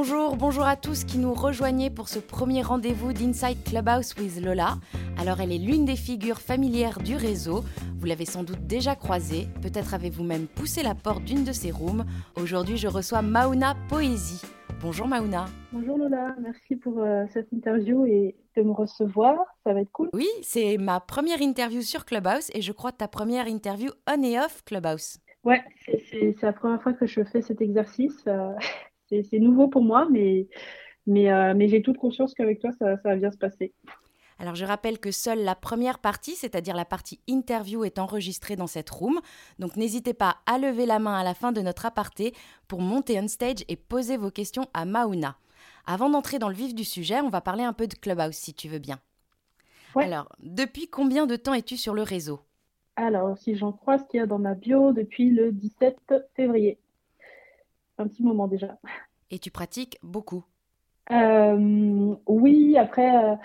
Bonjour, 0.00 0.36
bonjour 0.36 0.62
à 0.62 0.76
tous 0.76 1.02
qui 1.02 1.18
nous 1.18 1.34
rejoignez 1.34 1.90
pour 1.90 2.08
ce 2.08 2.20
premier 2.20 2.62
rendez-vous 2.62 3.12
d'Inside 3.12 3.64
Clubhouse 3.64 4.14
with 4.16 4.40
Lola. 4.40 4.76
Alors 5.18 5.40
elle 5.40 5.50
est 5.50 5.58
l'une 5.58 5.84
des 5.84 5.96
figures 5.96 6.38
familières 6.38 7.00
du 7.00 7.16
réseau. 7.16 7.64
Vous 7.98 8.06
l'avez 8.06 8.24
sans 8.24 8.44
doute 8.44 8.64
déjà 8.64 8.94
croisée, 8.94 9.48
peut-être 9.60 9.94
avez-vous 9.94 10.22
même 10.22 10.46
poussé 10.46 10.84
la 10.84 10.94
porte 10.94 11.24
d'une 11.24 11.42
de 11.42 11.50
ses 11.50 11.72
rooms. 11.72 12.04
Aujourd'hui 12.36 12.76
je 12.76 12.86
reçois 12.86 13.22
Mauna 13.22 13.74
Poésie. 13.88 14.40
Bonjour 14.80 15.08
Mauna. 15.08 15.46
Bonjour 15.72 15.98
Lola, 15.98 16.36
merci 16.40 16.76
pour 16.76 17.00
euh, 17.00 17.24
cette 17.32 17.50
interview 17.50 18.06
et 18.06 18.36
de 18.56 18.62
me 18.62 18.70
recevoir, 18.70 19.34
ça 19.64 19.72
va 19.72 19.80
être 19.80 19.90
cool. 19.90 20.10
Oui, 20.12 20.28
c'est 20.42 20.78
ma 20.78 21.00
première 21.00 21.42
interview 21.42 21.82
sur 21.82 22.04
Clubhouse 22.04 22.52
et 22.54 22.62
je 22.62 22.70
crois 22.70 22.92
ta 22.92 23.08
première 23.08 23.48
interview 23.48 23.90
on 24.08 24.22
et 24.22 24.38
off 24.38 24.62
Clubhouse. 24.64 25.18
Ouais, 25.42 25.62
c'est 26.10 26.36
la 26.42 26.52
première 26.52 26.82
fois 26.82 26.92
que 26.92 27.06
je 27.06 27.24
fais 27.24 27.42
cet 27.42 27.60
exercice. 27.60 28.22
Euh, 28.28 28.52
c'est 29.08 29.38
nouveau 29.38 29.68
pour 29.68 29.82
moi, 29.82 30.08
mais, 30.10 30.46
mais, 31.06 31.32
euh, 31.32 31.54
mais 31.56 31.68
j'ai 31.68 31.82
toute 31.82 31.98
conscience 31.98 32.34
qu'avec 32.34 32.60
toi, 32.60 32.70
ça, 32.72 32.96
ça 32.98 33.08
va 33.10 33.16
bien 33.16 33.30
se 33.30 33.38
passer. 33.38 33.72
Alors 34.40 34.54
je 34.54 34.64
rappelle 34.64 34.98
que 34.98 35.10
seule 35.10 35.42
la 35.42 35.56
première 35.56 35.98
partie, 35.98 36.36
c'est-à-dire 36.36 36.76
la 36.76 36.84
partie 36.84 37.20
interview, 37.26 37.84
est 37.84 37.98
enregistrée 37.98 38.54
dans 38.54 38.68
cette 38.68 38.90
room. 38.90 39.18
Donc 39.58 39.76
n'hésitez 39.76 40.14
pas 40.14 40.36
à 40.46 40.58
lever 40.58 40.86
la 40.86 41.00
main 41.00 41.18
à 41.18 41.24
la 41.24 41.34
fin 41.34 41.50
de 41.50 41.60
notre 41.60 41.86
aparté 41.86 42.32
pour 42.68 42.80
monter 42.80 43.18
on 43.20 43.26
stage 43.26 43.64
et 43.66 43.76
poser 43.76 44.16
vos 44.16 44.30
questions 44.30 44.66
à 44.74 44.84
Mauna. 44.84 45.36
Avant 45.86 46.08
d'entrer 46.08 46.38
dans 46.38 46.48
le 46.48 46.54
vif 46.54 46.74
du 46.74 46.84
sujet, 46.84 47.20
on 47.20 47.30
va 47.30 47.40
parler 47.40 47.64
un 47.64 47.72
peu 47.72 47.88
de 47.88 47.94
Clubhouse 47.94 48.36
si 48.36 48.54
tu 48.54 48.68
veux 48.68 48.78
bien. 48.78 49.00
Alors, 49.96 50.28
depuis 50.40 50.86
combien 50.86 51.26
de 51.26 51.34
temps 51.34 51.54
es-tu 51.54 51.76
sur 51.76 51.94
le 51.94 52.02
réseau? 52.02 52.38
Alors, 52.94 53.36
si 53.38 53.56
j'en 53.56 53.72
crois 53.72 53.98
ce 53.98 54.04
qu'il 54.04 54.18
y 54.18 54.22
a 54.22 54.26
dans 54.26 54.38
ma 54.38 54.54
bio, 54.54 54.92
depuis 54.92 55.30
le 55.30 55.50
17 55.50 56.14
février 56.36 56.78
un 57.98 58.08
petit 58.08 58.22
moment 58.22 58.48
déjà. 58.48 58.78
Et 59.30 59.38
tu 59.38 59.50
pratiques 59.50 59.98
beaucoup 60.02 60.44
euh, 61.10 62.16
Oui, 62.26 62.76
après, 62.78 63.24
euh, 63.24 63.36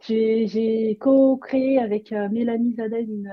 j'ai 0.00 0.96
co-créé 1.00 1.78
avec 1.78 2.12
euh, 2.12 2.28
Mélanie 2.28 2.74
Zadel 2.74 3.08
une, 3.08 3.32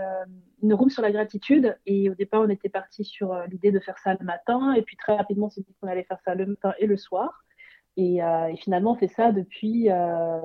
une, 0.61 0.73
room 0.73 0.89
sur 0.89 1.01
la 1.01 1.11
gratitude. 1.11 1.77
Et 1.85 2.09
au 2.09 2.15
départ, 2.15 2.41
on 2.41 2.49
était 2.49 2.69
parti 2.69 3.03
sur 3.03 3.35
l'idée 3.49 3.71
de 3.71 3.79
faire 3.79 3.97
ça 3.97 4.15
le 4.19 4.25
matin. 4.25 4.73
Et 4.73 4.83
puis 4.83 4.95
très 4.95 5.15
rapidement, 5.15 5.47
on 5.47 5.49
s'est 5.49 5.61
dit 5.61 5.75
qu'on 5.79 5.87
allait 5.87 6.03
faire 6.03 6.19
ça 6.23 6.35
le 6.35 6.45
matin 6.45 6.73
et 6.79 6.85
le 6.85 6.97
soir. 6.97 7.43
Et, 7.99 8.17
et 8.17 8.57
finalement, 8.57 8.91
on 8.91 8.95
fait 8.95 9.07
ça 9.07 9.31
depuis, 9.31 9.85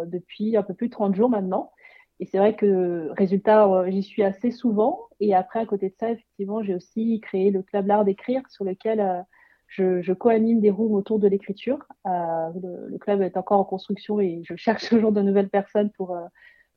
depuis 0.07 0.57
un 0.57 0.63
peu 0.63 0.73
plus 0.73 0.89
de 0.89 0.93
30 0.93 1.15
jours 1.15 1.29
maintenant. 1.29 1.71
Et 2.19 2.25
c'est 2.25 2.39
vrai 2.39 2.57
que, 2.57 3.11
résultat, 3.19 3.69
j'y 3.89 4.03
suis 4.03 4.23
assez 4.23 4.51
souvent. 4.51 5.01
Et 5.21 5.35
après, 5.35 5.61
à 5.61 5.67
côté 5.67 5.91
de 5.91 5.95
ça, 5.99 6.11
effectivement, 6.11 6.63
j'ai 6.63 6.75
aussi 6.75 7.21
créé 7.21 7.51
le 7.51 7.63
Club 7.63 7.87
L'Art 7.87 8.07
d'écrire 8.07 8.41
sur 8.49 8.65
lequel 8.65 9.27
je, 9.73 10.03
je 10.03 10.13
co-anime 10.13 10.61
des 10.61 10.71
rooms 10.71 10.93
autour 10.93 11.19
de 11.19 11.27
l'écriture. 11.27 11.79
Euh, 12.07 12.51
le, 12.91 12.99
club 12.99 13.23
est 13.23 13.37
encore 13.39 13.59
en 13.59 13.65
construction 13.65 14.21
et 14.21 14.43
je 14.45 14.55
cherche 14.55 14.89
toujours 14.89 15.13
de 15.13 15.23
nouvelles 15.23 15.49
personnes 15.49 15.91
pour, 15.91 16.15
euh, 16.15 16.27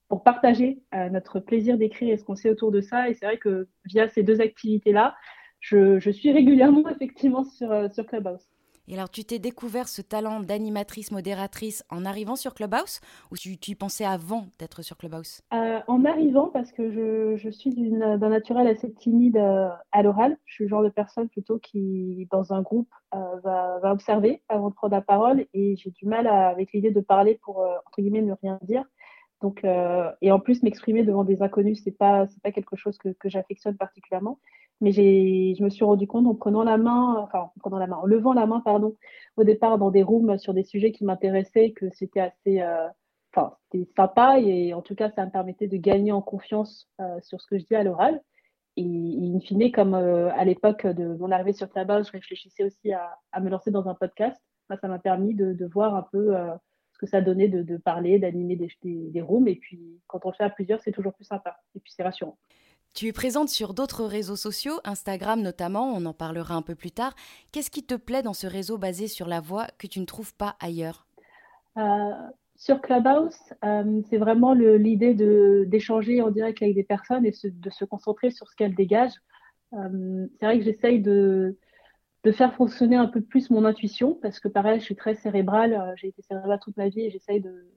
pour 0.07 0.23
partager 0.23 0.81
euh, 0.93 1.09
notre 1.09 1.39
plaisir 1.39 1.77
d'écrire 1.77 2.13
et 2.13 2.17
ce 2.17 2.23
qu'on 2.23 2.35
sait 2.35 2.49
autour 2.49 2.71
de 2.71 2.79
ça. 2.79 3.09
Et 3.09 3.13
c'est 3.13 3.25
vrai 3.25 3.37
que 3.37 3.67
via 3.83 4.07
ces 4.07 4.23
deux 4.23 4.39
activités-là, 4.39 5.15
je, 5.59 5.99
je, 5.99 6.09
suis 6.09 6.31
régulièrement 6.31 6.87
effectivement 6.89 7.43
sur, 7.43 7.93
sur 7.93 8.05
Clubhouse. 8.05 8.47
Et 8.87 8.93
alors, 8.93 9.09
tu 9.09 9.23
t'es 9.23 9.39
découvert 9.39 9.87
ce 9.87 10.01
talent 10.01 10.39
d'animatrice, 10.41 11.11
modératrice 11.11 11.83
en 11.89 12.05
arrivant 12.05 12.35
sur 12.35 12.53
Clubhouse 12.53 12.99
ou 13.31 13.35
tu, 13.35 13.57
y 13.67 13.75
pensais 13.75 14.05
avant 14.05 14.45
d'être 14.59 14.83
sur 14.83 14.97
Clubhouse? 14.97 15.41
Euh, 15.53 15.79
En 15.87 16.05
arrivant, 16.05 16.49
parce 16.49 16.71
que 16.71 16.91
je, 17.37 17.49
suis 17.49 17.73
d'un 17.73 18.29
naturel 18.29 18.67
assez 18.67 18.93
timide 18.93 19.37
euh, 19.37 19.69
à 19.91 20.03
l'oral. 20.03 20.37
Je 20.45 20.53
suis 20.53 20.63
le 20.65 20.69
genre 20.69 20.83
de 20.83 20.89
personne 20.89 21.29
plutôt 21.29 21.57
qui, 21.57 22.27
dans 22.31 22.53
un 22.53 22.61
groupe, 22.61 22.89
euh, 23.15 23.39
va, 23.43 23.91
observer 23.91 24.43
avant 24.49 24.69
de 24.69 24.75
prendre 24.75 24.93
la 24.93 25.01
parole 25.01 25.47
et 25.53 25.75
j'ai 25.77 25.89
du 25.89 26.05
mal 26.05 26.27
avec 26.27 26.71
l'idée 26.73 26.91
de 26.91 27.01
parler 27.01 27.39
pour, 27.43 27.59
entre 27.59 28.01
guillemets, 28.01 28.21
ne 28.21 28.33
rien 28.41 28.59
dire. 28.61 28.83
Donc, 29.41 29.63
et 30.21 30.31
en 30.31 30.39
plus, 30.39 30.63
m'exprimer 30.63 31.03
devant 31.03 31.23
des 31.23 31.41
inconnus, 31.41 31.81
c'est 31.83 31.91
pas, 31.91 32.25
pas 32.43 32.51
quelque 32.51 32.75
chose 32.75 32.97
que 32.97 33.29
j'affectionne 33.29 33.77
particulièrement. 33.77 34.39
Mais 34.81 34.91
je 34.91 35.63
me 35.63 35.69
suis 35.69 35.85
rendu 35.85 36.05
compte 36.07 36.27
en 36.27 36.35
prenant 36.35 36.63
la 36.63 36.77
main, 36.77 37.15
enfin, 37.19 37.39
en 37.55 37.59
prenant 37.59 37.77
la 37.77 37.87
main, 37.87 37.97
en 37.97 38.05
levant 38.05 38.33
la 38.33 38.45
main, 38.45 38.59
pardon, 38.59 38.95
au 39.37 39.43
départ 39.43 39.77
dans 39.77 39.89
des 39.89 40.03
rooms 40.03 40.37
sur 40.37 40.53
des 40.53 40.63
sujets 40.63 40.91
qui 40.91 41.05
m'intéressaient, 41.05 41.71
que 41.71 41.89
c'était 41.91 42.19
assez, 42.19 42.61
euh, 42.61 42.87
enfin, 43.33 43.55
c'était 43.71 43.89
sympa 43.95 44.39
et 44.39 44.73
en 44.73 44.81
tout 44.81 44.95
cas, 44.95 45.11
ça 45.11 45.25
me 45.25 45.31
permettait 45.31 45.67
de 45.67 45.77
gagner 45.77 46.11
en 46.11 46.21
confiance 46.21 46.89
euh, 46.99 47.19
sur 47.21 47.39
ce 47.41 47.47
que 47.47 47.57
je 47.57 47.65
dis 47.65 47.75
à 47.75 47.83
l'oral. 47.83 48.21
Et, 48.77 48.83
in 48.83 49.39
fine, 49.39 49.71
comme 49.71 49.93
euh, 49.93 50.29
à 50.33 50.43
l'époque 50.43 50.85
de 50.85 51.15
mon 51.15 51.31
arrivée 51.31 51.53
sur 51.53 51.69
Clubhouse, 51.69 52.07
je 52.07 52.11
réfléchissais 52.11 52.65
aussi 52.65 52.91
à, 52.91 53.17
à, 53.31 53.39
me 53.39 53.49
lancer 53.49 53.71
dans 53.71 53.87
un 53.87 53.95
podcast. 53.95 54.41
ça 54.69 54.87
m'a 54.89 54.99
permis 54.99 55.33
de, 55.35 55.65
voir 55.67 55.95
un 55.95 56.05
peu 56.11 56.35
ce 56.91 56.97
que 56.97 57.07
ça 57.07 57.21
donnait 57.21 57.47
de, 57.47 57.77
parler, 57.77 58.19
d'animer 58.19 58.57
des, 58.57 58.69
des 58.83 59.21
rooms. 59.21 59.47
Et 59.47 59.55
puis, 59.55 60.01
quand 60.07 60.25
on 60.25 60.31
le 60.31 60.35
fait 60.35 60.43
à 60.43 60.49
plusieurs, 60.49 60.81
c'est 60.81 60.91
toujours 60.91 61.13
plus 61.13 61.23
sympa. 61.23 61.57
Et 61.75 61.79
puis, 61.79 61.93
c'est 61.95 62.03
rassurant. 62.03 62.37
Tu 62.95 63.07
es 63.07 63.11
présente 63.11 63.49
sur 63.49 63.73
d'autres 63.73 64.05
réseaux 64.05 64.37
sociaux, 64.37 64.79
Instagram 64.85 65.41
notamment, 65.41 65.91
on 65.93 66.05
en 66.05 66.13
parlera 66.13 66.55
un 66.55 66.61
peu 66.61 66.75
plus 66.75 66.91
tard. 66.91 67.13
Qu'est-ce 67.51 67.69
qui 67.69 67.83
te 67.83 67.95
plaît 67.95 68.21
dans 68.21 68.33
ce 68.33 68.47
réseau 68.47 68.77
basé 68.77 69.09
sur 69.09 69.27
la 69.27 69.41
voix 69.41 69.67
que 69.77 69.85
tu 69.85 69.99
ne 69.99 70.05
trouves 70.05 70.33
pas 70.33 70.55
ailleurs? 70.61 71.05
Euh, 71.77 72.11
Sur 72.55 72.79
Clubhouse, 72.79 73.35
euh, 73.65 74.01
c'est 74.09 74.15
vraiment 74.17 74.53
l'idée 74.53 75.13
d'échanger 75.65 76.21
en 76.21 76.31
direct 76.31 76.61
avec 76.61 76.73
des 76.73 76.85
personnes 76.85 77.25
et 77.25 77.33
de 77.43 77.69
se 77.69 77.83
concentrer 77.83 78.31
sur 78.31 78.47
ce 78.49 78.55
qu'elles 78.55 78.75
dégagent. 78.75 79.21
Euh, 79.73 80.25
c'est 80.39 80.45
vrai 80.45 80.59
que 80.59 80.63
j'essaye 80.63 81.01
de, 81.01 81.57
de 82.23 82.31
faire 82.31 82.55
fonctionner 82.55 82.95
un 82.95 83.07
peu 83.07 83.19
plus 83.19 83.49
mon 83.49 83.65
intuition 83.65 84.17
parce 84.21 84.39
que 84.39 84.47
pareil, 84.47 84.79
je 84.79 84.85
suis 84.85 84.95
très 84.95 85.15
cérébrale, 85.15 85.93
j'ai 85.97 86.07
été 86.07 86.21
cérébrale 86.21 86.59
toute 86.63 86.77
ma 86.77 86.87
vie 86.87 87.01
et 87.01 87.09
j'essaye 87.09 87.41
de, 87.41 87.67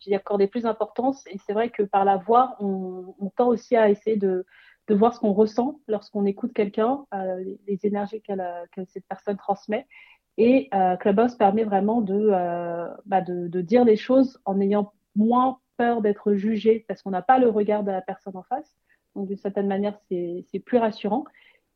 d'y 0.00 0.14
accorder 0.14 0.46
plus 0.46 0.62
d'importance. 0.62 1.26
Et 1.28 1.38
c'est 1.46 1.52
vrai 1.52 1.70
que 1.70 1.82
par 1.82 2.04
la 2.04 2.16
voix, 2.16 2.56
on, 2.60 3.14
tend 3.36 3.48
aussi 3.48 3.76
à 3.76 3.90
essayer 3.90 4.16
de, 4.16 4.46
de 4.88 4.94
voir 4.94 5.14
ce 5.14 5.20
qu'on 5.20 5.32
ressent 5.32 5.80
lorsqu'on 5.88 6.24
écoute 6.24 6.52
quelqu'un, 6.52 7.04
euh, 7.14 7.42
les, 7.66 7.86
énergies 7.86 8.22
que 8.22 8.84
cette 8.86 9.06
personne 9.08 9.36
transmet. 9.36 9.86
Et 10.38 10.68
euh, 10.74 10.96
Clubhouse 10.96 11.34
permet 11.34 11.64
vraiment 11.64 12.02
de, 12.02 12.28
euh, 12.30 12.88
bah 13.06 13.22
de, 13.22 13.48
de, 13.48 13.60
dire 13.62 13.84
les 13.84 13.96
choses 13.96 14.38
en 14.44 14.60
ayant 14.60 14.92
moins 15.14 15.58
peur 15.78 16.02
d'être 16.02 16.34
jugé 16.34 16.84
parce 16.88 17.02
qu'on 17.02 17.10
n'a 17.10 17.22
pas 17.22 17.38
le 17.38 17.48
regard 17.48 17.84
de 17.84 17.90
la 17.90 18.02
personne 18.02 18.36
en 18.36 18.42
face. 18.42 18.76
Donc 19.14 19.28
d'une 19.28 19.38
certaine 19.38 19.66
manière, 19.66 19.98
c'est 20.10 20.58
plus 20.64 20.78
rassurant. 20.78 21.24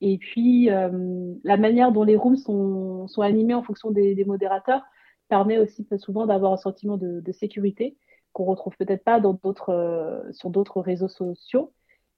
Et 0.02 0.18
puis, 0.18 0.70
euh, 0.70 1.34
la 1.44 1.56
manière 1.56 1.92
dont 1.92 2.04
les 2.04 2.16
rooms 2.16 2.36
sont, 2.36 3.06
sont 3.08 3.22
animés 3.22 3.54
en 3.54 3.62
fonction 3.62 3.90
des 3.90 4.24
modérateurs 4.26 4.82
permet 5.30 5.56
aussi 5.56 5.86
souvent 5.98 6.26
d'avoir 6.26 6.52
un 6.52 6.58
sentiment 6.58 6.98
de, 6.98 7.32
sécurité 7.32 7.96
qu'on 8.32 8.44
retrouve 8.44 8.76
peut-être 8.76 9.02
pas 9.02 9.20
euh, 9.68 10.32
sur 10.32 10.50
d'autres 10.50 10.80
réseaux 10.82 11.08
sociaux. 11.08 11.72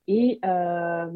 Et, 0.08 0.40
euh, 0.44 1.06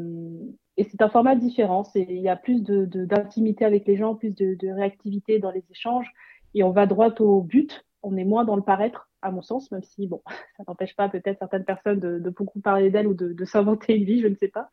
c'est 0.78 1.02
un 1.02 1.08
format 1.08 1.34
différent. 1.34 1.82
Il 1.94 2.20
y 2.20 2.28
a 2.28 2.36
plus 2.36 2.62
d'intimité 2.62 3.64
avec 3.64 3.86
les 3.86 3.96
gens, 3.96 4.14
plus 4.14 4.30
de, 4.30 4.72
réactivité 4.72 5.38
dans 5.38 5.50
les 5.50 5.64
échanges. 5.70 6.10
Et 6.54 6.62
on 6.62 6.70
va 6.70 6.86
droit 6.86 7.12
au 7.18 7.42
but. 7.42 7.84
On 8.02 8.16
est 8.16 8.24
moins 8.24 8.44
dans 8.44 8.56
le 8.56 8.62
paraître, 8.62 9.08
à 9.22 9.30
mon 9.30 9.42
sens, 9.42 9.70
même 9.72 9.82
si, 9.82 10.06
bon, 10.06 10.22
ça 10.56 10.64
n'empêche 10.68 10.94
pas 10.94 11.08
peut-être 11.08 11.38
certaines 11.38 11.64
personnes 11.64 11.98
de, 11.98 12.30
beaucoup 12.30 12.60
parler 12.60 12.90
d'elles 12.90 13.06
ou 13.08 13.14
de, 13.14 13.44
s'inventer 13.44 13.96
une 13.96 14.04
vie, 14.04 14.20
je 14.20 14.28
ne 14.28 14.36
sais 14.36 14.48
pas. 14.48 14.68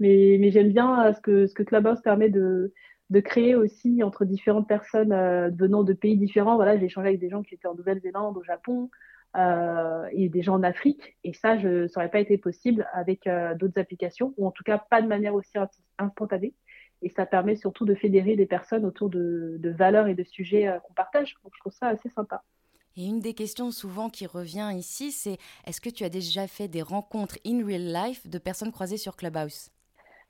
Mais, 0.00 0.50
j'aime 0.50 0.72
bien 0.72 1.12
que, 1.22 1.46
ce 1.46 1.54
que 1.54 1.62
Clubhouse 1.62 2.02
permet 2.02 2.28
de, 2.28 2.72
de 3.10 3.20
créer 3.20 3.54
aussi 3.54 4.02
entre 4.02 4.24
différentes 4.24 4.68
personnes 4.68 5.12
euh, 5.12 5.50
venant 5.50 5.84
de 5.84 5.92
pays 5.92 6.16
différents. 6.16 6.56
Voilà, 6.56 6.78
j'ai 6.78 6.86
échangé 6.86 7.08
avec 7.08 7.20
des 7.20 7.30
gens 7.30 7.42
qui 7.42 7.54
étaient 7.54 7.68
en 7.68 7.74
Nouvelle-Zélande, 7.74 8.36
au 8.36 8.42
Japon, 8.42 8.90
euh, 9.36 10.06
et 10.12 10.28
des 10.28 10.42
gens 10.42 10.54
en 10.54 10.62
Afrique. 10.62 11.16
Et 11.24 11.32
ça, 11.32 11.58
je, 11.58 11.86
ça 11.86 12.00
n'aurait 12.00 12.10
pas 12.10 12.20
été 12.20 12.38
possible 12.38 12.86
avec 12.92 13.26
euh, 13.26 13.54
d'autres 13.54 13.78
applications, 13.78 14.34
ou 14.36 14.46
en 14.46 14.50
tout 14.50 14.64
cas 14.64 14.78
pas 14.78 15.02
de 15.02 15.06
manière 15.06 15.34
aussi 15.34 15.52
instantanée. 15.98 16.54
Et 17.02 17.10
ça 17.10 17.26
permet 17.26 17.56
surtout 17.56 17.84
de 17.84 17.94
fédérer 17.94 18.36
des 18.36 18.46
personnes 18.46 18.86
autour 18.86 19.10
de, 19.10 19.56
de 19.58 19.70
valeurs 19.70 20.08
et 20.08 20.14
de 20.14 20.24
sujets 20.24 20.72
qu'on 20.84 20.94
partage. 20.94 21.34
Donc 21.44 21.52
je 21.54 21.60
trouve 21.60 21.72
ça 21.72 21.88
assez 21.88 22.08
sympa. 22.08 22.42
Et 22.96 23.06
une 23.06 23.20
des 23.20 23.34
questions 23.34 23.72
souvent 23.72 24.08
qui 24.08 24.24
revient 24.24 24.70
ici, 24.74 25.10
c'est 25.10 25.38
est-ce 25.66 25.80
que 25.80 25.90
tu 25.90 26.04
as 26.04 26.08
déjà 26.08 26.46
fait 26.46 26.68
des 26.68 26.80
rencontres 26.80 27.38
in 27.44 27.66
real 27.66 27.92
life 27.92 28.26
de 28.28 28.38
personnes 28.38 28.70
croisées 28.70 28.96
sur 28.96 29.16
Clubhouse? 29.16 29.73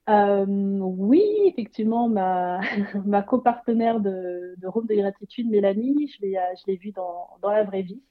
Euh, 0.09 0.45
oui, 0.47 1.23
effectivement, 1.47 2.09
ma, 2.09 2.61
ma 3.05 3.23
copartenaire 3.23 4.01
de, 4.01 4.55
de 4.59 4.67
Room 4.67 4.87
de 4.87 4.95
Gratitude, 4.95 5.49
Mélanie, 5.49 6.09
je 6.09 6.67
l'ai 6.67 6.77
vue 6.77 6.93
dans, 6.93 7.29
dans 7.43 7.51
la 7.51 7.65
vraie 7.65 7.83
vie. 7.83 8.03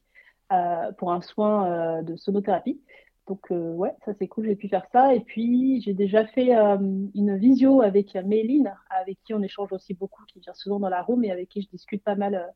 Euh, 0.53 0.91
pour 0.91 1.11
un 1.11 1.21
soin 1.21 1.99
euh, 1.99 2.01
de 2.03 2.15
sonothérapie. 2.15 2.79
Donc 3.27 3.51
euh, 3.51 3.73
ouais, 3.73 3.95
ça 4.05 4.13
c'est 4.19 4.27
cool, 4.27 4.45
j'ai 4.45 4.55
pu 4.55 4.67
faire 4.67 4.85
ça. 4.91 5.15
Et 5.15 5.21
puis 5.21 5.81
j'ai 5.81 5.93
déjà 5.93 6.25
fait 6.27 6.51
une 6.51 7.37
visio 7.37 7.81
avec 7.81 8.13
Méline, 8.15 8.71
avec 8.89 9.17
qui 9.23 9.33
on 9.33 9.41
échange 9.41 9.71
aussi 9.71 9.93
beaucoup, 9.95 10.23
qui 10.25 10.39
vient 10.41 10.53
souvent 10.53 10.79
dans 10.79 10.89
la 10.89 11.01
room 11.01 11.23
et 11.23 11.31
avec 11.31 11.49
qui 11.49 11.61
je 11.61 11.69
discute 11.69 12.03
pas 12.03 12.15
mal 12.15 12.53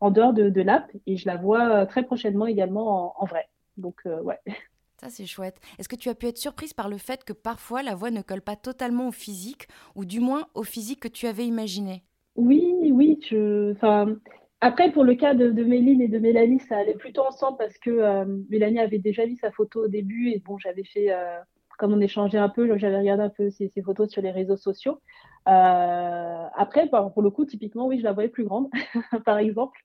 en 0.00 0.10
dehors 0.10 0.32
de, 0.32 0.48
de 0.50 0.62
l'app. 0.62 0.92
Et 1.06 1.16
je 1.16 1.26
la 1.26 1.36
vois 1.36 1.86
très 1.86 2.04
prochainement 2.04 2.46
également 2.46 3.18
en, 3.18 3.24
en 3.24 3.26
vrai. 3.26 3.48
Donc 3.78 4.02
ouais. 4.04 4.38
Ça, 5.00 5.08
c'est 5.08 5.24
chouette. 5.24 5.58
Est-ce 5.78 5.88
que 5.88 5.96
tu 5.96 6.10
as 6.10 6.14
pu 6.14 6.26
être 6.26 6.36
surprise 6.36 6.74
par 6.74 6.90
le 6.90 6.98
fait 6.98 7.24
que 7.24 7.32
parfois 7.32 7.82
la 7.82 7.94
voix 7.94 8.10
ne 8.10 8.20
colle 8.20 8.42
pas 8.42 8.54
totalement 8.54 9.08
au 9.08 9.12
physique, 9.12 9.66
ou 9.94 10.04
du 10.04 10.20
moins 10.20 10.46
au 10.54 10.62
physique 10.62 11.00
que 11.00 11.08
tu 11.08 11.26
avais 11.26 11.46
imaginé? 11.46 12.02
Oui, 12.36 12.74
oui. 12.92 13.18
Je... 13.22 13.72
Enfin, 13.72 14.16
après, 14.60 14.92
pour 14.92 15.04
le 15.04 15.14
cas 15.14 15.32
de, 15.32 15.64
Méline 15.64 16.02
et 16.02 16.08
de 16.08 16.18
Mélanie, 16.18 16.60
ça 16.60 16.76
allait 16.76 16.92
plutôt 16.92 17.22
ensemble 17.22 17.56
parce 17.56 17.78
que 17.78 18.26
Mélanie 18.50 18.78
avait 18.78 18.98
déjà 18.98 19.24
vu 19.24 19.36
sa 19.36 19.50
photo 19.50 19.84
au 19.84 19.88
début 19.88 20.32
et 20.32 20.38
bon, 20.38 20.58
j'avais 20.58 20.84
fait, 20.84 21.08
comme 21.80 21.94
on 21.94 22.00
échangeait 22.00 22.38
un 22.38 22.50
peu, 22.50 22.78
j'avais 22.78 22.98
regardé 22.98 23.24
un 23.24 23.30
peu 23.30 23.50
ses, 23.50 23.72
photos 23.82 24.10
sur 24.10 24.22
les 24.22 24.30
réseaux 24.30 24.56
sociaux. 24.56 25.00
après, 25.46 26.88
pour 26.88 27.22
le 27.22 27.30
coup, 27.30 27.44
typiquement, 27.46 27.86
oui, 27.86 27.98
je 27.98 28.04
la 28.04 28.12
voyais 28.12 28.28
plus 28.28 28.44
grande, 28.44 28.68
par 29.24 29.38
exemple 29.38 29.80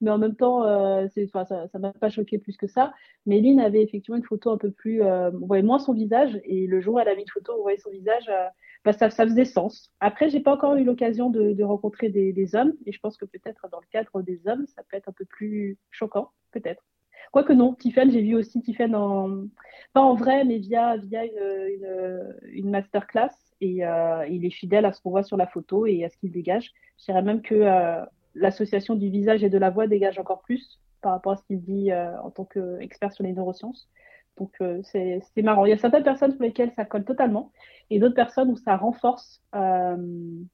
mais 0.00 0.10
en 0.10 0.18
même 0.18 0.36
temps, 0.36 0.64
euh, 0.64 1.06
ça 1.32 1.68
ne 1.74 1.78
m'a 1.78 1.92
pas 1.92 2.10
choqué 2.10 2.38
plus 2.38 2.56
que 2.56 2.66
ça. 2.66 2.92
Méline 3.26 3.60
avait 3.60 3.82
effectivement 3.82 4.16
une 4.16 4.24
photo 4.24 4.50
un 4.50 4.58
peu 4.58 4.70
plus, 4.70 5.02
euh, 5.02 5.30
on 5.40 5.46
voyait 5.46 5.62
moins 5.62 5.78
son 5.78 5.92
visage, 5.92 6.40
et 6.44 6.66
le 6.66 6.80
jour 6.80 6.94
où 6.94 6.98
elle 6.98 7.08
a 7.08 7.14
mis 7.14 7.22
une 7.22 7.28
photo, 7.28 7.54
on 7.58 7.62
voyait 7.62 7.78
son 7.78 7.90
visage, 7.90 8.28
euh, 8.28 8.48
bah, 8.84 8.92
ça, 8.92 9.10
ça, 9.10 9.24
faisait 9.24 9.44
sens. 9.44 9.92
Après, 10.00 10.28
j'ai 10.28 10.40
pas 10.40 10.54
encore 10.54 10.74
eu 10.76 10.84
l'occasion 10.84 11.30
de, 11.30 11.52
de, 11.52 11.64
rencontrer 11.64 12.08
des, 12.08 12.32
des, 12.32 12.54
hommes, 12.54 12.72
et 12.86 12.92
je 12.92 13.00
pense 13.00 13.16
que 13.16 13.24
peut-être 13.24 13.68
dans 13.70 13.80
le 13.80 13.86
cadre 13.90 14.22
des 14.22 14.40
hommes, 14.46 14.66
ça 14.66 14.82
peut 14.88 14.96
être 14.96 15.08
un 15.08 15.12
peu 15.12 15.24
plus 15.24 15.78
choquant, 15.90 16.30
peut-être. 16.52 16.82
Quoique 17.32 17.54
non, 17.54 17.74
Tiffen, 17.74 18.10
j'ai 18.10 18.20
vu 18.20 18.36
aussi 18.36 18.60
Tiffen 18.60 18.94
en, 18.94 19.46
pas 19.94 20.02
en 20.02 20.14
vrai, 20.14 20.44
mais 20.44 20.58
via, 20.58 20.98
via 20.98 21.24
une, 21.24 22.70
masterclass, 22.70 23.30
et 23.62 23.86
euh, 23.86 24.26
il 24.28 24.44
est 24.44 24.50
fidèle 24.50 24.84
à 24.84 24.92
ce 24.92 25.00
qu'on 25.00 25.10
voit 25.10 25.22
sur 25.22 25.38
la 25.38 25.46
photo 25.46 25.86
et 25.86 26.04
à 26.04 26.10
ce 26.10 26.16
qu'il 26.18 26.30
dégage. 26.30 26.72
Je 26.98 27.06
dirais 27.06 27.22
même 27.22 27.40
que 27.40 27.54
euh, 27.54 28.04
l'association 28.34 28.96
du 28.96 29.08
visage 29.08 29.42
et 29.42 29.48
de 29.48 29.56
la 29.56 29.70
voix 29.70 29.86
dégage 29.86 30.18
encore 30.18 30.42
plus 30.42 30.78
par 31.00 31.12
rapport 31.12 31.32
à 31.32 31.36
ce 31.36 31.44
qu'il 31.44 31.62
dit 31.62 31.90
euh, 31.90 32.20
en 32.20 32.30
tant 32.30 32.44
qu'expert 32.44 33.12
sur 33.12 33.24
les 33.24 33.32
neurosciences. 33.32 33.88
Donc 34.36 34.56
c'est 34.82 35.42
marrant. 35.42 35.66
Il 35.66 35.70
y 35.70 35.74
a 35.74 35.78
certaines 35.78 36.04
personnes 36.04 36.32
pour 36.32 36.42
lesquelles 36.42 36.72
ça 36.74 36.86
colle 36.86 37.04
totalement 37.04 37.52
et 37.90 37.98
d'autres 37.98 38.14
personnes 38.14 38.50
où 38.50 38.56
ça 38.56 38.78
renforce 38.78 39.42
le, 39.52 40.46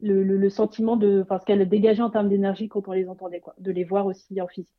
le, 0.00 0.50
sentiment 0.50 0.96
de 0.96 1.24
ce 1.28 1.44
qu'elles 1.44 1.68
dégageaient 1.68 2.02
en 2.02 2.08
termes 2.08 2.30
d'énergie 2.30 2.68
quand 2.68 2.88
on 2.88 2.92
les 2.92 3.08
entendait, 3.08 3.40
quoi, 3.40 3.54
de 3.58 3.70
les 3.70 3.84
voir 3.84 4.06
aussi 4.06 4.40
en 4.40 4.46
physique. 4.46 4.72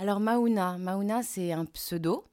Alors 0.00 0.18
Mauna, 0.18 0.78
Mauna 0.78 1.22
c'est 1.22 1.52
un 1.52 1.66
pseudo. 1.66 2.24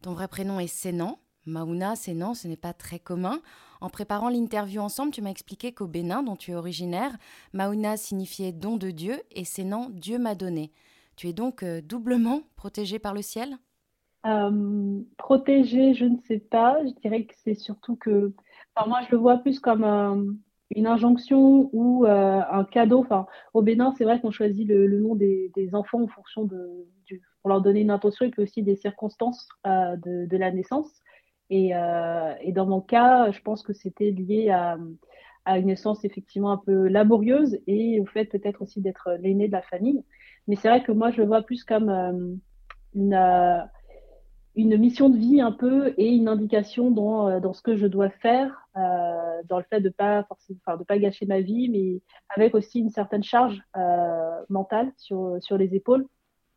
Ton 0.00 0.12
vrai 0.12 0.28
prénom 0.28 0.60
est 0.60 0.68
Sénan. 0.68 1.18
Mauna, 1.44 1.96
Sénan, 1.96 2.34
ce 2.34 2.46
n'est 2.46 2.56
pas 2.56 2.72
très 2.72 3.00
commun. 3.00 3.40
En 3.80 3.90
préparant 3.90 4.28
l'interview 4.28 4.80
ensemble, 4.80 5.10
tu 5.10 5.22
m'as 5.22 5.30
expliqué 5.30 5.72
qu'au 5.72 5.88
Bénin, 5.88 6.22
dont 6.22 6.36
tu 6.36 6.52
es 6.52 6.54
originaire, 6.54 7.16
Mauna 7.52 7.96
signifiait 7.96 8.52
don 8.52 8.76
de 8.76 8.92
Dieu 8.92 9.20
et 9.32 9.44
Sénan, 9.44 9.90
Dieu 9.90 10.20
m'a 10.20 10.36
donné. 10.36 10.70
Tu 11.16 11.26
es 11.26 11.32
donc 11.32 11.64
euh, 11.64 11.80
doublement 11.80 12.42
protégé 12.54 13.00
par 13.00 13.12
le 13.12 13.22
ciel? 13.22 13.56
Euh, 14.24 15.00
Protégé, 15.18 15.94
je 15.94 16.04
ne 16.04 16.18
sais 16.28 16.38
pas. 16.38 16.78
Je 16.84 16.92
dirais 17.02 17.24
que 17.24 17.34
c'est 17.42 17.54
surtout 17.54 17.96
que. 17.96 18.34
Enfin, 18.76 18.88
moi, 18.88 19.00
je 19.04 19.10
le 19.10 19.16
vois 19.20 19.38
plus 19.38 19.58
comme 19.58 20.38
une 20.74 20.86
injonction 20.86 21.70
ou 21.72 22.04
euh, 22.04 22.40
un 22.50 22.64
cadeau. 22.64 23.00
Enfin, 23.00 23.26
au 23.54 23.62
Bénin, 23.62 23.92
c'est 23.96 24.04
vrai 24.04 24.20
qu'on 24.20 24.30
choisit 24.30 24.66
le, 24.68 25.00
nom 25.00 25.14
des, 25.14 25.50
enfants 25.72 26.02
en 26.02 26.08
fonction 26.08 26.44
de, 26.44 26.86
pour 27.40 27.50
leur 27.50 27.60
donner 27.60 27.80
une 27.80 27.90
intention 27.90 28.26
et 28.26 28.30
puis 28.30 28.42
aussi 28.42 28.62
des 28.62 28.76
circonstances 28.76 29.48
de, 29.64 30.36
la 30.36 30.50
naissance. 30.50 30.90
Euh, 31.52 32.34
et, 32.40 32.52
dans 32.52 32.66
mon 32.66 32.80
cas, 32.80 33.30
je 33.30 33.40
pense 33.40 33.62
que 33.62 33.72
c'était 33.72 34.10
lié 34.10 34.50
à, 34.50 34.78
une 35.56 35.66
naissance 35.66 36.04
effectivement 36.04 36.50
un 36.50 36.56
peu 36.56 36.88
laborieuse 36.88 37.60
et 37.68 38.00
au 38.00 38.06
fait 38.06 38.24
peut-être 38.24 38.62
aussi 38.62 38.80
d'être 38.80 39.16
l'aîné 39.20 39.46
de 39.46 39.52
la 39.52 39.62
famille. 39.62 40.02
Mais 40.48 40.56
c'est 40.56 40.68
vrai 40.68 40.82
que 40.82 40.90
moi, 40.90 41.10
je 41.12 41.18
le 41.18 41.26
vois 41.26 41.42
plus 41.42 41.62
comme 41.62 41.88
euh, 41.88 42.34
une, 42.94 43.14
euh, 43.14 43.60
une 44.56 44.76
mission 44.78 45.10
de 45.10 45.18
vie 45.18 45.40
un 45.40 45.52
peu 45.52 45.94
et 45.98 46.08
une 46.08 46.28
indication 46.28 46.90
dans, 46.90 47.40
dans 47.40 47.52
ce 47.52 47.62
que 47.62 47.76
je 47.76 47.86
dois 47.86 48.10
faire, 48.10 48.68
dans 48.74 49.58
le 49.58 49.64
fait 49.68 49.80
de 49.80 49.90
pas 49.90 50.24
forcément, 50.24 50.58
de 50.78 50.84
pas 50.84 50.98
gâcher 50.98 51.26
ma 51.26 51.40
vie, 51.40 51.68
mais 51.68 52.00
avec 52.34 52.54
aussi 52.54 52.80
une 52.80 52.90
certaine 52.90 53.22
charge 53.22 53.60
mentale 54.48 54.90
sur, 54.96 55.36
sur 55.40 55.58
les 55.58 55.74
épaules 55.74 56.06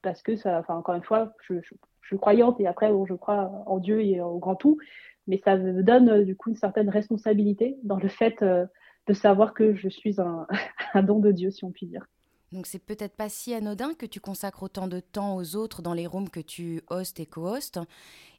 parce 0.02 0.22
que 0.22 0.36
ça, 0.36 0.60
enfin, 0.60 0.76
encore 0.76 0.96
une 0.96 1.04
fois, 1.04 1.34
je, 1.48 1.56
suis 2.04 2.18
croyante 2.18 2.60
et 2.60 2.68
après, 2.68 2.92
je 3.08 3.14
crois 3.14 3.52
en 3.68 3.78
Dieu 3.78 4.02
et 4.02 4.20
au 4.22 4.40
grand 4.40 4.56
tout, 4.56 4.80
mais 5.28 5.40
ça 5.44 5.58
me 5.58 5.84
donne 5.84 6.10
euh, 6.10 6.26
du 6.26 6.36
coup 6.36 6.50
une 6.50 6.56
certaine 6.56 6.90
responsabilité 6.90 7.78
dans 7.84 7.98
le 7.98 8.08
fait 8.08 8.42
euh, 8.42 8.66
de 9.08 9.14
savoir 9.14 9.54
que 9.54 9.76
je 9.76 9.90
suis 9.90 10.20
un, 10.20 10.48
un 10.94 11.04
don 11.04 11.20
de 11.20 11.32
Dieu, 11.32 11.52
si 11.52 11.64
on 11.66 11.72
peut 11.72 11.86
dire. 11.86 12.06
Donc 12.52 12.66
c'est 12.66 12.80
peut-être 12.80 13.16
pas 13.16 13.30
si 13.30 13.54
anodin 13.54 13.94
que 13.94 14.06
tu 14.06 14.20
consacres 14.20 14.64
autant 14.64 14.88
de 14.88 15.00
temps 15.00 15.36
aux 15.36 15.56
autres 15.56 15.82
dans 15.82 15.94
les 15.94 16.08
rooms 16.08 16.30
que 16.30 16.40
tu 16.40 16.82
hostes 16.90 17.20
et 17.20 17.26
co-hostes. 17.26 17.80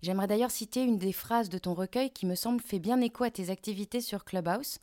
J'aimerais 0.02 0.26
d'ailleurs 0.26 0.50
citer 0.50 0.82
une 0.82 0.98
des 0.98 1.12
phrases 1.12 1.48
de 1.48 1.58
ton 1.58 1.74
recueil 1.74 2.10
qui 2.10 2.26
me 2.26 2.34
semble 2.34 2.60
fait 2.60 2.80
bien 2.80 3.00
écho 3.00 3.24
à 3.24 3.30
tes 3.30 3.50
activités 3.50 4.00
sur 4.00 4.24
Clubhouse. 4.24 4.78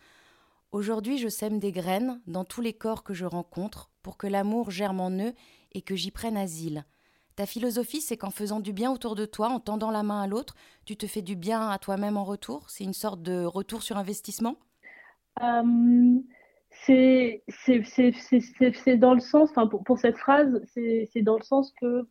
Aujourd'hui, 0.71 1.17
je 1.17 1.27
sème 1.27 1.59
des 1.59 1.71
graines 1.71 2.21
dans 2.27 2.45
tous 2.45 2.61
les 2.61 2.73
corps 2.73 3.03
que 3.03 3.13
je 3.13 3.25
rencontre 3.25 3.89
pour 4.01 4.17
que 4.17 4.27
l'amour 4.27 4.71
germe 4.71 4.99
en 4.99 5.11
eux 5.11 5.33
et 5.73 5.81
que 5.81 5.95
j'y 5.95 6.11
prenne 6.11 6.37
asile. 6.37 6.85
Ta 7.35 7.45
philosophie, 7.45 8.01
c'est 8.01 8.17
qu'en 8.17 8.31
faisant 8.31 8.59
du 8.59 8.73
bien 8.73 8.91
autour 8.91 9.15
de 9.15 9.25
toi, 9.25 9.49
en 9.49 9.59
tendant 9.59 9.91
la 9.91 10.03
main 10.03 10.21
à 10.21 10.27
l'autre, 10.27 10.55
tu 10.85 10.97
te 10.97 11.05
fais 11.05 11.21
du 11.21 11.35
bien 11.35 11.69
à 11.69 11.77
toi-même 11.77 12.17
en 12.17 12.23
retour? 12.23 12.69
C'est 12.69 12.83
une 12.83 12.93
sorte 12.93 13.21
de 13.21 13.43
retour 13.43 13.83
sur 13.83 13.97
investissement? 13.97 14.55
Euh, 15.43 16.19
C'est 16.85 17.43
dans 18.97 19.13
le 19.13 19.19
sens, 19.19 19.49
enfin 19.49 19.67
pour, 19.67 19.97
cette 19.97 20.17
phrase, 20.17 20.61
c'est 20.73 21.21
dans 21.21 21.37
le 21.37 21.43
sens 21.43 21.73
que 21.81 22.07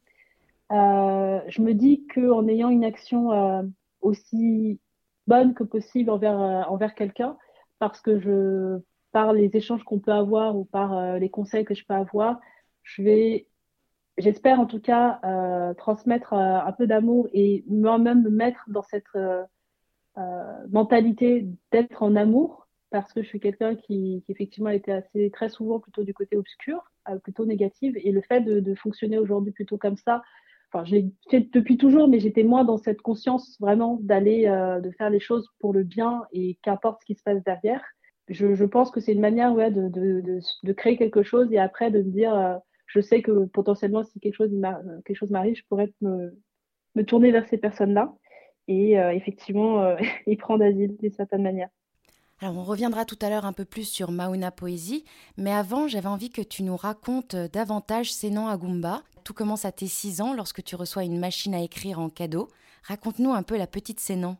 euh, 0.73 1.41
je 1.49 1.63
me 1.63 1.73
dis 1.73 2.07
qu'en 2.15 2.47
ayant 2.49 2.71
une 2.71 2.85
action 2.85 3.33
euh, 3.33 3.63
aussi 4.01 4.81
bonne 5.27 5.55
que 5.55 5.65
possible 5.65 6.11
envers, 6.11 6.41
euh, 6.41 6.63
envers 6.65 6.95
quelqu'un, 6.95 7.37
parce 7.79 8.01
que 8.01 8.19
je, 8.19 8.79
par 9.13 9.33
les 9.33 9.51
échanges 9.55 9.85
qu'on 9.85 10.01
peut 10.01 10.13
avoir 10.13 10.57
ou 10.57 10.65
par 10.65 11.19
les 11.19 11.31
conseils 11.31 11.65
que 11.65 11.75
je 11.75 11.85
peux 11.87 11.95
avoir, 11.95 12.41
je 12.83 13.03
vais 13.03 13.47
j'espère 14.19 14.61
en 14.61 14.67
tout 14.67 14.81
cas 14.81 15.21
euh, 15.25 15.75
transmettre 15.75 16.33
euh, 16.33 16.61
un 16.61 16.73
peu 16.73 16.87
d'amour 16.87 17.29
et 17.33 17.65
moi-même 17.69 18.23
me 18.23 18.31
mettre 18.31 18.65
dans 18.69 18.83
cette 18.83 19.05
euh, 19.17 19.45
mentalité 20.71 21.47
d'être 21.73 22.03
en 22.03 22.17
amour 22.17 22.66
parce 22.91 23.13
que 23.13 23.23
je 23.23 23.29
suis 23.29 23.41
quelqu'un 23.41 23.75
qui, 23.75 24.23
qui, 24.25 24.33
effectivement 24.33 24.71
était 24.71 24.93
assez 24.93 25.31
très 25.31 25.49
souvent 25.49 25.81
plutôt 25.81 26.05
du 26.05 26.15
côté 26.15 26.37
obscur, 26.37 26.91
plutôt 27.23 27.47
négative 27.47 27.97
et 27.97 28.13
le 28.13 28.21
fait 28.21 28.41
de, 28.41 28.75
fonctionner 28.75 29.19
aujourd'hui 29.19 29.53
plutôt 29.53 29.79
comme 29.79 29.97
ça, 29.97 30.23
enfin 30.73 30.85
je 30.85 30.93
l'ai 30.97 31.11
fait 31.31 31.49
depuis 31.53 31.77
toujours 31.77 32.09
mais 32.09 32.19
j'étais 32.19 32.43
moins 32.43 32.65
dans 32.65 32.79
cette 32.79 33.01
conscience 33.01 33.57
vraiment 33.61 33.99
d'aller 34.03 34.47
de 34.83 34.91
faire 34.93 35.11
les 35.11 35.21
choses 35.21 35.49
pour 35.61 35.73
le 35.73 35.85
bien 35.85 36.23
et 36.33 36.59
qu'importe 36.63 37.01
ce 37.03 37.07
qui 37.07 37.15
se 37.15 37.23
passe 37.23 37.43
derrière. 37.45 37.83
Je, 38.29 38.65
pense 38.65 38.91
que 38.91 39.01
c'est 39.01 39.13
une 39.13 39.21
manière 39.21 39.53
ouais, 39.53 39.71
de, 39.71 40.73
créer 40.73 40.97
quelque 40.97 41.23
chose 41.23 41.53
et 41.53 41.59
après 41.59 41.91
de 41.91 41.99
me 41.99 42.11
dire 42.11 42.61
je 42.87 43.01
sais 43.01 43.23
que 43.23 43.47
potentiellement, 43.47 44.05
si 44.05 44.21
quelque 44.21 44.35
chose, 44.35 44.51
m'arrive, 45.31 45.57
je 45.57 45.65
pourrais 45.69 45.93
me, 46.01 46.39
me, 46.95 47.05
tourner 47.05 47.33
vers 47.33 47.47
ces 47.49 47.59
personnes-là 47.59 48.15
et 48.69 48.99
euh, 48.99 49.13
effectivement 49.13 49.83
euh, 49.83 49.97
y 50.27 50.37
prendre 50.37 50.65
asile 50.65 50.97
d'une 50.97 51.13
certaine 51.13 51.43
manière. 51.43 51.69
Alors 52.43 52.59
on 52.59 52.65
reviendra 52.65 53.07
tout 53.07 53.17
à 53.23 53.31
l'heure 53.31 53.47
un 53.47 53.55
peu 53.55 53.65
plus 53.65 53.89
sur 53.89 54.11
Mauna 54.11 54.51
Poésie, 54.51 55.05
mais 55.39 55.53
avant 55.53 55.89
j'avais 55.89 56.09
envie 56.09 56.29
que 56.29 56.43
tu 56.43 56.65
nous 56.65 56.77
racontes 56.77 57.35
davantage 57.35 58.13
Sénan 58.13 58.49
Agumba. 58.49 59.03
Tout 59.25 59.33
commence 59.33 59.65
à 59.65 59.73
tes 59.73 59.87
6 59.87 60.21
ans 60.21 60.35
lorsque 60.35 60.63
tu 60.63 60.77
reçois 60.77 61.05
une 61.05 61.19
machine 61.19 61.55
à 61.55 61.63
écrire 61.63 61.99
en 61.99 62.11
cadeau. 62.11 62.49
Raconte-nous 62.83 63.33
un 63.33 63.43
peu 63.43 63.57
la 63.57 63.67
petite 63.67 64.01
Sénan. 64.01 64.37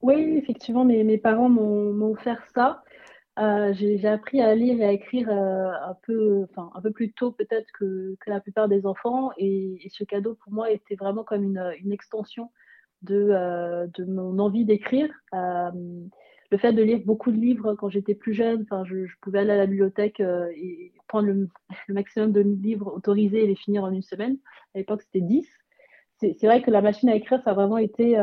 Oui, 0.00 0.14
effectivement, 0.38 0.84
mes, 0.84 1.18
parents 1.18 1.50
m'ont 1.50 2.12
offert 2.12 2.42
ça. 2.54 2.82
Euh, 3.38 3.74
j'ai 3.74 4.06
appris 4.06 4.40
à 4.40 4.54
lire 4.54 4.80
et 4.80 4.86
à 4.86 4.92
écrire 4.92 5.28
euh, 5.28 5.70
un 5.90 5.96
peu, 6.06 6.46
un 6.56 6.80
peu 6.80 6.90
plus 6.90 7.12
tôt 7.12 7.32
peut-être 7.32 7.66
que, 7.78 8.16
la 8.26 8.40
plupart 8.40 8.66
des 8.66 8.86
enfants, 8.86 9.30
et, 9.36 9.78
ce 9.90 10.04
cadeau 10.04 10.38
pour 10.42 10.52
moi 10.54 10.70
était 10.70 10.94
vraiment 10.96 11.22
comme 11.22 11.44
une, 11.44 11.92
extension 11.92 12.50
euh, 13.10 13.86
de 13.94 14.04
mon 14.06 14.38
envie 14.38 14.64
d'écrire. 14.64 15.10
Le 16.50 16.58
fait 16.58 16.72
de 16.72 16.82
lire 16.82 17.00
beaucoup 17.04 17.30
de 17.30 17.36
livres 17.36 17.74
quand 17.74 17.88
j'étais 17.88 18.14
plus 18.14 18.34
jeune, 18.34 18.62
enfin 18.62 18.84
je, 18.84 19.06
pouvais 19.20 19.40
aller 19.40 19.52
à 19.52 19.56
la 19.56 19.66
bibliothèque 19.66 20.20
et 20.20 20.92
prendre 21.08 21.26
le, 21.28 21.48
maximum 21.88 22.32
de 22.32 22.40
livres 22.40 22.92
autorisés 22.94 23.44
et 23.44 23.46
les 23.46 23.56
finir 23.56 23.84
en 23.84 23.90
une 23.90 24.02
semaine. 24.02 24.36
À 24.74 24.78
l'époque 24.78 25.02
c'était 25.02 25.20
10. 25.20 25.48
C'est 26.18 26.44
vrai 26.44 26.62
que 26.62 26.70
la 26.70 26.80
machine 26.80 27.08
à 27.08 27.14
écrire, 27.14 27.42
ça 27.42 27.50
a 27.50 27.54
vraiment 27.54 27.78
été 27.78 28.16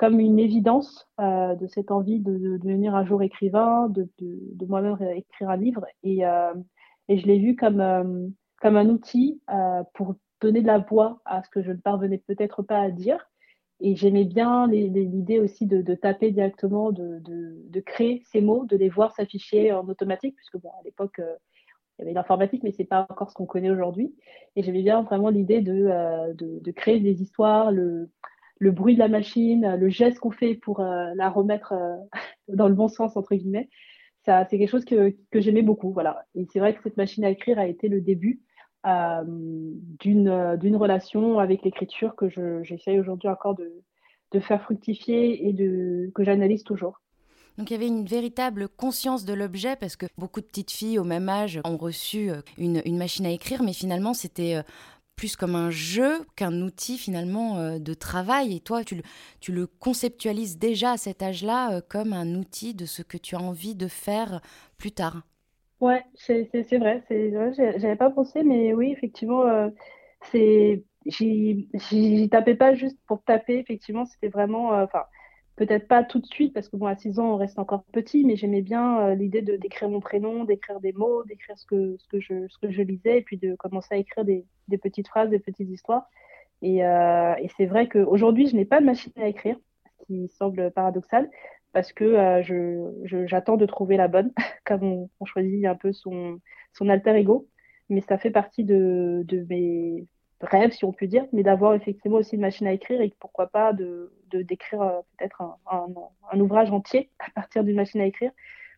comme 0.00 0.18
une 0.18 0.38
évidence 0.38 1.06
euh, 1.20 1.54
de 1.56 1.66
cette 1.66 1.90
envie 1.90 2.20
de, 2.20 2.32
de, 2.38 2.56
devenir 2.56 2.94
un 2.94 3.04
jour 3.04 3.22
écrivain, 3.22 3.86
de, 3.90 4.08
de 4.18 4.64
moi-même 4.64 4.96
écrire 5.14 5.50
un 5.50 5.58
livre. 5.58 5.84
Et, 6.02 6.24
euh, 6.24 6.54
et 7.08 7.18
je 7.18 7.26
l'ai 7.26 7.38
vu 7.38 7.54
comme, 7.54 7.82
euh, 7.82 8.26
comme 8.62 8.76
un 8.76 8.88
outil 8.88 9.42
pour 9.92 10.14
donner 10.40 10.62
de 10.62 10.66
la 10.66 10.78
voix 10.78 11.20
à 11.26 11.42
ce 11.42 11.50
que 11.50 11.62
je 11.62 11.70
ne 11.72 11.76
parvenais 11.76 12.16
peut-être 12.16 12.62
pas 12.62 12.80
à 12.80 12.90
dire. 12.90 13.29
Et 13.80 13.96
j'aimais 13.96 14.24
bien 14.24 14.66
l'idée 14.68 15.38
aussi 15.38 15.66
de, 15.66 15.94
taper 15.94 16.30
directement, 16.30 16.92
de, 16.92 17.80
créer 17.80 18.22
ces 18.30 18.40
mots, 18.40 18.66
de 18.66 18.76
les 18.76 18.88
voir 18.88 19.14
s'afficher 19.14 19.72
en 19.72 19.88
automatique, 19.88 20.36
puisque 20.36 20.58
bon, 20.58 20.68
à 20.78 20.82
l'époque, 20.84 21.18
il 21.18 22.02
y 22.02 22.02
avait 22.02 22.12
l'informatique, 22.12 22.62
mais 22.62 22.72
c'est 22.72 22.84
pas 22.84 23.06
encore 23.08 23.30
ce 23.30 23.34
qu'on 23.34 23.46
connaît 23.46 23.70
aujourd'hui. 23.70 24.14
Et 24.54 24.62
j'aimais 24.62 24.82
bien 24.82 25.02
vraiment 25.02 25.30
l'idée 25.30 25.62
de, 25.62 26.34
de, 26.34 26.70
créer 26.72 27.00
des 27.00 27.22
histoires, 27.22 27.72
le, 27.72 28.10
bruit 28.60 28.94
de 28.94 28.98
la 28.98 29.08
machine, 29.08 29.76
le 29.78 29.88
geste 29.88 30.18
qu'on 30.18 30.30
fait 30.30 30.54
pour 30.54 30.80
euh, 30.80 31.12
la 31.14 31.30
remettre 31.30 31.72
euh, 31.72 31.96
dans 32.48 32.68
le 32.68 32.74
bon 32.74 32.88
sens, 32.88 33.16
entre 33.16 33.34
guillemets, 33.34 33.70
ça, 34.26 34.46
c'est 34.50 34.58
quelque 34.58 34.70
chose 34.70 34.84
que, 34.84 35.16
que 35.30 35.40
j'aimais 35.40 35.62
beaucoup. 35.62 35.92
Voilà. 35.92 36.26
Et 36.34 36.46
c'est 36.52 36.58
vrai 36.58 36.74
que 36.74 36.82
cette 36.82 36.98
machine 36.98 37.24
à 37.24 37.30
écrire 37.30 37.58
a 37.58 37.66
été 37.66 37.88
le 37.88 38.02
début 38.02 38.42
d'une 38.84 40.56
d'une 40.56 40.76
relation 40.76 41.38
avec 41.38 41.62
l'écriture 41.62 42.16
que 42.16 42.28
j'essaye 42.62 42.98
aujourd'hui 42.98 43.28
encore 43.28 43.54
de, 43.54 43.82
de 44.32 44.40
faire 44.40 44.62
fructifier 44.62 45.48
et 45.48 45.54
que 46.14 46.24
j'analyse 46.24 46.64
toujours. 46.64 47.00
Donc 47.58 47.70
il 47.70 47.74
y 47.74 47.76
avait 47.76 47.88
une 47.88 48.06
véritable 48.06 48.68
conscience 48.68 49.24
de 49.24 49.34
l'objet 49.34 49.76
parce 49.76 49.96
que 49.96 50.06
beaucoup 50.16 50.40
de 50.40 50.46
petites 50.46 50.70
filles 50.70 50.98
au 50.98 51.04
même 51.04 51.28
âge 51.28 51.60
ont 51.64 51.76
reçu 51.76 52.30
euh, 52.30 52.40
une, 52.56 52.80
une 52.84 52.96
machine 52.96 53.26
à 53.26 53.30
écrire, 53.30 53.62
mais 53.62 53.72
finalement 53.72 54.14
c'était 54.14 54.54
euh, 54.54 54.62
plus 55.14 55.36
comme 55.36 55.54
un 55.54 55.70
jeu 55.70 56.24
qu'un 56.36 56.62
outil 56.62 56.96
finalement 56.96 57.58
euh, 57.58 57.78
de 57.78 57.92
travail. 57.92 58.56
Et 58.56 58.60
toi, 58.60 58.82
tu 58.82 58.94
le, 58.94 59.02
tu 59.40 59.52
le 59.52 59.66
conceptualises 59.66 60.56
déjà 60.56 60.92
à 60.92 60.96
cet 60.96 61.22
âge-là 61.22 61.82
comme 61.82 62.14
un 62.14 62.34
outil 62.34 62.72
de 62.72 62.86
ce 62.86 63.02
que 63.02 63.18
tu 63.18 63.34
as 63.34 63.40
envie 63.40 63.74
de 63.74 63.88
faire 63.88 64.40
plus 64.78 64.92
tard. 64.92 65.20
Ouais, 65.80 66.04
c'est 66.14 66.44
vrai, 66.78 67.02
j'avais 67.08 67.96
pas 67.96 68.10
pensé, 68.10 68.42
mais 68.42 68.74
oui, 68.74 68.92
effectivement, 68.92 69.44
c'est 70.32 70.84
j'y 71.06 72.28
tapais 72.30 72.54
pas 72.54 72.74
juste 72.74 72.98
pour 73.06 73.22
taper, 73.24 73.58
effectivement, 73.58 74.04
c'était 74.04 74.28
vraiment, 74.28 74.74
euh, 74.74 74.86
peut-être 75.56 75.88
pas 75.88 76.04
tout 76.04 76.18
de 76.20 76.26
suite, 76.26 76.52
parce 76.54 76.68
que 76.68 76.76
bon, 76.76 76.86
à 76.86 76.96
6 76.96 77.18
ans, 77.18 77.34
on 77.34 77.36
reste 77.36 77.58
encore 77.58 77.84
petit, 77.92 78.24
mais 78.24 78.36
j'aimais 78.36 78.62
bien 78.62 79.00
euh, 79.10 79.14
l'idée 79.14 79.42
de 79.42 79.56
d'écrire 79.56 79.88
mon 79.90 80.00
prénom, 80.00 80.44
d'écrire 80.44 80.80
des 80.80 80.92
mots, 80.92 81.24
d'écrire 81.24 81.58
ce 81.58 81.66
que, 81.66 81.96
ce, 81.98 82.08
que 82.08 82.20
je, 82.20 82.48
ce 82.48 82.58
que 82.58 82.70
je 82.70 82.82
lisais, 82.82 83.18
et 83.18 83.22
puis 83.22 83.38
de 83.38 83.54
commencer 83.56 83.94
à 83.94 83.98
écrire 83.98 84.24
des, 84.26 84.46
des 84.68 84.78
petites 84.78 85.08
phrases, 85.08 85.30
des 85.30 85.38
petites 85.40 85.70
histoires. 85.70 86.08
Et, 86.62 86.84
euh, 86.84 87.34
et 87.36 87.48
c'est 87.56 87.66
vrai 87.66 87.88
qu'aujourd'hui, 87.88 88.46
je 88.48 88.56
n'ai 88.56 88.64
pas 88.66 88.80
de 88.80 88.86
machine 88.86 89.12
à 89.16 89.28
écrire, 89.28 89.56
ce 90.00 90.06
qui 90.06 90.28
semble 90.28 90.70
paradoxal, 90.72 91.30
parce 91.72 91.92
que 91.92 92.42
je, 92.42 93.26
j'attends 93.26 93.56
de 93.56 93.66
trouver 93.66 93.96
la 93.96 94.08
bonne, 94.08 94.32
comme 94.64 94.82
on, 94.84 95.10
on, 95.20 95.24
choisit 95.24 95.64
un 95.66 95.76
peu 95.76 95.92
son, 95.92 96.40
son 96.72 96.88
alter 96.88 97.16
ego. 97.16 97.48
Mais 97.88 98.00
ça 98.02 98.18
fait 98.18 98.30
partie 98.30 98.64
de, 98.64 99.22
de 99.26 99.44
mes 99.48 100.06
rêve, 100.46 100.72
si 100.72 100.84
on 100.84 100.92
peut 100.92 101.06
dire, 101.06 101.26
mais 101.32 101.42
d'avoir 101.42 101.74
effectivement 101.74 102.18
aussi 102.18 102.36
une 102.36 102.40
machine 102.42 102.66
à 102.66 102.72
écrire 102.72 103.00
et 103.00 103.12
pourquoi 103.18 103.48
pas 103.48 103.72
de 103.72 104.12
d'écrire 104.32 104.82
euh, 104.82 105.00
peut-être 105.18 105.42
un, 105.42 105.56
un, 106.32 106.40
ouvrage 106.40 106.70
entier 106.70 107.10
à 107.18 107.30
partir 107.32 107.64
d'une 107.64 107.76
machine 107.76 108.00
à 108.00 108.06
écrire. 108.06 108.30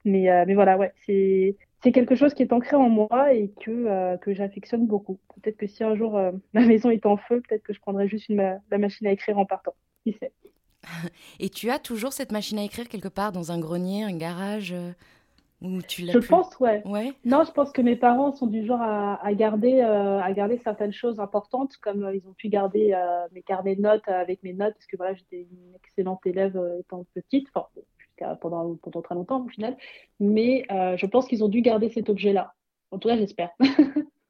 Mais, 0.05 0.31
euh, 0.31 0.45
mais 0.47 0.55
voilà, 0.55 0.77
ouais, 0.79 0.93
c'est 1.07 1.57
c'est 1.83 1.93
quelque 1.93 2.15
chose 2.15 2.33
qui 2.35 2.43
est 2.43 2.53
ancré 2.53 2.77
en 2.77 2.89
moi 2.89 3.33
et 3.35 3.51
que, 3.61 3.71
euh, 3.71 4.17
que 4.17 4.35
j'affectionne 4.35 4.87
beaucoup. 4.87 5.19
Peut-être 5.43 5.57
que 5.57 5.67
si 5.67 5.85
un 5.85 5.95
jour 5.95 6.19
ma 6.53 6.65
maison 6.65 6.91
est 6.91 7.07
en 7.07 7.17
feu, 7.17 7.43
peut-être 7.47 7.63
que 7.63 7.73
je 7.73 7.81
prendrai 7.81 8.09
juste 8.09 8.29
une, 8.29 8.61
la 8.71 8.79
machine 8.79 9.07
à 9.07 9.13
écrire 9.13 9.39
en 9.39 9.47
partant. 9.47 9.75
Qui 10.05 10.15
sait? 10.15 10.33
Et 11.41 11.49
tu 11.49 11.71
as 11.71 11.79
toujours 11.79 12.13
cette 12.13 12.33
machine 12.33 12.59
à 12.59 12.65
écrire 12.65 12.89
quelque 12.89 13.09
part 13.09 13.33
dans 13.33 13.53
un 13.53 13.59
grenier, 13.59 14.05
un 14.05 14.17
garage 14.17 14.75
je 15.63 16.19
pense, 16.27 16.59
ouais. 16.59 16.83
ouais. 16.87 17.13
Non, 17.25 17.45
je 17.45 17.53
pense 17.53 17.71
que 17.73 17.83
mes 17.83 17.95
parents 17.95 18.33
sont 18.33 18.47
du 18.47 18.67
genre 18.67 18.83
à, 18.83 19.33
garder, 19.35 19.81
euh, 19.81 20.21
à 20.21 20.33
garder 20.33 20.59
certaines 20.59 20.93
choses 20.93 21.21
importantes, 21.21 21.77
comme 21.77 22.05
euh, 22.05 22.17
ils 22.17 22.27
ont 22.27 22.33
pu 22.33 22.49
garder 22.49 22.93
euh, 22.93 23.27
mes 23.33 23.43
carnets 23.43 23.77
de 23.77 23.83
notes 23.83 24.07
avec 24.09 24.43
mes 24.43 24.53
notes, 24.53 24.75
parce 24.75 24.87
que 24.87 24.97
voilà, 24.97 25.15
j'étais 25.15 25.47
une 25.51 25.75
excellente 25.77 26.27
élève 26.27 26.61
étant 26.81 27.07
petite, 27.15 27.49
enfin, 27.55 27.69
jusqu'à 27.99 28.35
pendant, 28.37 28.75
pendant 28.77 29.03
très 29.03 29.15
longtemps 29.15 29.45
au 29.45 29.49
final. 29.49 29.77
Mais 30.19 30.67
je 30.71 31.07
pense 31.07 31.27
qu'ils 31.27 31.45
ont 31.45 31.49
dû 31.49 31.63
garder 31.63 31.91
cet 31.91 32.09
objet-là. 32.09 32.55
En 32.91 32.99
tout 32.99 33.09
cas, 33.09 33.17
j'espère. 33.17 33.51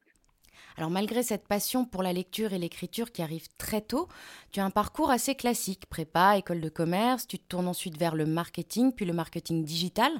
Alors 0.77 0.91
malgré 0.91 1.23
cette 1.23 1.47
passion 1.47 1.85
pour 1.85 2.03
la 2.03 2.13
lecture 2.13 2.53
et 2.53 2.59
l'écriture 2.59 3.13
qui 3.13 3.23
arrive 3.23 3.47
très 3.59 3.81
tôt, 3.81 4.09
tu 4.51 4.61
as 4.61 4.65
un 4.65 4.71
parcours 4.71 5.11
assez 5.11 5.35
classique, 5.35 5.87
prépa, 5.87 6.37
école 6.39 6.61
de 6.61 6.69
commerce, 6.69 7.27
tu 7.27 7.39
te 7.39 7.47
tournes 7.47 7.69
ensuite 7.69 7.99
vers 7.99 8.15
le 8.15 8.27
marketing, 8.27 8.93
puis 8.93 9.05
le 9.05 9.13
marketing 9.13 9.65
digital. 9.65 10.13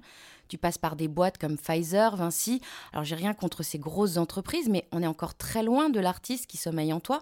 Tu 0.49 0.59
passes 0.59 0.79
par 0.79 0.97
des 0.97 1.09
boîtes 1.09 1.39
comme 1.39 1.57
Pfizer, 1.57 2.15
Vinci. 2.17 2.61
Alors 2.93 3.05
j'ai 3.05 3.15
rien 3.15 3.33
contre 3.33 3.63
ces 3.63 3.79
grosses 3.79 4.19
entreprises, 4.19 4.69
mais 4.69 4.87
on 4.93 5.03
est 5.03 5.07
encore 5.07 5.35
très 5.35 5.63
loin 5.63 5.89
de 5.89 6.01
l'artiste 6.01 6.47
qui 6.47 6.59
sommeille 6.59 6.93
en 6.93 7.01
toi. 7.01 7.21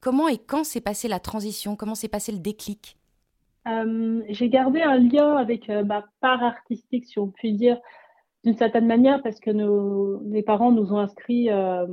Comment 0.00 0.28
et 0.28 0.38
quand 0.38 0.64
s'est 0.64 0.80
passée 0.80 1.08
la 1.08 1.18
transition? 1.18 1.74
Comment 1.74 1.96
s'est 1.96 2.08
passé 2.08 2.30
le 2.30 2.38
déclic? 2.38 2.96
Euh, 3.66 4.22
J'ai 4.28 4.48
gardé 4.48 4.80
un 4.80 4.98
lien 4.98 5.36
avec 5.36 5.68
euh, 5.68 5.82
ma 5.84 6.04
part 6.20 6.42
artistique, 6.42 7.04
si 7.04 7.18
on 7.18 7.28
peut 7.28 7.50
dire, 7.50 7.78
d'une 8.44 8.56
certaine 8.56 8.86
manière, 8.86 9.20
parce 9.22 9.40
que 9.40 9.50
nos, 9.50 10.22
les 10.22 10.42
parents 10.44 10.70
nous 10.70 10.92
ont 10.92 10.98
inscrits 10.98 11.50
euh, 11.50 11.86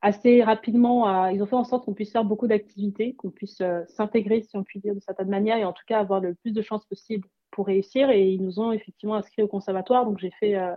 assez 0.00 0.42
rapidement, 0.42 1.28
ils 1.28 1.42
ont 1.42 1.46
fait 1.46 1.56
en 1.56 1.64
sorte 1.64 1.84
qu'on 1.84 1.94
puisse 1.94 2.12
faire 2.12 2.24
beaucoup 2.24 2.46
d'activités, 2.46 3.14
qu'on 3.14 3.30
puisse 3.30 3.60
euh, 3.60 3.82
s'intégrer, 3.88 4.42
si 4.42 4.56
on 4.56 4.62
peut 4.62 4.78
dire, 4.78 4.94
de 4.94 5.00
certaine 5.00 5.28
manière, 5.28 5.56
et 5.56 5.64
en 5.64 5.72
tout 5.72 5.82
cas 5.86 5.98
avoir 5.98 6.20
le 6.20 6.34
plus 6.34 6.52
de 6.52 6.62
chances 6.62 6.84
possible 6.86 7.26
pour 7.50 7.66
réussir. 7.66 8.10
Et 8.10 8.28
ils 8.28 8.42
nous 8.42 8.60
ont 8.60 8.72
effectivement 8.72 9.16
inscrits 9.16 9.42
au 9.42 9.48
conservatoire. 9.48 10.04
Donc 10.04 10.18
j'ai 10.18 10.30
fait, 10.38 10.56
euh, 10.56 10.74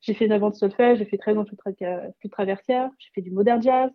j'ai 0.00 0.14
fait 0.14 0.28
9 0.28 0.42
ans 0.44 0.50
de 0.50 0.54
solfège, 0.54 0.98
j'ai 0.98 1.04
fait 1.04 1.18
13 1.18 1.38
ans 1.38 1.44
de 1.44 2.28
traversière, 2.30 2.90
j'ai 2.98 3.10
fait 3.14 3.22
du 3.22 3.30
modern 3.30 3.60
jazz, 3.60 3.90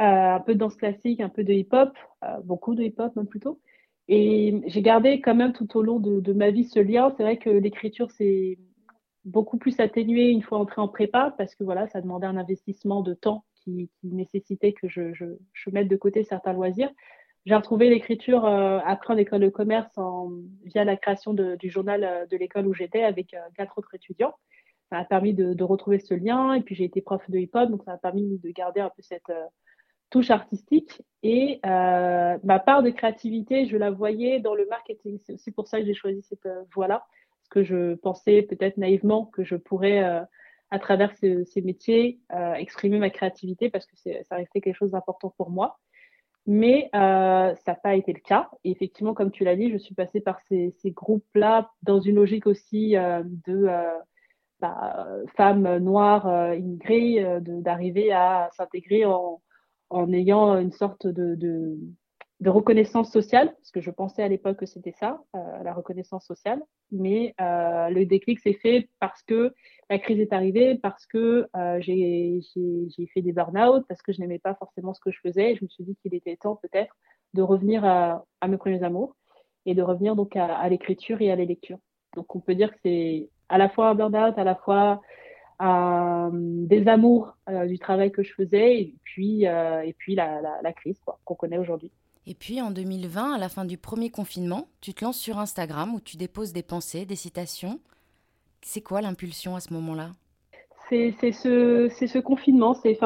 euh, 0.00 0.04
un 0.04 0.40
peu 0.40 0.54
de 0.54 0.58
danse 0.58 0.76
classique, 0.76 1.20
un 1.20 1.28
peu 1.28 1.42
de 1.42 1.52
hip-hop, 1.52 1.96
beaucoup 2.44 2.74
de 2.74 2.82
hip-hop 2.84 3.14
même 3.16 3.26
plutôt. 3.26 3.60
Et 4.06 4.62
j'ai 4.66 4.80
gardé 4.80 5.20
quand 5.20 5.34
même 5.34 5.52
tout 5.52 5.76
au 5.76 5.82
long 5.82 5.98
de 5.98 6.32
ma 6.32 6.50
vie 6.50 6.64
ce 6.64 6.80
lien. 6.80 7.12
C'est 7.16 7.24
vrai 7.24 7.36
que 7.36 7.50
l'écriture, 7.50 8.10
c'est 8.10 8.58
beaucoup 9.28 9.58
plus 9.58 9.78
atténué 9.78 10.28
une 10.28 10.42
fois 10.42 10.58
entré 10.58 10.80
en 10.80 10.88
prépa 10.88 11.34
parce 11.36 11.54
que 11.54 11.62
voilà, 11.62 11.86
ça 11.88 12.00
demandait 12.00 12.26
un 12.26 12.36
investissement 12.36 13.02
de 13.02 13.14
temps 13.14 13.44
qui, 13.54 13.90
nécessitait 14.02 14.72
que 14.72 14.88
je, 14.88 15.12
je, 15.12 15.26
je, 15.52 15.70
mette 15.70 15.88
de 15.88 15.96
côté 15.96 16.24
certains 16.24 16.54
loisirs. 16.54 16.90
J'ai 17.44 17.54
retrouvé 17.54 17.88
l'écriture 17.90 18.46
euh, 18.46 18.78
après 18.84 19.14
en 19.14 19.16
école 19.16 19.40
de 19.40 19.48
commerce 19.48 19.98
via 20.64 20.84
la 20.84 20.96
création 20.96 21.34
du 21.34 21.70
journal 21.70 22.04
euh, 22.04 22.26
de 22.26 22.36
l'école 22.36 22.66
où 22.66 22.74
j'étais 22.74 23.04
avec 23.04 23.34
euh, 23.34 23.38
quatre 23.54 23.78
autres 23.78 23.94
étudiants. 23.94 24.34
Ça 24.90 24.98
a 24.98 25.04
permis 25.04 25.34
de, 25.34 25.52
de, 25.52 25.64
retrouver 25.64 25.98
ce 25.98 26.14
lien 26.14 26.54
et 26.54 26.62
puis 26.62 26.74
j'ai 26.74 26.84
été 26.84 27.02
prof 27.02 27.22
de 27.28 27.38
hip-hop, 27.38 27.70
donc 27.70 27.84
ça 27.84 27.92
a 27.92 27.98
permis 27.98 28.38
de 28.38 28.50
garder 28.50 28.80
un 28.80 28.88
peu 28.88 29.02
cette 29.02 29.30
touche 30.08 30.30
artistique. 30.30 31.02
Et 31.22 31.60
ma 31.62 32.58
part 32.58 32.82
de 32.82 32.88
créativité, 32.88 33.66
je 33.66 33.76
la 33.76 33.90
voyais 33.90 34.40
dans 34.40 34.54
le 34.54 34.66
marketing. 34.66 35.18
C'est 35.18 35.34
aussi 35.34 35.50
pour 35.52 35.68
ça 35.68 35.78
que 35.78 35.84
j'ai 35.84 35.92
choisi 35.92 36.22
cette 36.22 36.48
voie-là 36.74 37.04
que 37.50 37.62
je 37.62 37.94
pensais 37.94 38.42
peut-être 38.42 38.76
naïvement 38.76 39.26
que 39.26 39.44
je 39.44 39.56
pourrais, 39.56 40.02
euh, 40.02 40.22
à 40.70 40.78
travers 40.78 41.14
ces, 41.16 41.62
métiers, 41.62 42.20
euh, 42.32 42.54
exprimer 42.54 42.98
ma 42.98 43.10
créativité 43.10 43.70
parce 43.70 43.86
que 43.86 43.96
ça 43.96 44.36
restait 44.36 44.60
quelque 44.60 44.76
chose 44.76 44.92
d'important 44.92 45.32
pour 45.36 45.50
moi. 45.50 45.78
Mais 46.46 46.88
euh, 46.94 47.54
ça 47.56 47.72
n'a 47.72 47.74
pas 47.74 47.94
été 47.94 48.12
le 48.12 48.20
cas. 48.20 48.50
Et 48.64 48.70
effectivement, 48.70 49.14
comme 49.14 49.30
tu 49.30 49.44
l'as 49.44 49.56
dit, 49.56 49.70
je 49.70 49.76
suis 49.76 49.94
passée 49.94 50.20
par 50.20 50.40
ces, 50.48 50.74
groupes-là 50.86 51.70
dans 51.82 52.00
une 52.00 52.16
logique 52.16 52.46
aussi 52.46 52.94
de 52.94 53.68
bah, 54.60 55.06
femmes 55.36 55.76
noires 55.76 56.54
immigrées, 56.54 57.38
d'arriver 57.40 58.12
à 58.12 58.48
s'intégrer 58.56 59.04
en, 59.04 59.42
ayant 60.12 60.58
une 60.58 60.72
sorte 60.72 61.06
de 61.06 61.78
reconnaissance 62.46 63.10
sociale, 63.10 63.52
parce 63.52 63.72
que 63.72 63.80
je 63.80 63.90
pensais 63.90 64.22
à 64.22 64.28
l'époque 64.28 64.58
que 64.58 64.66
c'était 64.66 64.92
ça, 64.92 65.20
euh, 65.34 65.62
la 65.64 65.74
reconnaissance 65.74 66.24
sociale, 66.24 66.62
mais 66.92 67.34
euh, 67.40 67.88
le 67.88 68.06
déclic 68.06 68.38
s'est 68.38 68.52
fait 68.52 68.88
parce 69.00 69.22
que 69.22 69.52
la 69.90 69.98
crise 69.98 70.20
est 70.20 70.32
arrivée, 70.32 70.76
parce 70.76 71.04
que 71.06 71.48
euh, 71.56 71.80
j'ai 71.80 72.40
fait 73.12 73.22
des 73.22 73.32
burn-out, 73.32 73.84
parce 73.88 74.02
que 74.02 74.12
je 74.12 74.20
n'aimais 74.20 74.38
pas 74.38 74.54
forcément 74.54 74.94
ce 74.94 75.00
que 75.00 75.10
je 75.10 75.18
faisais, 75.20 75.52
et 75.52 75.56
je 75.56 75.64
me 75.64 75.68
suis 75.68 75.82
dit 75.82 75.96
qu'il 75.96 76.14
était 76.14 76.36
temps 76.36 76.56
peut-être 76.56 76.96
de 77.34 77.42
revenir 77.42 77.84
à, 77.84 78.24
à, 78.40 78.46
mes 78.46 78.56
premiers 78.56 78.84
amours 78.84 79.16
et 79.66 79.74
de 79.74 79.82
revenir 79.82 80.14
donc 80.14 80.36
à, 80.36 80.46
à 80.46 80.68
l'écriture 80.68 81.20
et 81.20 81.32
à 81.32 81.36
la 81.36 81.44
lectures. 81.44 81.78
Donc 82.14 82.34
on 82.36 82.40
peut 82.40 82.54
dire 82.54 82.70
que 82.70 82.78
c'est 82.84 83.30
à 83.48 83.58
la 83.58 83.68
fois 83.68 83.88
un 83.88 83.94
burn-out, 83.96 84.38
à 84.38 84.44
la 84.44 84.54
fois 84.54 85.00
un 85.58 86.30
désamour 86.32 87.36
du 87.66 87.80
travail 87.80 88.12
que 88.12 88.22
je 88.22 88.32
faisais, 88.32 88.80
et 88.80 88.94
puis, 89.02 89.42
et 89.42 89.94
puis 89.98 90.14
la, 90.14 90.40
la, 90.40 90.60
la 90.62 90.72
crise 90.72 91.00
qu'on 91.24 91.34
connaît 91.34 91.58
aujourd'hui. 91.58 91.90
Et 92.30 92.34
puis 92.34 92.60
en 92.60 92.70
2020, 92.70 93.32
à 93.32 93.38
la 93.38 93.48
fin 93.48 93.64
du 93.64 93.78
premier 93.78 94.10
confinement, 94.10 94.68
tu 94.82 94.92
te 94.92 95.02
lances 95.02 95.16
sur 95.16 95.38
Instagram 95.38 95.94
où 95.94 96.00
tu 96.00 96.18
déposes 96.18 96.52
des 96.52 96.62
pensées, 96.62 97.06
des 97.06 97.16
citations. 97.16 97.80
C'est 98.60 98.82
quoi 98.82 99.00
l'impulsion 99.00 99.56
à 99.56 99.60
ce 99.60 99.72
moment-là? 99.72 100.10
C'est 100.90 101.14
ce, 101.32 101.88
ce, 101.88 102.18
confinement, 102.18 102.74
c'est 102.74 102.98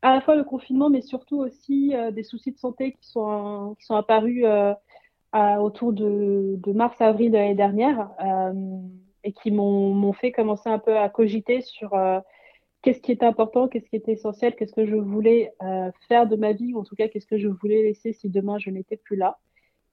à 0.00 0.14
la 0.14 0.20
fois 0.22 0.34
le 0.34 0.44
confinement, 0.44 0.88
mais 0.88 1.02
surtout 1.02 1.40
aussi 1.40 1.94
euh, 1.94 2.10
des 2.10 2.22
soucis 2.22 2.52
de 2.52 2.58
santé 2.58 2.92
qui 2.92 3.06
sont, 3.06 3.76
qui 3.78 3.84
sont 3.84 3.96
apparus 3.96 4.44
euh, 4.46 4.72
autour 5.58 5.92
de, 5.92 6.54
de 6.56 6.72
mars-avril 6.72 7.32
de 7.32 7.36
l'année 7.36 7.54
dernière 7.54 8.08
euh, 8.24 8.52
et 9.24 9.32
qui 9.32 9.50
m'ont 9.50 10.12
fait 10.14 10.32
commencer 10.32 10.70
un 10.70 10.78
peu 10.78 10.96
à 10.96 11.10
cogiter 11.10 11.60
sur 11.60 11.92
qu'est-ce 12.84 13.00
qui 13.00 13.12
était 13.12 13.24
important, 13.24 13.66
qu'est-ce 13.66 13.88
qui 13.88 13.96
était 13.96 14.12
essentiel, 14.12 14.54
qu'est-ce 14.54 14.74
que 14.74 14.84
je 14.84 14.94
voulais 14.94 15.54
euh, 15.62 15.90
faire 16.06 16.26
de 16.28 16.36
ma 16.36 16.52
vie, 16.52 16.74
ou 16.74 16.80
en 16.80 16.84
tout 16.84 16.94
cas, 16.94 17.08
qu'est-ce 17.08 17.26
que 17.26 17.38
je 17.38 17.48
voulais 17.48 17.82
laisser 17.82 18.12
si 18.12 18.28
demain 18.28 18.58
je 18.58 18.68
n'étais 18.68 18.98
plus 18.98 19.16
là. 19.16 19.38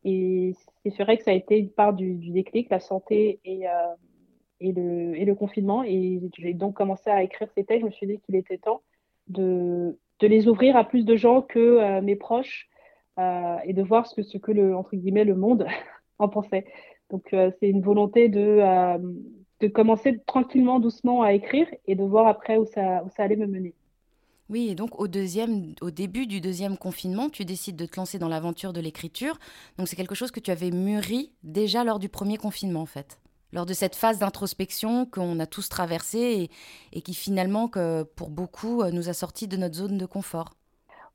Et 0.03 0.53
c'est 0.83 1.03
vrai 1.03 1.17
que 1.17 1.23
ça 1.23 1.31
a 1.31 1.33
été 1.33 1.57
une 1.57 1.69
part 1.69 1.93
du, 1.93 2.15
déclic, 2.31 2.69
la 2.69 2.81
santé 2.81 3.39
et, 3.45 3.65
euh, 3.65 3.95
et, 4.59 4.73
le, 4.73 5.35
confinement. 5.35 5.83
Et 5.83 6.19
j'ai 6.37 6.53
donc 6.53 6.75
commencé 6.75 7.09
à 7.09 7.23
écrire 7.23 7.47
ces 7.55 7.63
textes. 7.63 7.81
Je 7.81 7.85
me 7.85 7.91
suis 7.91 8.07
dit 8.07 8.19
qu'il 8.25 8.35
était 8.35 8.57
temps 8.57 8.81
de, 9.27 9.97
les 10.21 10.47
ouvrir 10.49 10.75
à 10.75 10.83
plus 10.83 11.05
de 11.05 11.15
gens 11.15 11.41
que 11.41 11.59
euh, 11.59 12.01
mes 12.01 12.15
proches 12.17 12.67
et 13.63 13.73
de 13.73 13.83
voir 13.83 14.07
ce 14.07 14.37
que, 14.37 14.51
le 14.51 15.35
monde 15.35 15.67
en 16.19 16.27
pensait. 16.27 16.65
Donc, 17.11 17.27
c'est 17.31 17.69
une 17.69 17.81
volonté 17.81 18.27
de 18.27 18.59
de 19.61 19.67
commencer 19.67 20.19
tranquillement, 20.25 20.79
doucement 20.79 21.21
à 21.21 21.33
écrire 21.33 21.67
et 21.87 21.95
de 21.95 22.03
voir 22.03 22.27
après 22.27 22.57
où 22.57 22.65
ça, 22.65 23.03
où 23.05 23.09
ça 23.09 23.23
allait 23.23 23.35
me 23.35 23.47
mener. 23.47 23.73
Oui, 24.49 24.67
et 24.69 24.75
donc 24.75 24.99
au, 24.99 25.07
deuxième, 25.07 25.75
au 25.81 25.91
début 25.91 26.27
du 26.27 26.41
deuxième 26.41 26.77
confinement, 26.77 27.29
tu 27.29 27.45
décides 27.45 27.77
de 27.77 27.85
te 27.85 27.95
lancer 27.95 28.19
dans 28.19 28.27
l'aventure 28.27 28.73
de 28.73 28.81
l'écriture. 28.81 29.39
Donc 29.77 29.87
c'est 29.87 29.95
quelque 29.95 30.15
chose 30.15 30.31
que 30.31 30.41
tu 30.41 30.51
avais 30.51 30.71
mûri 30.71 31.31
déjà 31.43 31.85
lors 31.85 31.99
du 31.99 32.09
premier 32.09 32.37
confinement 32.37 32.81
en 32.81 32.85
fait 32.85 33.17
lors 33.53 33.65
de 33.65 33.73
cette 33.73 33.95
phase 33.95 34.19
d'introspection 34.19 35.05
qu'on 35.05 35.39
a 35.39 35.45
tous 35.45 35.69
traversée 35.69 36.49
et, 36.93 37.01
qui 37.01 37.13
finalement, 37.13 37.67
que 37.67 38.03
pour 38.03 38.29
beaucoup, 38.29 38.81
euh, 38.81 38.91
nous 38.91 39.09
a 39.09 39.13
sortis 39.13 39.47
de 39.47 39.57
notre 39.57 39.75
zone 39.75 39.97
de 39.97 40.05
confort. 40.05 40.51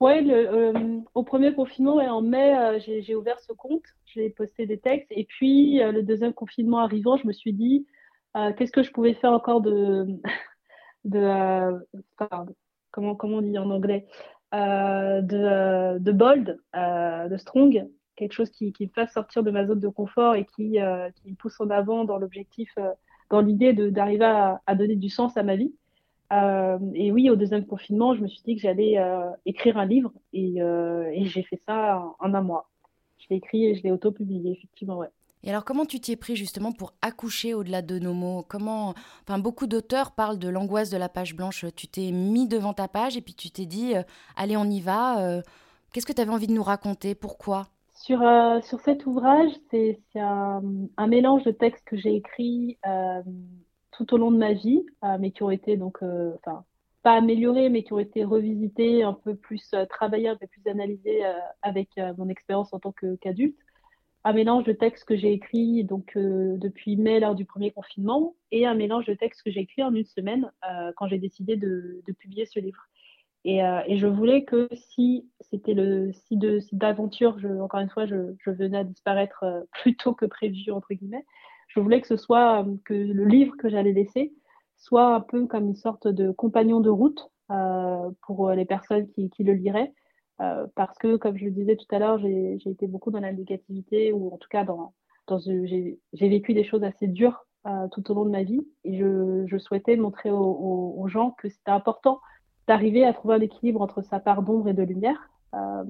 Oui, 0.00 0.30
euh, 0.30 1.00
au 1.14 1.22
premier 1.22 1.54
confinement, 1.54 1.96
en 1.96 2.20
mai, 2.20 2.54
euh, 2.54 2.78
j'ai 2.78 3.14
ouvert 3.14 3.40
ce 3.40 3.54
compte, 3.54 3.84
j'ai 4.04 4.28
posté 4.28 4.66
des 4.66 4.78
textes. 4.78 5.10
Et 5.10 5.24
puis, 5.24 5.78
le 5.78 6.02
deuxième 6.02 6.34
confinement 6.34 6.80
arrivant, 6.80 7.16
je 7.16 7.26
me 7.26 7.32
suis 7.32 7.54
dit, 7.54 7.86
qu'est-ce 8.56 8.72
que 8.72 8.82
je 8.82 8.92
pouvais 8.92 9.14
faire 9.14 9.32
encore 9.32 9.60
de... 9.60 10.06
de 11.04 11.78
comment, 12.90 13.14
comment 13.14 13.36
on 13.38 13.42
dit 13.42 13.58
en 13.58 13.70
anglais 13.70 14.06
de, 14.52 15.98
de 15.98 16.12
bold, 16.12 16.58
de 16.74 17.36
strong, 17.36 17.86
quelque 18.16 18.32
chose 18.32 18.50
qui, 18.50 18.72
me 18.80 18.88
fasse 18.88 19.12
sortir 19.12 19.42
de 19.42 19.50
ma 19.50 19.66
zone 19.66 19.80
de 19.80 19.88
confort 19.88 20.34
et 20.34 20.44
qui, 20.44 20.80
euh, 20.80 21.08
me 21.24 21.34
pousse 21.34 21.60
en 21.60 21.70
avant 21.70 22.04
dans 22.04 22.18
l'objectif, 22.18 22.72
euh, 22.78 22.90
dans 23.30 23.40
l'idée 23.40 23.72
d'arriver 23.72 24.24
à, 24.24 24.74
donner 24.74 24.96
du 24.96 25.10
sens 25.10 25.36
à 25.36 25.42
ma 25.42 25.56
vie. 25.56 25.74
Euh, 26.32 26.78
et 26.94 27.12
oui, 27.12 27.30
au 27.30 27.36
deuxième 27.36 27.66
confinement, 27.66 28.14
je 28.14 28.22
me 28.22 28.28
suis 28.28 28.42
dit 28.42 28.56
que 28.56 28.62
j'allais 28.62 28.96
écrire 29.44 29.78
un 29.78 29.86
livre 29.86 30.12
et, 30.32 30.56
j'ai 31.26 31.42
fait 31.44 31.60
ça 31.66 32.02
en, 32.18 32.34
un 32.34 32.40
mois. 32.40 32.68
Je 33.18 33.26
l'ai 33.30 33.36
écrit 33.36 33.66
et 33.66 33.74
je 33.74 33.82
l'ai 33.82 33.92
auto-publié, 33.92 34.52
effectivement, 34.52 34.98
ouais. 34.98 35.10
Et 35.46 35.50
alors, 35.50 35.64
comment 35.64 35.86
tu 35.86 36.00
t'y 36.00 36.12
es 36.12 36.16
pris 36.16 36.36
justement 36.36 36.72
pour 36.72 36.92
accoucher 37.00 37.54
au-delà 37.54 37.80
de 37.80 37.98
nos 37.98 38.12
mots? 38.12 38.44
Comment, 38.46 38.90
enfin, 39.22 39.38
beaucoup 39.38 39.66
d'auteurs 39.66 40.12
parlent 40.12 40.38
de 40.38 40.48
l'angoisse 40.48 40.90
de 40.90 40.98
la 40.98 41.08
page 41.08 41.34
blanche. 41.34 41.64
Tu 41.74 41.86
t'es 41.86 42.10
mis 42.10 42.46
devant 42.46 42.74
ta 42.74 42.88
page 42.88 43.16
et 43.16 43.22
puis 43.22 43.32
tu 43.32 43.50
t'es 43.50 43.64
dit, 43.64 43.94
allez, 44.36 44.58
on 44.58 44.64
y 44.64 44.80
va. 44.80 45.40
Qu'est-ce 45.92 46.04
que 46.04 46.12
tu 46.12 46.20
avais 46.20 46.32
envie 46.32 46.48
de 46.48 46.52
nous 46.52 46.62
raconter? 46.62 47.14
Pourquoi? 47.14 47.68
Sur, 47.94 48.20
euh, 48.22 48.60
sur 48.60 48.80
cet 48.80 49.06
ouvrage, 49.06 49.50
c'est 49.70 49.98
un, 50.14 50.62
un, 50.96 51.06
mélange 51.06 51.44
de 51.44 51.50
textes 51.50 51.84
que 51.86 51.96
j'ai 51.96 52.14
écrits 52.14 52.78
euh, 52.86 53.22
tout 53.92 54.12
au 54.12 54.18
long 54.18 54.30
de 54.30 54.36
ma 54.36 54.52
vie, 54.52 54.84
euh, 55.02 55.16
mais 55.18 55.30
qui 55.30 55.42
ont 55.42 55.50
été 55.50 55.78
donc, 55.78 56.02
enfin, 56.02 56.64
pas 57.02 57.14
améliorés, 57.14 57.70
mais 57.70 57.82
qui 57.82 57.94
ont 57.94 57.98
été 57.98 58.24
revisités, 58.24 59.02
un 59.02 59.14
peu 59.14 59.34
plus 59.34 59.74
travaillés, 59.88 60.28
un 60.28 60.36
peu 60.36 60.46
plus 60.46 60.70
analysés 60.70 61.22
avec 61.62 61.88
mon 62.18 62.28
expérience 62.28 62.72
en 62.74 62.78
tant 62.78 62.92
qu'adulte. 63.20 63.56
Un 64.26 64.32
mélange 64.32 64.64
de 64.64 64.72
textes 64.72 65.04
que 65.04 65.16
j'ai 65.16 65.32
écrits 65.32 65.84
donc 65.84 66.12
depuis 66.16 66.96
mai 66.96 67.20
lors 67.20 67.36
du 67.36 67.44
premier 67.44 67.70
confinement 67.70 68.34
et 68.50 68.66
un 68.66 68.74
mélange 68.74 69.06
de 69.06 69.14
textes 69.14 69.42
que 69.42 69.50
j'ai 69.50 69.60
écrits 69.60 69.84
en 69.84 69.94
une 69.94 70.04
semaine 70.04 70.50
quand 70.96 71.06
j'ai 71.06 71.18
décidé 71.18 71.56
de, 71.56 72.02
publier 72.18 72.44
ce 72.44 72.58
livre. 72.58 72.88
Euh, 73.46 73.80
et, 73.86 73.96
je 73.96 74.06
voulais 74.06 74.44
que 74.44 74.68
si 74.72 75.28
c'était 75.40 75.74
le 75.74 76.10
si 76.12 76.36
de 76.36 76.58
si 76.58 76.74
d'aventure, 76.74 77.36
encore 77.60 77.80
une 77.80 77.90
fois, 77.90 78.04
je, 78.04 78.34
je, 78.44 78.50
venais 78.50 78.78
à 78.78 78.84
disparaître 78.84 79.44
euh, 79.44 79.60
plus 79.72 79.96
tôt 79.96 80.14
que 80.14 80.26
prévu 80.26 80.72
entre 80.72 80.92
guillemets, 80.94 81.24
je 81.68 81.78
voulais 81.78 82.00
que 82.00 82.08
ce 82.08 82.16
soit 82.16 82.64
euh, 82.64 82.76
que 82.84 82.94
le 82.94 83.24
livre 83.24 83.54
que 83.56 83.68
j'allais 83.68 83.92
laisser 83.92 84.32
soit 84.76 85.14
un 85.14 85.20
peu 85.20 85.46
comme 85.46 85.68
une 85.68 85.76
sorte 85.76 86.08
de 86.08 86.32
compagnon 86.32 86.80
de 86.80 86.90
route 86.90 87.30
pour 88.22 88.50
les 88.50 88.64
personnes 88.64 89.08
qui, 89.08 89.30
qui 89.30 89.44
le 89.44 89.52
liraient, 89.52 89.92
parce 90.38 90.98
que 90.98 91.16
comme 91.16 91.36
je 91.36 91.46
le 91.46 91.50
disais 91.50 91.76
tout 91.76 91.86
à 91.94 91.98
l'heure, 91.98 92.18
j'ai 92.18 92.58
été 92.64 92.86
beaucoup 92.86 93.10
dans 93.10 93.20
la 93.20 93.32
négativité 93.32 94.12
ou 94.12 94.32
en 94.32 94.36
tout 94.36 94.48
cas 94.50 94.64
dans 94.64 94.92
j'ai 95.44 95.98
vécu 96.12 96.54
des 96.54 96.64
choses 96.64 96.84
assez 96.84 97.06
dures 97.06 97.46
tout 97.92 98.10
au 98.10 98.14
long 98.14 98.24
de 98.24 98.30
ma 98.30 98.42
vie 98.42 98.66
et 98.84 98.96
je, 98.96 99.58
souhaitais 99.58 99.96
montrer 99.96 100.30
aux, 100.30 101.08
gens 101.08 101.32
que 101.32 101.48
c'était 101.48 101.70
important 101.70 102.20
d'arriver 102.68 103.04
à 103.04 103.12
trouver 103.12 103.36
un 103.36 103.40
équilibre 103.40 103.80
entre 103.80 104.02
sa 104.02 104.20
part 104.20 104.42
d'ombre 104.42 104.68
et 104.68 104.74
de 104.74 104.82
lumière 104.82 105.30
euh, 105.54 105.84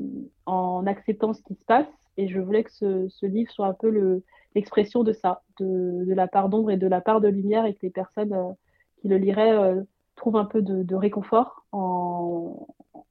en 0.44 0.86
acceptant 0.86 1.32
ce 1.32 1.42
qui 1.42 1.54
se 1.54 1.64
passe. 1.64 1.86
Et 2.16 2.28
je 2.28 2.40
voulais 2.40 2.64
que 2.64 2.70
ce, 2.70 3.26
livre 3.26 3.50
soit 3.50 3.66
un 3.66 3.74
peu 3.74 4.22
l'expression 4.54 5.04
de 5.04 5.12
ça, 5.12 5.42
de, 5.58 6.04
de 6.06 6.14
la 6.14 6.28
part 6.28 6.48
d'ombre 6.48 6.70
et 6.70 6.76
de 6.76 6.86
la 6.86 7.00
part 7.00 7.20
de 7.20 7.28
lumière, 7.28 7.66
et 7.66 7.74
que 7.74 7.80
les 7.82 7.90
personnes 7.90 8.32
euh, 8.32 8.52
qui 9.00 9.08
le 9.08 9.18
liraient 9.18 9.74
euh, 10.16 10.20
trouvent 10.20 10.36
un 10.36 10.44
peu 10.44 10.62
de, 10.62 10.94
réconfort 10.94 11.66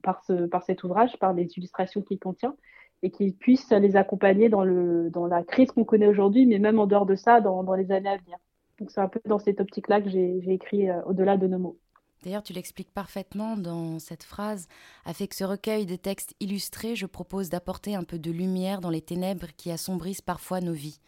par, 0.03 0.23
ce, 0.25 0.45
par 0.47 0.63
cet 0.63 0.83
ouvrage, 0.83 1.17
par 1.19 1.33
les 1.33 1.47
illustrations 1.57 2.01
qu'il 2.01 2.19
contient, 2.19 2.55
et 3.03 3.11
qu'ils 3.11 3.35
puissent 3.35 3.71
les 3.71 3.95
accompagner 3.95 4.49
dans, 4.49 4.63
la 4.63 5.43
crise 5.43 5.71
qu'on 5.71 5.85
connaît 5.85 6.07
aujourd'hui, 6.07 6.45
mais 6.45 6.59
même 6.59 6.79
en 6.79 6.87
dehors 6.87 7.05
de 7.05 7.15
ça, 7.15 7.41
dans, 7.41 7.73
les 7.73 7.91
années 7.91 8.09
à 8.09 8.17
venir. 8.17 8.37
Donc 8.79 8.91
c'est 8.91 9.01
un 9.01 9.07
peu 9.07 9.21
dans 9.25 9.39
cette 9.39 9.61
optique-là 9.61 10.01
que 10.01 10.09
j'ai 10.09 10.41
écrit 10.47 10.87
Au-delà 11.05 11.37
de 11.37 11.47
nos 11.47 11.59
mots. 11.59 11.77
D'ailleurs, 12.23 12.43
tu 12.43 12.53
l'expliques 12.53 12.91
parfaitement 12.91 13.55
dans 13.55 13.99
cette 13.99 14.23
phrase. 14.23 14.67
Avec 15.05 15.35
ce 15.35 15.43
recueil 15.43 15.85
de 15.85 15.95
textes 15.95 16.33
illustrés, 16.39 16.95
je 16.95 17.05
propose 17.05 17.49
d'apporter 17.49 17.93
un 17.93 18.03
peu 18.03 18.17
de 18.17 18.31
lumière 18.31 18.81
dans 18.81 18.89
les 18.89 19.01
ténèbres 19.01 19.47
qui 19.55 19.69
assombrissent 19.69 20.23
parfois 20.23 20.59
nos 20.59 20.73
vies. 20.73 20.99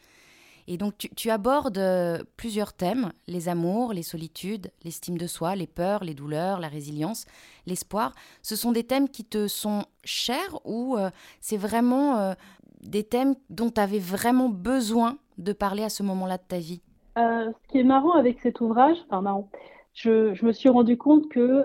Et 0.70 0.78
donc, 0.78 0.98
tu, 0.98 1.30
abordes 1.30 1.78
euh, 1.78 2.18
plusieurs 2.36 2.74
thèmes 2.74 3.14
les 3.28 3.48
amours, 3.48 3.94
les 3.94 4.04
solitudes, 4.04 4.70
l'estime 4.84 5.18
de 5.18 5.26
soi, 5.26 5.56
les 5.56 5.66
peurs, 5.66 6.04
les 6.04 6.14
douleurs, 6.14 6.60
la 6.60 6.68
résilience, 6.68 7.26
l'espoir. 7.66 8.14
Ce 8.42 8.58
sont 8.58 8.74
des 8.74 8.84
thèmes 8.84 9.08
qui 9.08 9.24
te 9.24 9.48
sont 9.48 9.86
chers 10.04 10.60
ou 10.66 10.98
euh, 10.98 11.10
c'est 11.40 11.56
vraiment 11.56 12.18
euh, 12.18 12.34
des 12.82 13.06
thèmes 13.06 13.36
dont 13.50 13.70
tu 13.70 13.80
avais 13.80 14.00
vraiment 14.00 14.50
besoin 14.50 15.18
de 15.38 15.54
parler 15.54 15.84
à 15.84 15.90
ce 15.90 16.04
moment-là 16.04 16.38
de 16.38 16.44
ta 16.44 16.58
vie? 16.58 16.82
Ce 17.16 17.72
qui 17.72 17.80
est 17.80 17.84
marrant 17.84 18.14
avec 18.14 18.40
cet 18.42 18.62
ouvrage, 18.62 18.98
enfin 19.06 19.22
marrant, 19.22 19.50
je, 19.94 20.46
me 20.46 20.52
suis 20.52 20.70
rendu 20.70 20.98
compte 20.98 21.30
que 21.30 21.64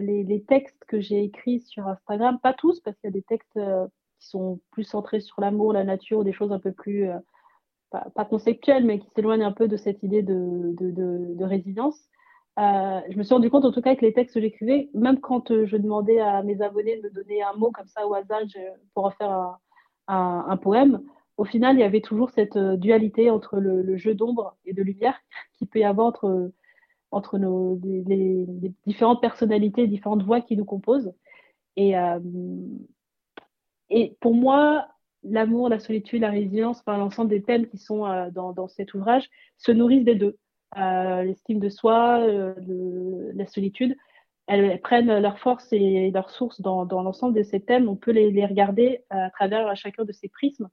les, 0.00 0.44
textes 0.48 0.82
que 0.88 1.00
j'ai 1.00 1.22
écrits 1.22 1.60
sur 1.60 1.86
Instagram, 1.86 2.38
pas 2.42 2.54
tous, 2.54 2.80
parce 2.80 2.96
qu'il 2.96 3.08
y 3.08 3.12
a 3.12 3.14
des 3.14 3.22
textes 3.22 3.54
qui 4.18 4.26
sont 4.26 4.58
plus 4.72 4.82
centrés 4.82 5.20
sur 5.20 5.40
l'amour, 5.40 5.72
la 5.72 5.84
nature, 5.84 6.24
des 6.24 6.32
choses 6.32 6.50
un 6.50 6.58
peu 6.58 6.72
plus, 6.72 7.08
pas, 7.90 8.24
conceptuelles, 8.24 8.84
mais 8.84 8.98
qui 8.98 9.08
s'éloignent 9.14 9.46
un 9.46 9.52
peu 9.52 9.68
de 9.68 9.76
cette 9.76 10.02
idée 10.02 10.22
de, 10.22 10.74
de, 10.78 11.44
résilience. 11.44 11.98
je 12.56 13.16
me 13.16 13.22
suis 13.22 13.34
rendu 13.34 13.50
compte 13.50 13.64
en 13.64 13.72
tout 13.72 13.82
cas 13.82 13.96
que 13.96 14.04
les 14.04 14.12
textes 14.12 14.34
que 14.34 14.40
j'écrivais, 14.40 14.90
même 14.94 15.20
quand 15.20 15.64
je 15.64 15.76
demandais 15.76 16.20
à 16.20 16.42
mes 16.42 16.62
abonnés 16.62 16.98
de 16.98 17.02
me 17.02 17.10
donner 17.10 17.42
un 17.42 17.54
mot 17.54 17.70
comme 17.72 17.88
ça 17.88 18.06
au 18.06 18.14
hasard 18.14 18.42
pour 18.94 19.06
en 19.06 19.10
faire 19.10 19.58
un, 20.06 20.56
poème, 20.56 21.02
au 21.36 21.44
final, 21.44 21.76
il 21.76 21.80
y 21.80 21.84
avait 21.84 22.00
toujours 22.00 22.30
cette 22.30 22.58
dualité 22.58 23.30
entre 23.30 23.58
le, 23.58 23.96
jeu 23.96 24.14
d'ombre 24.14 24.56
et 24.64 24.72
de 24.72 24.82
lumière 24.82 25.18
qui 25.58 25.66
peut 25.66 25.80
y 25.80 25.84
avoir 25.84 26.06
entre 26.06 26.52
entre 27.12 27.38
nos, 27.38 27.78
les, 27.82 28.46
différentes 28.86 29.20
personnalités, 29.20 29.86
différentes 29.86 30.22
voix 30.22 30.40
qui 30.40 30.56
nous 30.56 30.64
composent. 30.64 31.12
Et, 31.76 31.98
euh, 31.98 32.20
et 33.88 34.16
pour 34.20 34.34
moi, 34.34 34.86
l'amour, 35.22 35.68
la 35.68 35.78
solitude, 35.78 36.22
la 36.22 36.30
résilience, 36.30 36.82
l'ensemble 36.86 37.30
des 37.30 37.42
thèmes 37.42 37.66
qui 37.66 37.78
sont 37.78 38.06
euh, 38.06 38.30
dans, 38.30 38.68
cet 38.68 38.94
ouvrage 38.94 39.28
se 39.58 39.72
nourrissent 39.72 40.04
des 40.04 40.14
deux. 40.14 40.36
Euh, 40.78 41.22
l'estime 41.24 41.58
de 41.58 41.68
soi, 41.68 42.24
la 42.26 43.46
solitude, 43.46 43.96
elles, 44.46 44.80
prennent 44.80 45.18
leur 45.18 45.38
force 45.38 45.72
et 45.72 46.10
leur 46.12 46.30
source 46.30 46.60
dans, 46.60 46.84
l'ensemble 46.84 47.36
de 47.36 47.42
ces 47.42 47.60
thèmes. 47.60 47.88
On 47.88 47.96
peut 47.96 48.12
les, 48.12 48.46
regarder 48.46 49.04
à 49.10 49.30
travers 49.30 49.74
chacun 49.76 50.04
de 50.04 50.12
ces 50.12 50.28
prismes. 50.28 50.68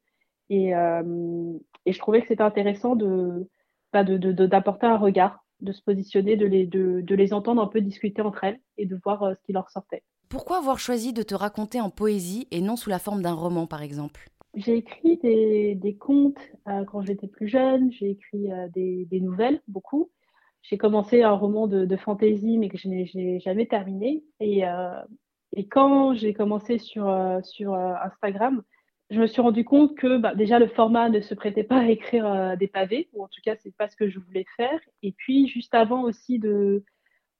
Et, 0.50 0.72
je 0.72 2.00
trouvais 2.00 2.22
que 2.22 2.28
c'était 2.28 2.44
intéressant 2.44 2.96
de, 2.96 3.50
bah, 3.92 4.04
d'apporter 4.04 4.86
un 4.86 4.98
regard 4.98 5.44
de 5.62 5.72
se 5.72 5.82
positionner, 5.82 6.36
de 6.36 7.16
les, 7.16 7.34
entendre 7.34 7.62
un 7.62 7.68
peu 7.68 7.82
discuter 7.82 8.22
entre 8.22 8.44
elles 8.44 8.60
et 8.78 8.86
de 8.86 9.00
voir 9.04 9.24
euh, 9.24 9.34
ce 9.34 9.44
qui 9.44 9.54
leur 9.54 9.70
sortait. 9.70 10.04
Pourquoi 10.30 10.58
avoir 10.58 10.80
choisi 10.80 11.14
de 11.14 11.24
te 11.24 11.36
raconter 11.36 11.82
en 11.82 11.90
poésie 11.90 12.48
et 12.52 12.62
non 12.62 12.76
sous 12.76 12.90
la 12.90 13.00
forme 13.00 13.22
d'un 13.22 13.34
roman, 13.34 13.66
par 13.66 13.82
exemple? 13.82 14.30
J'ai 14.58 14.76
écrit 14.76 15.18
des, 15.18 15.98
contes 16.00 16.40
euh, 16.68 16.84
quand 16.84 17.02
j'étais 17.04 17.28
plus 17.28 17.48
jeune, 17.48 17.92
j'ai 17.92 18.10
écrit 18.12 18.52
euh, 18.52 18.68
des, 18.74 19.20
nouvelles, 19.22 19.62
beaucoup. 19.68 20.12
J'ai 20.64 20.78
commencé 20.78 21.24
un 21.24 21.32
roman 21.32 21.68
de, 21.68 21.86
de 21.86 21.96
fantasy, 21.96 22.58
mais 22.58 22.68
que 22.68 22.78
je 22.78 22.90
n'ai 22.90 23.40
jamais 23.40 23.68
terminé. 23.68 24.24
Et, 24.42 24.64
et 25.56 25.68
quand 25.68 26.14
j'ai 26.14 26.34
commencé 26.34 26.78
sur, 26.78 27.08
Instagram, 27.08 28.64
je 29.10 29.22
me 29.22 29.28
suis 29.28 29.42
rendu 29.42 29.64
compte 29.64 29.96
que 29.96 30.18
bah, 30.18 30.36
déjà 30.36 30.60
le 30.60 30.68
format 30.68 31.10
ne 31.10 31.22
se 31.22 31.34
prêtait 31.34 31.64
pas 31.64 31.80
à 31.80 31.86
écrire 31.86 32.26
euh, 32.26 32.56
des 32.56 32.68
pavés, 32.68 33.10
ou 33.14 33.24
en 33.24 33.28
tout 33.28 33.42
cas 33.44 33.56
c'est 33.56 33.76
pas 33.76 33.88
ce 33.88 33.96
que 33.96 34.10
je 34.10 34.20
voulais 34.20 34.46
faire. 34.58 34.80
Et 35.02 35.14
puis 35.14 35.48
juste 35.48 35.74
avant 35.74 36.04
aussi 36.04 36.40
de 36.40 36.84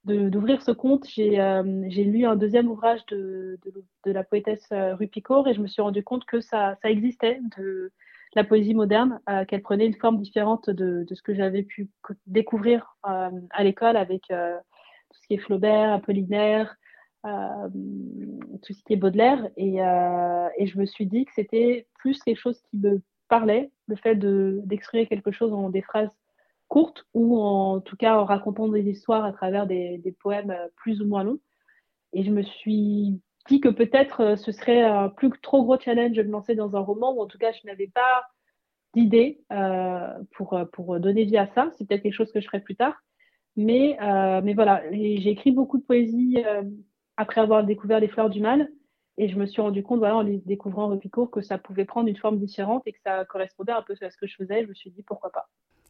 d'ouvrir 0.08 0.62
ce 0.62 0.72
compte, 0.72 1.08
j'ai 1.08 1.40
euh, 1.40 1.64
lu 1.64 2.26
un 2.26 2.36
deuxième 2.36 2.70
ouvrage 2.70 3.06
de, 3.08 3.60
la 4.06 4.24
poétesse 4.24 4.68
euh, 4.72 4.96
Rupicourt 4.96 5.48
et 5.48 5.54
je 5.54 5.62
me 5.62 5.68
suis 5.68 5.82
rendu 5.82 6.04
compte 6.04 6.26
que 6.26 6.40
ça, 6.40 6.78
existait 6.84 7.40
de 7.58 7.92
la 8.36 8.44
poésie 8.44 8.74
moderne, 8.76 9.20
qu'elle 9.48 9.62
prenait 9.62 9.86
une 9.88 9.96
forme 9.96 10.18
différente 10.18 10.70
de, 10.70 11.06
ce 11.12 11.22
que 11.22 11.34
j'avais 11.34 11.64
pu 11.64 11.90
découvrir 12.28 12.96
à 13.04 13.64
l'école 13.64 13.98
avec 13.98 14.24
tout 14.28 15.22
ce 15.22 15.28
qui 15.28 15.36
est 15.36 15.40
Flaubert, 15.40 15.94
Apollinaire, 15.94 16.76
euh, 17.26 17.68
tout 18.64 18.74
ce 18.74 18.84
qui 18.84 18.94
est 18.94 18.98
Baudelaire. 18.98 19.48
Et, 19.58 19.82
euh, 19.82 20.48
et 20.58 20.68
je 20.68 20.78
me 20.78 20.86
suis 20.86 21.06
dit 21.06 21.26
que 21.26 21.32
c'était 21.36 21.88
plus 22.00 22.22
quelque 22.24 22.40
chose 22.40 22.62
qui 22.70 22.78
me 22.78 23.02
parlait, 23.28 23.72
le 23.88 23.96
fait 23.96 24.16
d'exprimer 24.16 25.08
quelque 25.08 25.32
chose 25.32 25.54
en 25.54 25.70
des 25.70 25.82
phrases 25.82 26.10
courtes 26.68 27.06
ou 27.14 27.40
en 27.40 27.80
tout 27.82 27.96
cas 27.96 28.18
en 28.18 28.26
racontant 28.26 28.68
des 28.68 28.90
histoires 28.90 29.26
à 29.26 29.32
travers 29.32 29.68
des, 29.68 30.16
poèmes 30.20 30.56
plus 30.76 31.02
ou 31.02 31.08
moins 31.08 31.24
longs. 31.24 31.40
Et 32.14 32.24
je 32.24 32.32
me 32.32 32.44
suis 32.44 33.20
dit 33.48 33.62
que 33.62 33.70
peut-être 33.70 34.38
ce 34.38 34.52
serait 34.52 34.84
un 34.84 35.10
plus 35.10 35.30
trop 35.42 35.64
gros 35.64 35.80
challenge 35.80 36.16
de 36.16 36.24
me 36.24 36.32
lancer 36.32 36.56
dans 36.56 36.76
un 36.76 36.80
roman, 36.80 37.14
ou 37.14 37.22
en 37.22 37.28
tout 37.28 37.38
cas, 37.38 37.52
je 37.52 37.66
n'avais 37.68 37.88
pas 37.88 38.24
d'idée 38.94 39.42
pour, 40.32 40.60
pour 40.74 41.00
donner 41.00 41.26
vie 41.26 41.38
à 41.38 41.48
ça. 41.54 41.70
C'est 41.78 41.88
peut-être 41.88 42.04
quelque 42.04 42.14
chose 42.14 42.32
que 42.32 42.42
je 42.42 42.48
ferai 42.48 42.62
plus 42.62 42.76
tard. 42.76 42.96
Mais, 43.56 43.98
mais 44.44 44.54
voilà, 44.54 44.84
j'ai 44.92 45.30
écrit 45.30 45.52
beaucoup 45.52 45.78
de 45.78 45.84
poésie 45.84 46.38
après 47.18 47.42
avoir 47.42 47.64
découvert 47.64 48.00
les 48.00 48.08
fleurs 48.08 48.30
du 48.30 48.40
mal. 48.40 48.70
Et 49.18 49.30
je 49.30 49.38
me 49.38 49.48
suis 49.48 49.62
rendu 49.62 49.82
compte, 49.82 49.98
voilà, 49.98 50.18
en 50.18 50.22
les 50.22 50.38
découvrant 50.38 50.88
Rupicourt, 50.90 51.32
que 51.32 51.42
ça 51.42 51.58
pouvait 51.58 51.86
prendre 51.86 52.08
une 52.08 52.18
forme 52.18 52.38
différente 52.38 52.84
et 52.86 52.94
que 52.94 53.00
ça 53.04 53.26
correspondait 53.26 53.72
un 53.72 53.82
peu 53.82 53.96
à 54.00 54.12
ce 54.12 54.18
que 54.18 54.28
je 54.28 54.36
faisais. 54.36 54.64
Je 54.64 54.70
me 54.70 54.76
suis 54.76 54.92
dit, 54.92 55.02
pourquoi 55.02 55.32
pas. 55.32 55.50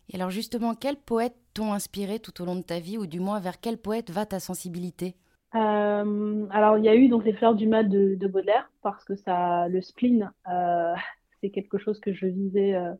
Et 0.09 0.15
alors 0.15 0.29
justement, 0.29 0.73
quels 0.73 0.97
poètes 0.97 1.35
t'ont 1.53 1.73
inspiré 1.73 2.19
tout 2.19 2.41
au 2.41 2.45
long 2.45 2.55
de 2.55 2.61
ta 2.61 2.79
vie, 2.79 2.97
ou 2.97 3.07
du 3.07 3.19
moins 3.19 3.39
vers 3.39 3.59
quel 3.59 3.77
poète 3.77 4.09
va 4.09 4.25
ta 4.25 4.39
sensibilité? 4.39 5.15
Euh, 5.55 6.45
Alors 6.51 6.77
il 6.77 6.85
y 6.85 6.89
a 6.89 6.95
eu 6.95 7.07
donc 7.07 7.25
les 7.25 7.33
fleurs 7.33 7.55
du 7.55 7.67
mal 7.67 7.89
de, 7.89 8.27
Baudelaire, 8.27 8.69
parce 8.81 9.03
que 9.03 9.15
ça, 9.15 9.67
le 9.67 9.81
spleen, 9.81 10.31
euh, 10.49 10.93
c'est 11.41 11.49
quelque 11.49 11.77
chose 11.77 11.99
que 11.99 12.13
je 12.13 12.25
vivais 12.25 12.75
euh, 12.75 12.93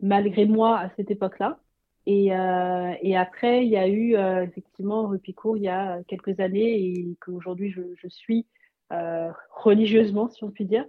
malgré 0.00 0.46
moi 0.46 0.78
à 0.78 0.90
cette 0.96 1.10
époque-là. 1.10 1.58
Et, 2.06 2.32
après, 2.34 3.64
il 3.64 3.70
y 3.70 3.76
a 3.76 3.86
eu 3.86 4.16
effectivement 4.42 5.06
Rupicourt 5.06 5.56
il 5.56 5.62
y 5.62 5.68
a 5.68 6.02
quelques 6.08 6.40
années 6.40 6.80
et 6.80 7.16
qu'aujourd'hui 7.24 7.70
je, 7.70 8.08
suis 8.08 8.44
religieusement, 8.90 10.28
si 10.28 10.42
on 10.42 10.50
peut 10.50 10.64
dire. 10.64 10.84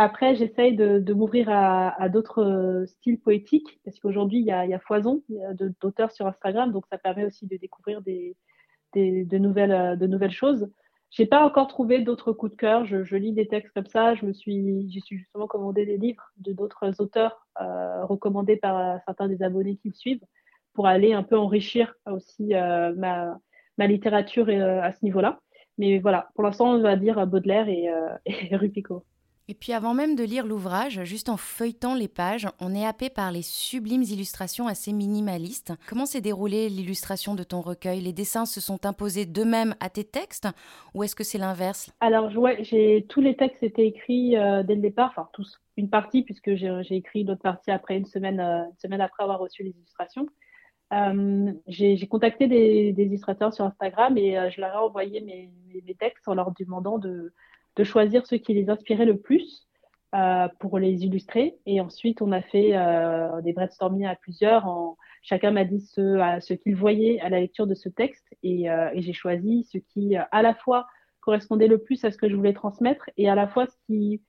Après, 0.00 0.36
j'essaye 0.36 0.76
de, 0.76 1.12
m'ouvrir 1.12 1.48
à, 1.50 2.08
d'autres 2.08 2.44
euh, 2.44 2.86
styles 2.86 3.18
poétiques, 3.18 3.80
parce 3.84 3.98
qu'aujourd'hui, 3.98 4.38
il, 4.38 4.44
y 4.44 4.52
a 4.52 4.78
foison 4.78 5.24
d'auteurs 5.80 6.12
sur 6.12 6.28
Instagram, 6.28 6.70
donc 6.70 6.84
ça 6.88 6.98
permet 6.98 7.24
aussi 7.24 7.48
de 7.48 7.56
découvrir 7.56 8.00
des, 8.00 8.36
de, 8.94 9.38
nouvelles, 9.38 9.72
euh, 9.72 9.96
de 9.96 10.06
nouvelles 10.06 10.30
choses. 10.30 10.70
J'ai 11.10 11.26
pas 11.26 11.44
encore 11.44 11.66
trouvé 11.66 11.98
d'autres 11.98 12.32
coups 12.32 12.52
de 12.52 12.56
cœur. 12.56 12.84
Je, 12.84 13.16
lis 13.16 13.32
des 13.32 13.48
textes 13.48 13.74
comme 13.74 13.86
ça. 13.86 14.14
Je 14.14 14.24
me 14.24 14.32
suis, 14.32 14.88
j'ai 14.88 15.00
justement 15.16 15.48
commandé 15.48 15.84
des 15.84 15.98
livres 15.98 16.30
de 16.36 16.52
d'autres 16.52 17.00
auteurs 17.00 17.48
recommandés 17.56 18.56
par 18.56 19.00
certains 19.04 19.26
des 19.26 19.42
abonnés 19.42 19.78
qui 19.78 19.88
me 19.88 19.94
suivent 19.94 20.24
pour 20.74 20.86
aller 20.86 21.12
un 21.12 21.24
peu 21.24 21.36
enrichir 21.36 21.94
aussi 22.06 22.50
ma, 22.50 23.38
littérature 23.78 24.48
à 24.48 24.92
ce 24.92 25.02
niveau-là. 25.02 25.40
Mais 25.78 25.98
voilà, 25.98 26.28
pour 26.34 26.44
l'instant, 26.44 26.74
on 26.74 26.82
va 26.82 26.94
dire 26.94 27.26
Baudelaire 27.26 27.68
et, 27.68 27.88
euh, 27.88 28.14
et 28.26 28.54
Rupico. 28.54 29.04
Et 29.50 29.54
puis 29.54 29.72
avant 29.72 29.94
même 29.94 30.14
de 30.14 30.24
lire 30.24 30.46
l'ouvrage, 30.46 31.02
juste 31.04 31.30
en 31.30 31.38
feuilletant 31.38 31.94
les 31.94 32.06
pages, 32.06 32.46
on 32.60 32.74
est 32.74 32.84
happé 32.84 33.08
par 33.08 33.32
les 33.32 33.40
sublimes 33.40 34.02
illustrations 34.02 34.66
assez 34.66 34.92
minimalistes. 34.92 35.72
Comment 35.88 36.04
s'est 36.04 36.20
déroulée 36.20 36.68
l'illustration 36.68 37.34
de 37.34 37.42
ton 37.44 37.62
recueil? 37.62 38.02
Les 38.02 38.12
dessins 38.12 38.44
se 38.44 38.60
sont 38.60 38.84
imposés 38.84 39.24
d'eux-mêmes 39.24 39.74
à 39.80 39.88
tes 39.88 40.04
textes 40.04 40.48
ou 40.92 41.02
est-ce 41.02 41.16
que 41.16 41.24
c'est 41.24 41.38
l'inverse? 41.38 41.90
Alors 42.00 42.30
ouais, 42.36 42.62
j'ai 42.62 43.06
tous 43.08 43.22
les 43.22 43.36
textes 43.36 43.62
étaient 43.62 43.86
écrits 43.86 44.36
euh, 44.36 44.62
dès 44.62 44.74
le 44.74 44.82
départ, 44.82 45.14
enfin 45.16 45.30
tous, 45.32 45.58
une 45.78 45.88
partie 45.88 46.24
puisque 46.24 46.54
j'ai 46.54 46.84
écrit 46.90 47.24
l'autre 47.24 47.40
partie 47.40 47.70
après 47.70 47.96
une 47.96 48.04
semaine, 48.04 48.40
euh, 48.40 48.64
semaine 48.82 49.00
après 49.00 49.22
avoir 49.22 49.38
reçu 49.38 49.62
les 49.62 49.70
illustrations. 49.70 50.26
Euh, 50.92 51.52
j'ai 51.66 52.06
contacté 52.06 52.48
des, 52.48 52.94
illustrateurs 52.98 53.54
sur 53.54 53.64
Instagram 53.64 54.18
et 54.18 54.50
je 54.50 54.60
leur 54.60 54.74
ai 54.74 54.78
envoyé 54.78 55.22
mes, 55.22 55.50
textes 55.98 56.28
en 56.28 56.34
leur 56.34 56.52
demandant 56.52 56.98
de, 56.98 57.32
de, 57.78 57.84
choisir 57.84 58.26
ceux 58.26 58.38
qui 58.38 58.54
les 58.54 58.70
inspiraient 58.70 59.06
le 59.06 59.18
plus 59.18 59.68
euh, 60.14 60.48
pour 60.58 60.78
les 60.78 61.04
illustrer. 61.04 61.58
Et 61.66 61.82
ensuite, 61.82 62.22
on 62.22 62.32
a 62.32 62.40
fait 62.40 62.74
euh, 62.74 63.42
des 63.42 63.52
brainstorming 63.52 64.06
à 64.06 64.16
plusieurs. 64.16 64.66
En, 64.66 64.96
chacun 65.22 65.50
m'a 65.50 65.64
dit 65.64 65.80
ce, 65.80 66.54
qu'il 66.54 66.76
voyait 66.76 67.20
à 67.20 67.28
la 67.28 67.40
lecture 67.40 67.66
de 67.66 67.74
ce 67.74 67.90
texte 67.90 68.26
et, 68.42 68.70
euh, 68.70 68.88
j'ai 68.94 69.12
choisi 69.12 69.64
ce 69.70 69.76
qui 69.76 70.16
à 70.16 70.42
la 70.42 70.54
fois 70.54 70.86
correspondait 71.20 71.66
le 71.66 71.76
plus 71.76 72.02
à 72.06 72.10
ce 72.10 72.16
que 72.16 72.26
je 72.26 72.34
voulais 72.34 72.54
transmettre 72.54 73.10
et 73.18 73.28
à 73.28 73.34
la 73.34 73.46
fois 73.46 73.66
ce 73.66 73.76
qui 73.86 74.22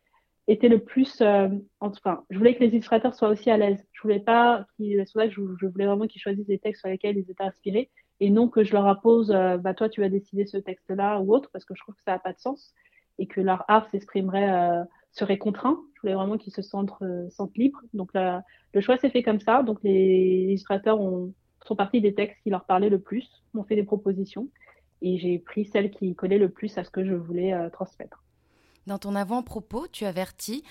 était 0.48 0.68
le 0.68 0.80
plus, 0.80 1.24
enfin, 1.80 2.26
je 2.30 2.38
voulais 2.38 2.56
que 2.56 2.64
les 2.64 2.72
illustrateurs 2.72 3.16
soient 3.16 3.30
aussi 3.30 3.50
à 3.50 3.56
l'aise. 3.56 3.82
Je 3.94 4.02
voulais 4.02 4.20
pas 4.20 4.66
qu'ils, 4.76 5.06
que 5.06 5.30
je, 5.30 5.42
je, 5.62 5.66
voulais 5.66 5.86
vraiment 5.86 6.08
qu'ils 6.08 6.22
choisissent 6.22 6.48
des 6.48 6.60
textes 6.60 6.82
sur 6.82 6.90
lesquels 6.90 7.18
ils 7.18 7.32
étaient 7.32 7.44
inspirés 7.44 7.90
et 8.20 8.30
non 8.30 8.50
que 8.50 8.66
je 8.66 8.74
leur 8.74 8.86
impose, 8.86 9.30
bah 9.30 9.74
toi 9.74 9.88
tu 9.88 10.02
vas 10.02 10.10
décider 10.10 10.46
ce 10.46 10.58
texte-là 10.58 11.22
ou 11.22 11.34
autre 11.34 11.50
parce 11.54 11.64
que 11.64 11.74
je 11.74 11.82
trouve 11.82 11.96
que 11.96 12.04
ça 12.04 12.12
n'a 12.12 12.20
pas 12.20 12.34
de 12.34 12.40
sens 12.40 12.74
et 13.20 13.28
que 13.28 13.42
leur 13.42 13.64
art 13.68 13.88
s'exprimerait, 13.92 14.50
euh, 14.50 14.84
serait 15.12 15.38
contraint. 15.38 15.80
Je 15.96 16.02
voulais 16.02 16.16
vraiment 16.16 16.38
qu'ils 16.38 16.54
se 16.54 16.62
sentent, 16.62 16.92
sentent 17.30 17.58
libres. 17.58 17.82
Donc 17.94 18.12
le 18.14 18.82
choix 18.82 18.98
s'est 18.98 19.10
fait 19.10 19.22
comme 19.22 19.40
ça. 19.40 19.62
Donc 19.64 19.80
les 19.84 20.46
illustrateurs 20.48 21.00
ont, 21.00 21.34
sont 21.66 21.76
partis 21.76 22.02
des 22.02 22.16
textes 22.16 22.42
qui 22.42 22.50
leur 22.50 22.66
parlaient 22.66 22.90
le 22.90 23.00
plus, 23.00 23.30
m'ont 23.54 23.64
fait 23.64 23.76
des 23.76 23.84
propositions 23.84 24.48
et 25.02 25.18
j'ai 25.18 25.40
pris 25.40 25.66
celles 25.66 25.92
qui 25.92 26.16
collaient 26.16 26.38
le 26.38 26.50
plus 26.50 26.78
à 26.78 26.84
ce 26.84 26.90
que 26.90 27.06
je 27.06 27.14
voulais 27.14 27.54
transmettre. 27.72 28.24
Dans 28.88 28.98
ton 28.98 29.16
avant-propos, 29.16 29.88
tu 29.92 30.06
avertis 30.06 30.64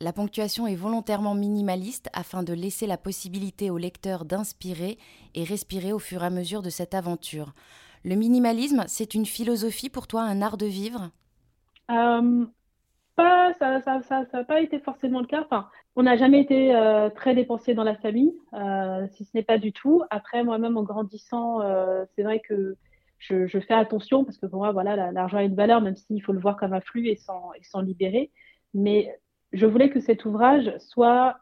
la 0.00 0.12
ponctuation 0.12 0.66
est 0.66 0.74
volontairement 0.74 1.34
minimaliste 1.34 2.10
afin 2.12 2.42
de 2.42 2.52
laisser 2.52 2.86
la 2.86 2.98
possibilité 2.98 3.70
au 3.70 3.78
lecteur 3.78 4.24
d'inspirer 4.24 4.98
et 5.34 5.44
respirer 5.44 5.92
au 5.92 5.98
fur 5.98 6.22
et 6.22 6.26
à 6.26 6.30
mesure 6.30 6.62
de 6.62 6.70
cette 6.70 6.94
aventure. 6.94 7.54
Le 8.02 8.16
minimalisme, 8.16 8.84
c'est 8.88 9.14
une 9.14 9.24
philosophie 9.24 9.88
pour 9.88 10.06
toi, 10.06 10.22
un 10.22 10.42
art 10.42 10.56
de 10.56 10.66
vivre? 10.66 11.10
Euh, 11.90 12.46
pas, 13.16 13.52
Ça 13.54 13.80
n'a 14.32 14.44
pas 14.44 14.60
été 14.60 14.78
forcément 14.80 15.20
le 15.20 15.26
cas. 15.26 15.42
Enfin, 15.42 15.68
on 15.96 16.02
n'a 16.02 16.16
jamais 16.16 16.40
été 16.40 16.74
euh, 16.74 17.10
très 17.10 17.34
dépensier 17.34 17.74
dans 17.74 17.84
la 17.84 17.96
famille, 17.96 18.34
euh, 18.54 19.06
si 19.12 19.24
ce 19.24 19.30
n'est 19.34 19.42
pas 19.42 19.58
du 19.58 19.72
tout. 19.72 20.02
Après, 20.10 20.44
moi-même, 20.44 20.76
en 20.76 20.82
grandissant, 20.82 21.60
c'est 22.14 22.22
vrai 22.22 22.40
que 22.40 22.76
je, 23.18 23.46
fais 23.46 23.74
attention 23.74 24.24
parce 24.24 24.38
que 24.38 24.46
pour 24.46 24.58
moi, 24.58 24.72
voilà, 24.72 25.12
l'argent 25.12 25.38
a 25.38 25.44
une 25.44 25.54
valeur, 25.54 25.80
même 25.80 25.96
s'il 25.96 26.22
faut 26.22 26.32
le 26.32 26.40
voir 26.40 26.56
comme 26.56 26.72
un 26.72 26.80
flux 26.80 27.08
et 27.08 27.16
s'en 27.16 27.80
libérer. 27.80 28.30
Mais 28.74 29.16
je 29.52 29.66
voulais 29.66 29.90
que 29.90 30.00
cet 30.00 30.24
ouvrage 30.24 30.76
soit, 30.78 31.36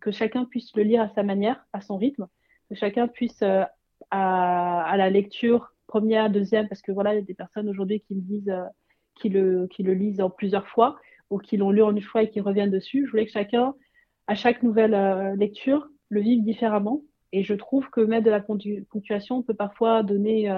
que 0.00 0.10
chacun 0.10 0.44
puisse 0.44 0.74
le 0.74 0.82
lire 0.82 1.02
à 1.02 1.08
sa 1.10 1.22
manière, 1.22 1.64
à 1.72 1.80
son 1.80 1.96
rythme, 1.98 2.26
que 2.68 2.74
chacun 2.74 3.08
puisse, 3.08 3.42
euh, 3.42 3.64
à, 4.10 4.94
la 4.96 5.10
lecture 5.10 5.72
première, 5.86 6.30
deuxième, 6.30 6.68
parce 6.68 6.82
que 6.82 6.92
voilà, 6.92 7.14
il 7.14 7.16
y 7.16 7.20
a 7.20 7.24
des 7.24 7.34
personnes 7.34 7.68
aujourd'hui 7.68 8.00
qui 8.00 8.14
me 8.14 8.20
disent, 8.20 8.54
qui, 9.18 9.28
le, 9.28 9.68
lisent 9.78 10.20
en 10.20 10.30
plusieurs 10.30 10.66
fois 10.68 10.96
ou 11.30 11.38
qui 11.38 11.56
l'ont 11.56 11.70
lu 11.70 11.82
en 11.82 11.94
une 11.94 12.02
fois 12.02 12.22
et 12.22 12.30
qui 12.30 12.40
reviennent 12.40 12.70
dessus. 12.70 13.04
Je 13.06 13.10
voulais 13.10 13.26
que 13.26 13.32
chacun, 13.32 13.74
à 14.26 14.34
chaque 14.34 14.62
nouvelle 14.62 15.34
lecture, 15.36 15.88
le 16.08 16.20
vive 16.20 16.42
différemment. 16.42 17.02
Et 17.32 17.42
je 17.42 17.52
trouve 17.54 17.90
que 17.90 18.00
mettre 18.00 18.24
de 18.24 18.30
la 18.30 18.40
ponctuation 18.40 19.42
peut 19.42 19.54
parfois 19.54 20.02
donner 20.02 20.48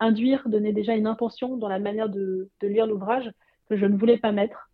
induire, 0.00 0.48
donner 0.48 0.72
déjà 0.72 0.94
une 0.94 1.06
intention 1.06 1.56
dans 1.56 1.68
la 1.68 1.78
manière 1.78 2.08
de, 2.08 2.48
lire 2.62 2.86
l'ouvrage 2.86 3.30
que 3.68 3.76
je 3.76 3.86
ne 3.86 3.96
voulais 3.96 4.18
pas 4.18 4.32
mettre. 4.32 4.70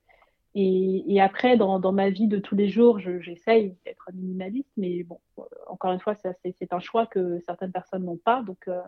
Et, 0.56 1.20
après, 1.20 1.56
dans, 1.56 1.92
ma 1.92 2.10
vie 2.10 2.26
de 2.26 2.38
tous 2.38 2.56
les 2.56 2.68
jours, 2.68 2.98
j'essaye 2.98 3.76
d'être 3.84 4.10
minimaliste, 4.12 4.72
mais 4.76 5.04
bon, 5.04 5.20
encore 5.68 5.92
une 5.92 6.00
fois, 6.00 6.14
c'est 6.14 6.72
un 6.72 6.80
choix 6.80 7.06
que 7.06 7.38
certaines 7.40 7.72
personnes 7.72 8.04
n'ont 8.04 8.16
pas, 8.16 8.42
donc 8.42 8.66
euh, 8.66 8.80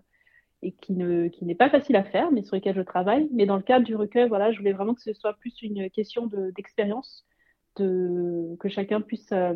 et 0.63 0.73
qui 0.73 0.93
ne 0.93 1.29
qui 1.29 1.45
n'est 1.45 1.55
pas 1.55 1.71
facile 1.71 1.97
à 1.97 2.05
faire, 2.05 2.31
mais 2.31 2.43
sur 2.43 2.57
lequel 2.57 2.75
je 2.75 2.83
travaille. 2.83 3.29
Mais 3.33 3.47
dans 3.47 3.57
le 3.57 3.63
cadre 3.63 3.85
du 3.85 3.97
recueil, 3.97 4.29
voilà, 4.29 4.53
je 4.53 4.59
voulais 4.59 4.73
vraiment 4.73 4.95
que 4.95 5.03
ce 5.03 5.13
soit 5.13 5.35
plus 5.35 5.61
une 5.63 5.91
question 5.91 6.29
d'expérience, 6.55 7.25
de, 7.77 8.57
que 8.61 8.69
chacun 8.69 9.01
puisse 9.01 9.33
euh, 9.33 9.55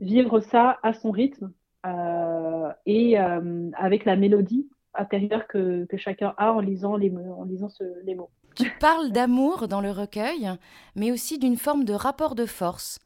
vivre 0.00 0.40
ça 0.40 0.78
à 0.82 0.92
son 0.92 1.10
rythme 1.10 1.52
euh, 1.86 2.70
et 2.86 3.16
avec 3.18 4.04
la 4.04 4.16
mélodie 4.16 4.68
intérieur 4.94 5.46
que, 5.46 5.86
chacun 5.96 6.34
a 6.38 6.52
en 6.52 6.60
lisant 6.60 6.96
les 6.96 7.10
mots. 7.10 8.30
Tu 8.56 8.70
parles 8.80 9.12
d'amour 9.12 9.68
dans 9.68 9.82
le 9.82 9.90
recueil, 9.90 10.50
mais 10.94 11.12
aussi 11.12 11.38
d'une 11.38 11.58
forme 11.58 11.84
de 11.84 11.92
rapport 11.92 12.34
de 12.34 12.46
force. 12.46 12.98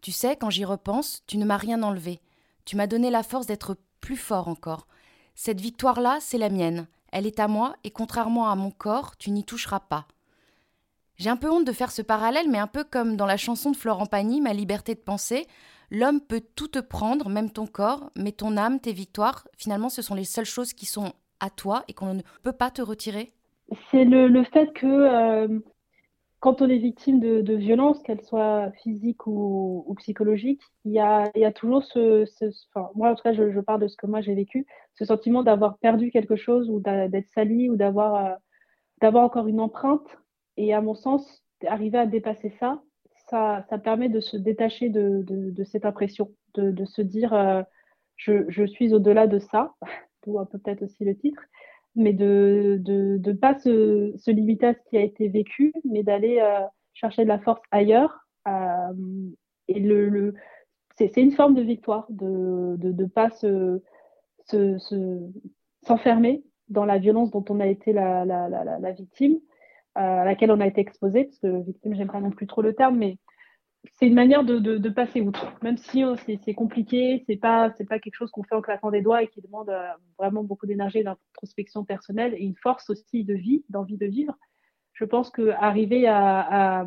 Tu 0.00 0.12
sais, 0.12 0.36
quand 0.36 0.48
j'y 0.48 0.64
repense, 0.64 1.22
tu 1.26 1.36
ne 1.36 1.44
m'as 1.44 1.58
rien 1.58 1.82
enlevé. 1.82 2.20
Tu 2.64 2.74
m'as 2.76 2.86
donné 2.86 3.10
la 3.10 3.22
force 3.22 3.46
d'être 3.46 3.76
plus 4.00 4.16
fort 4.16 4.48
encore. 4.48 4.86
Cette 5.34 5.60
victoire-là, 5.60 6.18
c'est 6.20 6.38
la 6.38 6.48
mienne. 6.48 6.86
Elle 7.12 7.26
est 7.26 7.40
à 7.40 7.48
moi, 7.48 7.74
et 7.84 7.90
contrairement 7.90 8.48
à 8.48 8.56
mon 8.56 8.70
corps, 8.70 9.16
tu 9.16 9.30
n'y 9.30 9.44
toucheras 9.44 9.80
pas. 9.80 10.06
J'ai 11.16 11.30
un 11.30 11.36
peu 11.36 11.50
honte 11.50 11.66
de 11.66 11.72
faire 11.72 11.92
ce 11.92 12.02
parallèle, 12.02 12.50
mais 12.50 12.58
un 12.58 12.66
peu 12.66 12.82
comme 12.84 13.16
dans 13.16 13.26
la 13.26 13.36
chanson 13.36 13.70
de 13.70 13.76
Florent 13.76 14.06
Pagny, 14.06 14.40
Ma 14.40 14.52
liberté 14.52 14.94
de 14.94 15.00
penser, 15.00 15.46
l'homme 15.90 16.20
peut 16.20 16.42
tout 16.56 16.68
te 16.68 16.80
prendre, 16.80 17.28
même 17.28 17.50
ton 17.50 17.66
corps, 17.66 18.10
mais 18.16 18.32
ton 18.32 18.56
âme, 18.56 18.80
tes 18.80 18.92
victoires, 18.92 19.46
finalement, 19.56 19.88
ce 19.88 20.02
sont 20.02 20.14
les 20.14 20.24
seules 20.24 20.44
choses 20.44 20.72
qui 20.72 20.86
sont 20.86 21.12
à 21.40 21.50
toi 21.50 21.84
et 21.88 21.92
qu'on 21.92 22.14
ne 22.14 22.22
peut 22.42 22.52
pas 22.52 22.70
te 22.70 22.82
retirer 22.82 23.32
C'est 23.90 24.04
le, 24.04 24.44
fait 24.44 24.72
que 24.74 24.86
euh, 24.86 25.60
quand 26.44 26.60
on 26.60 26.68
est 26.68 26.76
victime 26.76 27.20
de, 27.20 27.40
de 27.40 27.54
violences, 27.54 28.02
qu'elles 28.02 28.20
soient 28.20 28.70
physiques 28.82 29.26
ou, 29.26 29.82
ou 29.86 29.94
psychologiques, 29.94 30.60
il 30.84 30.92
y 30.92 31.00
a, 31.00 31.52
toujours 31.52 31.82
ce, 31.84 32.26
enfin, 32.68 32.90
moi 32.94 33.12
en 33.12 33.14
tout 33.14 33.22
cas 33.22 33.32
je, 33.32 33.60
parle 33.60 33.80
de 33.80 33.88
ce 33.88 33.96
que 33.96 34.06
moi 34.06 34.20
j'ai 34.20 34.34
vécu, 34.34 34.66
ce 34.92 35.06
sentiment 35.06 35.42
d'avoir 35.42 35.78
perdu 35.78 36.10
quelque 36.10 36.36
chose 36.36 36.68
ou 36.68 36.80
d'être 36.80 37.30
sali 37.34 37.70
ou 37.70 37.76
d'avoir 37.76 38.26
euh, 38.26 38.34
d'avoir 39.00 39.24
encore 39.24 39.46
une 39.46 39.58
empreinte. 39.58 40.06
Et 40.58 40.74
à 40.74 40.82
mon 40.82 40.94
sens, 40.94 41.42
arriver 41.66 41.96
à 41.96 42.04
dépasser 42.04 42.52
ça, 42.60 42.82
ça, 43.30 43.64
permet 43.82 44.10
de 44.10 44.20
se 44.20 44.36
détacher 44.36 44.90
de, 44.90 45.64
cette 45.64 45.86
impression, 45.86 46.30
de, 46.56 46.84
se 46.84 47.00
dire 47.00 47.32
euh, 47.32 47.62
je, 48.16 48.44
je, 48.50 48.66
suis 48.66 48.92
au-delà 48.92 49.26
de 49.28 49.38
ça, 49.38 49.72
ou 50.26 50.38
un 50.38 50.44
peu 50.44 50.58
peut-être 50.58 50.82
aussi 50.82 51.06
le 51.06 51.16
titre. 51.16 51.40
Mais 51.96 52.12
de 52.12 52.80
ne 52.86 53.18
de, 53.18 53.32
pas 53.32 53.58
se, 53.58 54.12
se, 54.16 54.30
limiter 54.30 54.66
à 54.66 54.74
ce 54.74 54.80
qui 54.88 54.96
a 54.96 55.02
été 55.02 55.28
vécu, 55.28 55.72
mais 55.84 56.02
d'aller 56.02 56.42
chercher 56.92 57.22
de 57.24 57.28
la 57.28 57.38
force 57.38 57.62
ailleurs. 57.70 58.26
et 59.68 59.80
le, 59.80 60.08
le 60.08 60.34
c'est 60.96 61.16
une 61.16 61.32
forme 61.32 61.54
de 61.54 61.62
victoire 61.62 62.06
de 62.10 62.76
de, 62.78 62.92
de 62.92 63.04
pas 63.04 63.30
se, 63.30 63.82
se, 64.46 64.78
s'enfermer 65.82 66.44
dans 66.68 66.84
la 66.84 66.98
violence 66.98 67.30
dont 67.30 67.44
on 67.48 67.60
a 67.60 67.66
été 67.66 67.92
la, 67.92 68.24
la, 68.24 68.48
la, 68.48 68.64
la 68.78 68.92
victime, 68.92 69.38
à 69.94 70.24
laquelle 70.24 70.50
on 70.50 70.60
a 70.60 70.66
été 70.66 70.80
exposé, 70.80 71.24
parce 71.24 71.38
que 71.38 71.62
victime, 71.64 71.94
j'aime 71.94 72.10
pas 72.10 72.20
non 72.20 72.30
plus 72.30 72.46
trop 72.46 72.62
le 72.62 72.74
terme, 72.74 72.96
mais 72.96 73.18
c'est 73.92 74.06
une 74.06 74.14
manière 74.14 74.44
de, 74.44 74.88
passer 74.88 75.20
outre. 75.20 75.52
Même 75.62 75.76
si 75.76 76.04
oh, 76.04 76.14
c'est 76.16 76.54
compliqué, 76.54 77.24
c'est 77.26 77.36
pas 77.36 77.72
c'est 77.76 77.84
pas 77.84 77.98
quelque 77.98 78.14
chose 78.14 78.30
qu'on 78.30 78.42
fait 78.42 78.54
en 78.54 78.62
claquant 78.62 78.90
des 78.90 79.02
doigts 79.02 79.22
et 79.22 79.28
qui 79.28 79.40
demande 79.40 79.70
euh, 79.70 79.88
vraiment 80.18 80.42
beaucoup 80.42 80.66
d'énergie, 80.66 81.04
d'introspection 81.04 81.84
personnelle 81.84 82.34
et 82.34 82.44
une 82.44 82.56
force 82.56 82.90
aussi 82.90 83.24
de 83.24 83.34
vie, 83.34 83.64
d'envie 83.68 83.96
de 83.96 84.06
vivre. 84.06 84.36
Je 84.92 85.04
pense 85.04 85.30
que 85.30 85.50
arriver 85.50 86.06
à, 86.06 86.86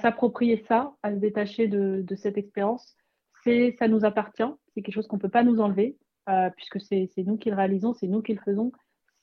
s'approprier 0.00 0.64
ça, 0.66 0.94
à 1.02 1.12
se 1.12 1.18
détacher 1.18 1.68
de, 1.68 2.14
cette 2.16 2.38
expérience, 2.38 2.96
c'est 3.44 3.76
ça 3.78 3.88
nous 3.88 4.04
appartient. 4.04 4.42
C'est 4.74 4.82
quelque 4.82 4.94
chose 4.94 5.06
qu'on 5.06 5.18
peut 5.18 5.28
pas 5.28 5.44
nous 5.44 5.60
enlever 5.60 5.96
euh, 6.28 6.50
puisque 6.56 6.80
c'est 6.80 7.10
nous 7.18 7.36
qui 7.36 7.50
le 7.50 7.56
réalisons, 7.56 7.92
c'est 7.92 8.08
nous 8.08 8.22
qui 8.22 8.32
le 8.32 8.40
faisons, 8.40 8.72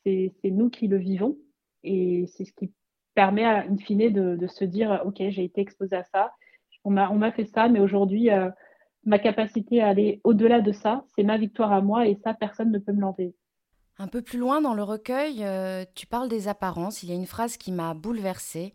c'est 0.05 0.31
nous 0.45 0.69
qui 0.69 0.87
le 0.87 0.97
vivons 0.97 1.37
et 1.83 2.25
c'est 2.27 2.45
ce 2.45 2.53
qui 2.53 2.71
permet, 3.13 3.43
à, 3.43 3.65
in 3.65 3.77
fine, 3.77 4.11
de, 4.11 4.35
de 4.35 4.47
se 4.47 4.63
dire 4.63 5.01
ok, 5.05 5.17
j'ai 5.29 5.43
été 5.43 5.61
exposé 5.61 5.95
à 5.95 6.03
ça 6.03 6.31
on 6.83 6.91
m'a 6.91 7.31
fait 7.31 7.45
ça, 7.45 7.67
mais 7.67 7.79
aujourd'hui, 7.79 8.29
euh, 8.29 8.49
ma 9.05 9.19
capacité 9.19 9.81
à 9.81 9.89
aller 9.89 10.21
au-delà 10.23 10.61
de 10.61 10.71
ça, 10.71 11.03
c'est 11.15 11.23
ma 11.23 11.37
victoire 11.37 11.71
à 11.71 11.81
moi 11.81 12.07
et 12.07 12.19
ça, 12.23 12.33
personne 12.33 12.71
ne 12.71 12.79
peut 12.79 12.93
me 12.93 13.01
l'enlever. 13.01 13.33
Un 13.97 14.07
peu 14.07 14.21
plus 14.21 14.39
loin 14.39 14.61
dans 14.61 14.73
le 14.73 14.83
recueil, 14.83 15.43
euh, 15.43 15.85
tu 15.93 16.07
parles 16.07 16.29
des 16.29 16.47
apparences. 16.47 17.03
Il 17.03 17.09
y 17.09 17.11
a 17.11 17.15
une 17.15 17.27
phrase 17.27 17.57
qui 17.57 17.71
m'a 17.71 17.93
bouleversée. 17.93 18.73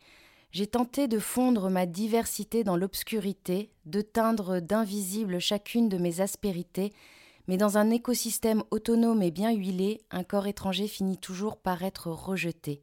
J'ai 0.52 0.66
tenté 0.66 1.08
de 1.08 1.18
fondre 1.18 1.68
ma 1.68 1.86
diversité 1.86 2.64
dans 2.64 2.76
l'obscurité, 2.76 3.70
de 3.84 4.00
teindre 4.00 4.60
d'invisible 4.60 5.40
chacune 5.40 5.88
de 5.88 5.98
mes 5.98 6.20
aspérités, 6.20 6.92
mais 7.48 7.56
dans 7.56 7.78
un 7.78 7.90
écosystème 7.90 8.62
autonome 8.70 9.22
et 9.22 9.30
bien 9.30 9.52
huilé, 9.52 10.00
un 10.10 10.22
corps 10.22 10.46
étranger 10.46 10.86
finit 10.86 11.18
toujours 11.18 11.56
par 11.56 11.82
être 11.82 12.08
rejeté. 12.08 12.82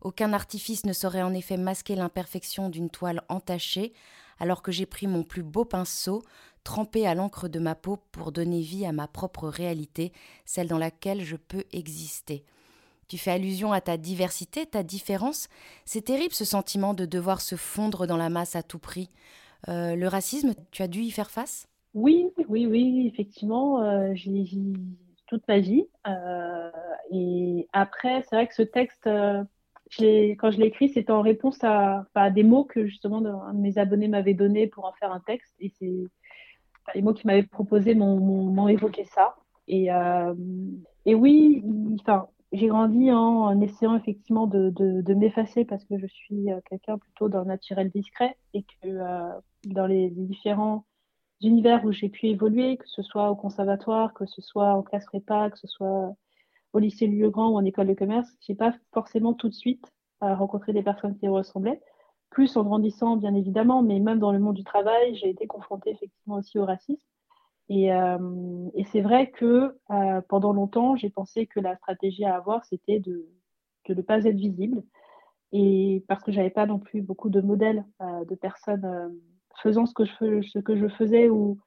Aucun 0.00 0.32
artifice 0.32 0.84
ne 0.84 0.92
saurait 0.92 1.22
en 1.22 1.32
effet 1.32 1.56
masquer 1.56 1.94
l'imperfection 1.94 2.68
d'une 2.68 2.90
toile 2.90 3.22
entachée, 3.28 3.92
alors 4.42 4.60
que 4.60 4.72
j'ai 4.72 4.86
pris 4.86 5.06
mon 5.06 5.22
plus 5.22 5.44
beau 5.44 5.64
pinceau, 5.64 6.24
trempé 6.64 7.06
à 7.06 7.14
l'encre 7.14 7.46
de 7.46 7.60
ma 7.60 7.76
peau 7.76 7.98
pour 8.10 8.32
donner 8.32 8.60
vie 8.60 8.84
à 8.84 8.90
ma 8.90 9.06
propre 9.06 9.46
réalité, 9.48 10.12
celle 10.44 10.66
dans 10.66 10.78
laquelle 10.78 11.22
je 11.22 11.36
peux 11.36 11.62
exister. 11.70 12.44
Tu 13.06 13.18
fais 13.18 13.30
allusion 13.30 13.72
à 13.72 13.80
ta 13.80 13.96
diversité, 13.96 14.66
ta 14.66 14.82
différence. 14.82 15.48
C'est 15.84 16.06
terrible 16.06 16.34
ce 16.34 16.44
sentiment 16.44 16.92
de 16.92 17.06
devoir 17.06 17.40
se 17.40 17.54
fondre 17.54 18.08
dans 18.08 18.16
la 18.16 18.30
masse 18.30 18.56
à 18.56 18.64
tout 18.64 18.80
prix. 18.80 19.10
Euh, 19.68 19.94
le 19.94 20.08
racisme, 20.08 20.54
tu 20.72 20.82
as 20.82 20.88
dû 20.88 21.02
y 21.02 21.12
faire 21.12 21.30
face? 21.30 21.68
Oui, 21.94 22.26
oui, 22.48 22.66
oui, 22.66 23.08
effectivement, 23.12 23.80
euh, 23.80 24.12
j'y 24.14 24.74
toute 25.28 25.46
ma 25.46 25.60
vie. 25.60 25.86
Euh, 26.08 26.70
et 27.12 27.68
après, 27.72 28.22
c'est 28.22 28.34
vrai 28.34 28.48
que 28.48 28.54
ce 28.56 28.62
texte, 28.62 29.08
quand 29.98 30.50
je 30.50 30.58
l'ai 30.58 30.66
écrit, 30.66 30.88
c'était 30.88 31.12
en 31.12 31.22
réponse 31.22 31.58
à, 31.62 32.04
des 32.30 32.42
mots 32.42 32.64
que 32.64 32.86
justement 32.86 33.22
mes 33.52 33.78
abonnés 33.78 34.08
m'avait 34.08 34.34
donné 34.34 34.66
pour 34.66 34.84
en 34.84 34.92
faire 34.92 35.12
un 35.12 35.20
texte. 35.20 35.54
Et 35.60 35.72
c'est 35.78 36.04
les 36.94 37.02
mots 37.02 37.14
qu'il 37.14 37.26
m'avait 37.26 37.42
proposé 37.42 37.94
m'ont 37.94 38.68
évoqué 38.68 39.04
ça. 39.04 39.36
Et, 39.68 39.92
euh, 39.92 40.34
oui, 41.06 41.62
j'ai 42.52 42.66
grandi 42.66 43.10
en, 43.10 43.60
essayant 43.60 43.96
effectivement 43.96 44.46
de, 44.46 45.14
m'effacer 45.14 45.64
parce 45.64 45.84
que 45.84 45.98
je 45.98 46.06
suis 46.06 46.50
euh, 46.50 46.60
quelqu'un 46.68 46.98
plutôt 46.98 47.28
d'un 47.28 47.44
naturel 47.44 47.90
discret 47.90 48.36
et 48.54 48.62
que 48.62 48.88
euh, 48.88 49.28
dans 49.64 49.86
les, 49.86 50.10
différents 50.10 50.84
univers 51.40 51.84
où 51.84 51.92
j'ai 51.92 52.08
pu 52.08 52.26
évoluer, 52.26 52.76
que 52.76 52.88
ce 52.88 53.02
soit 53.02 53.30
au 53.30 53.36
conservatoire, 53.36 54.14
que 54.14 54.26
ce 54.26 54.40
soit 54.40 54.74
en 54.74 54.82
classe 54.82 55.06
prépa, 55.06 55.50
que 55.50 55.58
ce 55.58 55.66
soit 55.66 56.14
au 56.72 56.78
lycée 56.78 57.06
Lieu-Grand 57.06 57.50
ou 57.50 57.56
en 57.56 57.64
école 57.64 57.86
de 57.86 57.94
commerce, 57.94 58.28
j'ai 58.40 58.54
pas 58.54 58.74
forcément 58.92 59.34
tout 59.34 59.48
de 59.48 59.54
suite 59.54 59.92
euh, 60.22 60.34
rencontré 60.34 60.72
des 60.72 60.82
personnes 60.82 61.16
qui 61.16 61.28
ressemblaient. 61.28 61.80
Plus 62.30 62.56
en 62.56 62.64
grandissant, 62.64 63.16
bien 63.16 63.34
évidemment, 63.34 63.82
mais 63.82 64.00
même 64.00 64.18
dans 64.18 64.32
le 64.32 64.38
monde 64.38 64.56
du 64.56 64.64
travail, 64.64 65.14
j'ai 65.16 65.28
été 65.28 65.46
confrontée 65.46 65.90
effectivement 65.90 66.36
aussi 66.36 66.58
au 66.58 66.64
racisme. 66.64 67.04
Et, 67.68 67.92
euh, 67.92 68.18
c'est 68.90 69.00
vrai 69.00 69.30
que 69.30 69.76
euh, 69.90 70.20
pendant 70.28 70.52
longtemps, 70.52 70.96
j'ai 70.96 71.10
pensé 71.10 71.46
que 71.46 71.60
la 71.60 71.76
stratégie 71.76 72.24
à 72.24 72.36
avoir, 72.36 72.64
c'était 72.64 73.00
de, 73.00 73.26
de 73.88 73.94
ne 73.94 74.02
pas 74.02 74.24
être 74.24 74.36
visible. 74.36 74.82
Et 75.52 76.04
parce 76.08 76.22
que 76.22 76.32
j'avais 76.32 76.50
pas 76.50 76.64
non 76.66 76.78
plus 76.78 77.02
beaucoup 77.02 77.28
de 77.28 77.42
modèles 77.42 77.84
de 78.00 78.34
personnes 78.34 79.20
faisant 79.62 79.84
ce 79.84 79.92
que 79.92 80.06
je, 80.06 80.40
ce 80.40 80.58
que 80.58 80.76
je 80.76 80.88
faisais 80.88 81.28
ou, 81.28 81.58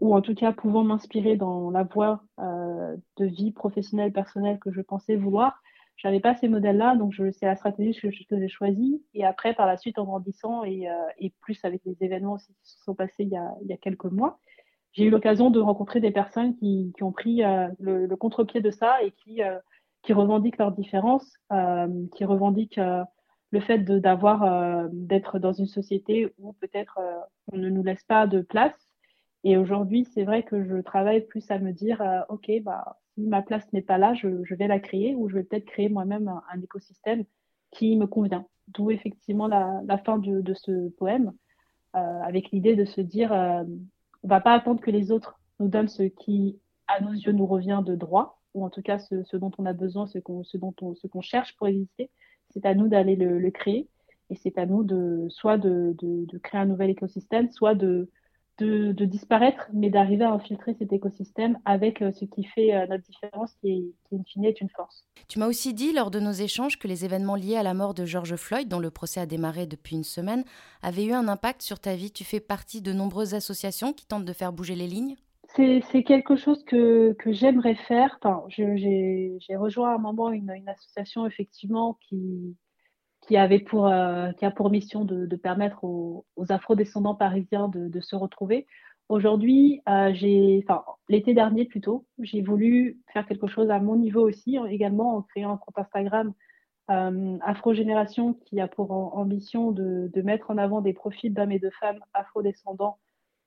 ou 0.00 0.14
en 0.14 0.20
tout 0.20 0.34
cas 0.34 0.52
pouvant 0.52 0.84
m'inspirer 0.84 1.36
dans 1.36 1.70
la 1.70 1.84
voie 1.84 2.22
euh, 2.40 2.96
de 3.16 3.26
vie 3.26 3.52
professionnelle, 3.52 4.12
personnelle 4.12 4.58
que 4.58 4.72
je 4.72 4.80
pensais 4.80 5.16
vouloir. 5.16 5.62
Je 5.96 6.08
n'avais 6.08 6.20
pas 6.20 6.34
ces 6.34 6.48
modèles-là, 6.48 6.96
donc 6.96 7.14
c'est 7.14 7.46
la 7.46 7.54
stratégie 7.56 7.98
que, 7.98 8.08
que 8.08 8.38
j'ai 8.38 8.48
choisie. 8.48 9.02
Et 9.14 9.24
après, 9.24 9.54
par 9.54 9.66
la 9.66 9.76
suite, 9.76 9.98
en 9.98 10.04
grandissant 10.04 10.64
et, 10.64 10.90
euh, 10.90 10.94
et, 11.18 11.32
plus 11.40 11.64
avec 11.64 11.82
les 11.84 11.96
événements 12.00 12.32
aussi 12.32 12.52
qui 12.64 12.72
se 12.72 12.82
sont 12.82 12.94
passés 12.96 13.22
il 13.22 13.28
y 13.28 13.36
a, 13.36 13.54
il 13.62 13.68
y 13.68 13.72
a 13.72 13.76
quelques 13.76 14.06
mois, 14.06 14.40
j'ai 14.94 15.04
eu 15.04 15.10
l'occasion 15.10 15.50
de 15.50 15.60
rencontrer 15.60 16.00
des 16.00 16.12
personnes 16.12 16.54
qui, 16.56 16.92
qui 16.96 17.02
ont 17.02 17.12
pris 17.12 17.42
euh, 17.42 17.68
le, 17.80 18.06
le 18.06 18.16
contre-pied 18.16 18.60
de 18.60 18.70
ça 18.70 19.02
et 19.02 19.10
qui, 19.10 19.42
euh, 19.42 19.58
qui 20.02 20.12
revendiquent 20.12 20.58
leurs 20.58 20.72
différences, 20.72 21.30
euh, 21.52 21.88
qui 22.14 22.24
revendiquent 22.24 22.80
le 23.50 23.60
fait 23.60 23.78
d'avoir 23.78 24.88
d'être 24.92 25.38
dans 25.38 25.52
une 25.52 25.66
société 25.66 26.32
où 26.38 26.54
peut-être 26.54 26.98
on 27.52 27.56
ne 27.56 27.68
nous 27.68 27.84
laisse 27.84 28.02
pas 28.04 28.26
de 28.26 28.40
place 28.40 28.74
et 29.44 29.58
aujourd'hui, 29.58 30.06
c'est 30.14 30.24
vrai 30.24 30.42
que 30.42 30.64
je 30.64 30.80
travaille 30.80 31.20
plus 31.20 31.50
à 31.50 31.58
me 31.58 31.72
dire, 31.72 32.00
euh, 32.00 32.20
OK, 32.30 32.50
bah, 32.62 32.96
si 33.12 33.20
ma 33.26 33.42
place 33.42 33.70
n'est 33.74 33.82
pas 33.82 33.98
là, 33.98 34.14
je, 34.14 34.54
vais 34.54 34.66
la 34.66 34.80
créer 34.80 35.14
ou 35.14 35.28
je 35.28 35.34
vais 35.34 35.44
peut-être 35.44 35.66
créer 35.66 35.90
moi-même 35.90 36.28
un, 36.28 36.62
écosystème 36.62 37.24
qui 37.70 37.94
me 37.96 38.06
convient. 38.06 38.46
D'où 38.68 38.90
effectivement 38.90 39.46
la, 39.46 39.98
fin 39.98 40.16
de, 40.16 40.54
ce 40.54 40.88
poème, 40.88 41.34
euh, 41.94 42.20
avec 42.22 42.52
l'idée 42.52 42.74
de 42.74 42.86
se 42.86 43.02
dire, 43.02 43.34
euh, 43.34 43.64
on 44.22 44.28
va 44.28 44.40
pas 44.40 44.54
attendre 44.54 44.80
que 44.80 44.90
les 44.90 45.12
autres 45.12 45.38
nous 45.60 45.68
donnent 45.68 45.88
ce 45.88 46.04
qui, 46.04 46.58
à 46.86 47.02
nos 47.02 47.12
yeux, 47.12 47.32
nous 47.32 47.46
revient 47.46 47.82
de 47.84 47.94
droit, 47.94 48.40
ou 48.54 48.64
en 48.64 48.70
tout 48.70 48.82
cas 48.82 48.98
ce, 48.98 49.36
dont 49.36 49.50
on 49.58 49.66
a 49.66 49.74
besoin, 49.74 50.06
ce 50.06 50.18
qu'on 50.18 51.20
cherche 51.20 51.54
pour 51.56 51.68
exister. 51.68 52.10
C'est 52.48 52.64
à 52.64 52.74
nous 52.74 52.88
d'aller 52.88 53.14
le, 53.14 53.50
créer, 53.50 53.88
et 54.30 54.36
c'est 54.36 54.56
à 54.56 54.64
nous 54.64 54.84
de 54.84 55.26
soit 55.28 55.58
de 55.58 55.94
créer 56.42 56.62
un 56.62 56.66
nouvel 56.66 56.88
écosystème, 56.88 57.50
soit 57.50 57.74
de 57.74 58.08
de, 58.58 59.04
disparaître, 59.04 59.68
mais 59.72 59.90
d'arriver 59.90 60.24
à 60.24 60.32
infiltrer 60.32 60.74
cet 60.78 60.92
écosystème 60.92 61.58
avec 61.64 62.02
euh, 62.02 62.12
ce 62.12 62.24
qui 62.24 62.44
fait 62.44 62.74
euh, 62.74 62.86
notre 62.86 63.02
différence, 63.02 63.52
qui, 63.60 63.70
est, 63.70 64.08
qui 64.08 64.16
in 64.16 64.22
fine 64.24 64.44
est 64.44 64.60
une 64.60 64.70
force. 64.70 65.04
Tu 65.28 65.38
m'as 65.38 65.48
aussi 65.48 65.74
dit 65.74 65.92
lors 65.92 66.10
de 66.10 66.20
nos 66.20 66.32
échanges 66.32 66.78
que 66.78 66.88
les 66.88 67.04
événements 67.04 67.36
liés 67.36 67.56
à 67.56 67.62
la 67.62 67.74
mort 67.74 67.94
de 67.94 68.04
George 68.04 68.36
Floyd, 68.36 68.68
dont 68.68 68.78
le 68.78 68.90
procès 68.90 69.20
a 69.20 69.26
démarré 69.26 69.66
depuis 69.66 69.96
une 69.96 70.04
semaine, 70.04 70.44
avaient 70.82 71.04
eu 71.04 71.12
un 71.12 71.28
impact 71.28 71.62
sur 71.62 71.80
ta 71.80 71.94
vie. 71.94 72.10
Tu 72.10 72.24
fais 72.24 72.40
partie 72.40 72.80
de 72.80 72.92
nombreuses 72.92 73.34
associations 73.34 73.92
qui 73.92 74.06
tentent 74.06 74.24
de 74.24 74.32
faire 74.32 74.52
bouger 74.52 74.76
les 74.76 74.86
lignes? 74.86 75.16
C'est 75.56 76.02
quelque 76.02 76.34
chose 76.34 76.64
que, 76.64 77.12
que 77.12 77.32
j'aimerais 77.32 77.76
faire. 77.76 78.18
Enfin, 78.20 78.42
j'ai 78.48 79.56
rejoint 79.56 79.92
à 79.92 79.94
un 79.94 79.98
moment 79.98 80.32
une, 80.32 80.50
une 80.50 80.68
association 80.68 81.26
effectivement 81.26 81.96
qui, 82.08 82.56
qui 83.26 83.36
avait 83.36 83.58
pour 83.58 83.86
euh, 83.86 84.30
qui 84.32 84.44
a 84.44 84.50
pour 84.50 84.70
mission 84.70 85.04
de, 85.04 85.36
permettre 85.36 85.84
aux, 85.84 86.24
afro-descendants 86.48 87.14
parisiens 87.14 87.68
de, 87.68 88.00
se 88.00 88.16
retrouver. 88.16 88.66
Aujourd'hui, 89.08 89.82
euh, 89.88 90.12
l'été 91.08 91.34
dernier 91.34 91.66
plutôt, 91.66 92.06
j'ai 92.20 92.42
voulu 92.42 92.98
faire 93.12 93.26
quelque 93.26 93.46
chose 93.46 93.70
à 93.70 93.78
mon 93.78 93.96
niveau 93.96 94.26
aussi, 94.26 94.58
également 94.68 95.16
en 95.16 95.22
créant 95.22 95.52
un 95.52 95.56
compte 95.56 95.78
Instagram 95.78 96.32
euh, 96.90 97.38
Afro 97.42 97.74
Génération 97.74 98.34
qui 98.34 98.60
a 98.60 98.68
pour 98.68 98.92
ambition 99.16 99.72
de, 99.72 100.10
de, 100.12 100.22
mettre 100.22 100.50
en 100.50 100.58
avant 100.58 100.80
des 100.80 100.92
profils 100.92 101.32
d'hommes 101.32 101.52
et 101.52 101.58
de 101.58 101.70
femmes 101.70 102.00
afro-descendants 102.12 102.98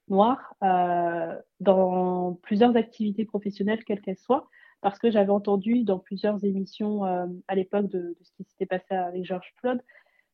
noirs 0.09 0.55
euh, 0.63 1.35
dans 1.59 2.33
plusieurs 2.41 2.75
activités 2.75 3.25
professionnelles, 3.25 3.83
quelles 3.83 4.01
qu'elles 4.01 4.17
soient 4.17 4.49
parce 4.81 4.99
que 4.99 5.09
j'avais 5.09 5.31
entendu 5.31 5.83
dans 5.83 5.99
plusieurs 5.99 6.43
émissions 6.43 7.05
euh, 7.05 7.25
à 7.47 7.55
l'époque 7.55 7.87
de, 7.87 8.15
ce 8.21 8.31
qui 8.33 8.43
s'était 8.43 8.65
passé 8.65 8.93
avec 8.93 9.25
George 9.25 9.53
Floyd, 9.57 9.81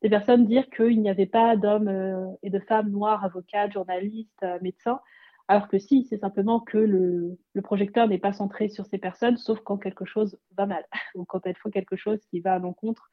des 0.02 0.10
personnes 0.10 0.46
dire 0.46 0.70
qu'il 0.70 1.02
n'y 1.02 1.10
avait 1.10 1.26
pas 1.26 1.56
d'hommes 1.56 1.88
euh, 1.88 2.28
et 2.44 2.50
de 2.50 2.60
femmes 2.60 2.90
noirs, 2.90 3.24
avocats, 3.24 3.70
journalistes, 3.70 4.44
euh, 4.44 4.60
médecins, 4.62 5.00
alors 5.48 5.68
que 5.68 5.78
si, 5.78 6.06
c'est 6.06 6.18
simplement 6.18 6.60
que 6.60 6.78
le, 6.78 7.38
projecteur 7.64 8.08
n'est 8.08 8.18
pas 8.18 8.34
centré 8.34 8.70
sur 8.70 8.86
ces 8.86 8.98
personnes, 8.98 9.38
sauf 9.38 9.60
quand 9.62 9.78
quelque 9.78 10.06
chose 10.06 10.38
va 10.58 10.66
mal, 10.66 10.86
ou 11.16 11.26
quand 11.26 11.46
il 11.46 11.56
faut 11.56 11.70
quelque 11.70 11.96
chose 11.96 12.20
qui 12.30 12.40
va 12.40 12.56
à 12.56 12.60
l'encontre 12.60 13.12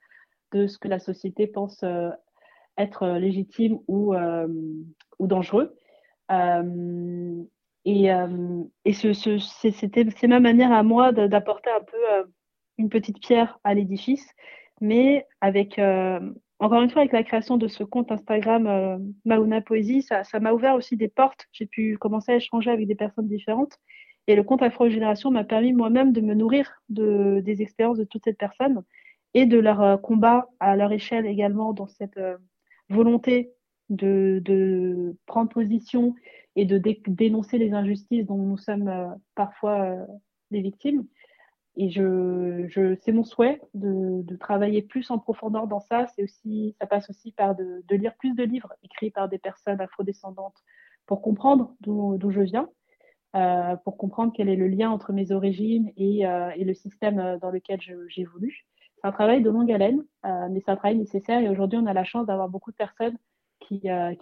de 0.53 0.66
ce 0.66 0.79
que 0.79 0.88
la 0.88 0.99
société 0.99 1.47
pense 1.47 1.85
être 2.77 3.07
légitime 3.19 3.79
ou, 3.87 4.14
ou 5.19 5.27
dangereux. 5.29 5.77
Et, 7.85 8.12
euh, 8.12 8.62
et 8.85 8.93
ce, 8.93 9.12
ce, 9.12 9.38
c'était 9.38 10.07
c'est 10.16 10.29
ma 10.29 10.40
manière 10.40 10.73
à 10.73 10.83
moi 10.83 11.12
d'apporter 11.12 11.71
un 11.71 11.81
peu 11.81 11.97
euh, 12.12 12.25
une 12.79 12.90
petite 12.90 13.21
pierre 13.21 13.59
à 13.64 13.75
l'édifice, 13.75 14.27
mais 14.81 15.27
avec, 15.40 15.79
encore 16.59 16.83
une 16.83 16.90
fois, 16.90 17.03
avec 17.03 17.12
la 17.12 17.23
création 17.23 17.59
de 17.59 17.69
ce 17.69 17.85
compte 17.85 18.11
Instagram 18.11 19.12
Mauna 19.27 19.61
Poésie, 19.61 20.03
ça 20.03 20.40
m'a 20.40 20.53
ouvert 20.53 20.75
aussi 20.75 20.97
des 20.97 21.09
portes. 21.09 21.47
J'ai 21.53 21.66
pu 21.66 21.99
commencer 21.99 22.33
à 22.33 22.37
échanger 22.37 22.71
avec 22.71 22.87
des 22.87 22.95
personnes 22.95 23.29
différentes. 23.29 23.79
Et 24.27 24.37
le 24.37 24.43
compte 24.43 24.62
Afro-Génération 24.62 25.31
m'a 25.31 25.45
permis 25.45 25.75
moi-même 25.75 26.12
de 26.12 26.23
me 26.23 26.33
nourrir 26.33 26.73
de, 26.88 27.40
des 27.45 27.61
expériences 27.61 27.99
de 27.99 28.05
toutes 28.05 28.25
ces 28.25 28.33
personnes 28.33 28.83
et 29.35 29.45
de 29.45 29.59
leur 29.59 30.01
combat 30.01 30.49
à 30.59 30.75
leur 30.77 30.93
échelle 30.93 31.27
également 31.27 31.75
dans 31.75 31.88
cette 31.88 32.19
volonté 32.88 33.53
de, 33.90 34.40
de, 34.45 35.16
prendre 35.27 35.51
position 35.51 36.14
et 36.56 36.64
de 36.64 36.78
dénoncer 37.06 37.58
les 37.58 37.72
injustices 37.72 38.26
dont 38.26 38.36
nous 38.36 38.58
sommes 38.58 38.88
euh, 38.88 39.08
parfois 39.34 39.82
euh, 39.82 40.06
les 40.50 40.60
victimes. 40.60 41.06
Et 41.76 41.88
je, 41.88 42.96
c'est 43.00 43.12
mon 43.12 43.24
souhait 43.24 43.60
de, 43.74 44.36
travailler 44.36 44.82
plus 44.82 45.10
en 45.10 45.18
profondeur 45.18 45.68
dans 45.68 45.80
ça. 45.80 46.06
Aussi, 46.18 46.74
ça 46.80 46.86
passe 46.86 47.08
aussi 47.08 47.32
par 47.32 47.54
de, 47.54 47.82
lire 47.90 48.14
plus 48.16 48.34
de 48.34 48.42
livres 48.42 48.74
écrits 48.82 49.10
par 49.10 49.28
des 49.28 49.38
personnes 49.38 49.80
afrodescendantes 49.80 50.58
pour 51.06 51.22
comprendre 51.22 51.72
d'où, 51.80 52.18
je 52.30 52.40
viens, 52.40 52.68
euh, 53.36 53.76
pour 53.76 53.96
comprendre 53.96 54.32
quel 54.36 54.48
est 54.48 54.56
le 54.56 54.66
lien 54.66 54.90
entre 54.90 55.12
mes 55.12 55.30
origines 55.30 55.92
et, 55.96 56.24
le 56.24 56.74
système 56.74 57.38
dans 57.40 57.50
lequel 57.50 57.80
j'évolue. 58.08 58.66
C'est 58.96 59.06
un 59.06 59.12
travail 59.12 59.40
de 59.40 59.48
longue 59.48 59.70
haleine, 59.72 60.04
mais 60.24 60.60
c'est 60.64 60.72
un 60.72 60.76
travail 60.76 60.98
nécessaire. 60.98 61.40
Et 61.40 61.48
aujourd'hui, 61.48 61.78
on 61.78 61.86
a 61.86 61.94
la 61.94 62.04
chance 62.04 62.26
d'avoir 62.26 62.48
beaucoup 62.48 62.72
de 62.72 62.76
personnes 62.76 63.16
qui, 63.78 63.90
euh, 63.90 64.14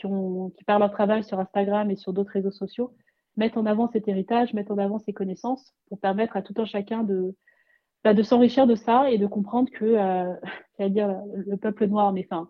par 0.66 0.78
leur 0.78 0.90
travail 0.90 1.24
sur 1.24 1.40
Instagram 1.40 1.90
et 1.90 1.96
sur 1.96 2.12
d'autres 2.12 2.32
réseaux 2.32 2.50
sociaux, 2.50 2.94
mettent 3.36 3.56
en 3.56 3.66
avant 3.66 3.88
cet 3.88 4.08
héritage, 4.08 4.52
mettent 4.54 4.70
en 4.70 4.78
avant 4.78 4.98
ces 4.98 5.12
connaissances 5.12 5.74
pour 5.88 5.98
permettre 6.00 6.36
à 6.36 6.42
tout 6.42 6.54
un 6.58 6.64
chacun 6.64 7.02
de, 7.02 7.34
bah, 8.04 8.14
s'enrichir 8.22 8.66
de 8.66 8.74
ça 8.74 9.10
et 9.10 9.18
de 9.18 9.26
comprendre 9.26 9.70
que, 9.70 9.84
euh, 9.84 10.34
j'allais 10.78 10.90
dire, 10.90 11.16
le 11.34 11.56
peuple 11.56 11.86
noir, 11.86 12.12
mais 12.12 12.26
enfin, 12.30 12.48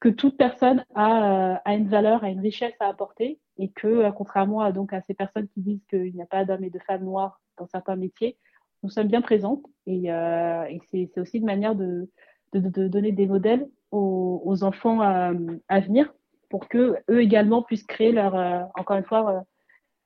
que 0.00 0.08
toute 0.08 0.36
personne 0.36 0.84
a, 0.94 1.52
euh, 1.52 1.56
a, 1.64 1.74
une 1.74 1.88
valeur, 1.88 2.24
a 2.24 2.30
une 2.30 2.40
richesse 2.40 2.74
à 2.80 2.88
apporter 2.88 3.38
et 3.58 3.70
que, 3.70 3.86
euh, 3.86 4.10
contrairement 4.12 4.62
à, 4.62 4.72
donc, 4.72 4.92
à 4.92 5.02
ces 5.02 5.14
personnes 5.14 5.46
qui 5.48 5.60
disent 5.60 5.84
qu'il 5.90 6.14
n'y 6.14 6.22
a 6.22 6.26
pas 6.26 6.44
d'hommes 6.44 6.64
et 6.64 6.70
de 6.70 6.78
femmes 6.80 7.04
noirs 7.04 7.40
dans 7.58 7.66
certains 7.66 7.96
métiers, 7.96 8.38
nous 8.82 8.88
sommes 8.88 9.08
bien 9.08 9.20
présentes 9.20 9.64
et, 9.86 10.10
euh, 10.10 10.64
c'est 10.90 11.18
aussi 11.18 11.38
une 11.38 11.44
manière 11.44 11.74
de, 11.74 12.08
donner 12.52 13.12
des 13.12 13.26
modèles 13.26 13.68
aux, 13.92 14.64
enfants 14.64 15.00
à, 15.02 15.32
venir 15.80 16.12
pour 16.50 16.68
que 16.68 16.96
eux 17.08 17.22
également 17.22 17.62
puissent 17.62 17.86
créer 17.86 18.12
leur, 18.12 18.34
euh, 18.34 18.60
encore 18.74 18.98
une 18.98 19.04
fois, 19.04 19.30
euh, 19.30 19.40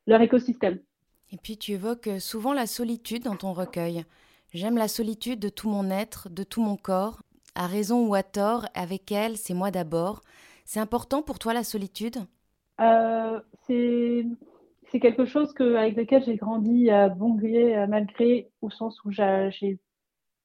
leur 0.06 0.20
écosystème. 0.20 0.78
Et 1.32 1.38
puis 1.38 1.56
tu 1.56 1.72
évoques 1.72 2.10
souvent 2.20 2.52
la 2.52 2.66
solitude 2.66 3.24
dans 3.24 3.34
ton 3.34 3.52
recueil. 3.52 4.04
J'aime 4.52 4.76
la 4.76 4.86
solitude 4.86 5.40
de 5.40 5.48
tout 5.48 5.68
mon 5.68 5.90
être, 5.90 6.28
de 6.30 6.44
tout 6.44 6.62
mon 6.62 6.76
corps. 6.76 7.22
À 7.56 7.66
raison 7.66 8.06
ou 8.06 8.14
à 8.14 8.22
tort, 8.22 8.66
avec 8.74 9.10
elle, 9.10 9.36
c'est 9.36 9.54
moi 9.54 9.72
d'abord. 9.72 10.20
C'est 10.64 10.80
important 10.80 11.22
pour 11.22 11.38
toi 11.38 11.54
la 11.54 11.64
solitude? 11.64 12.18
Euh, 12.80 13.40
C'est 13.66 14.24
c'est 14.90 15.00
quelque 15.00 15.24
chose 15.24 15.52
que, 15.54 15.74
avec 15.74 15.96
lequel 15.96 16.22
j'ai 16.22 16.36
grandi 16.36 16.88
à 16.88 17.08
bon 17.08 17.34
gré, 17.34 17.84
mal 17.88 18.06
gré, 18.06 18.52
au 18.60 18.70
sens 18.70 19.02
où 19.04 19.10
j'ai 19.10 19.80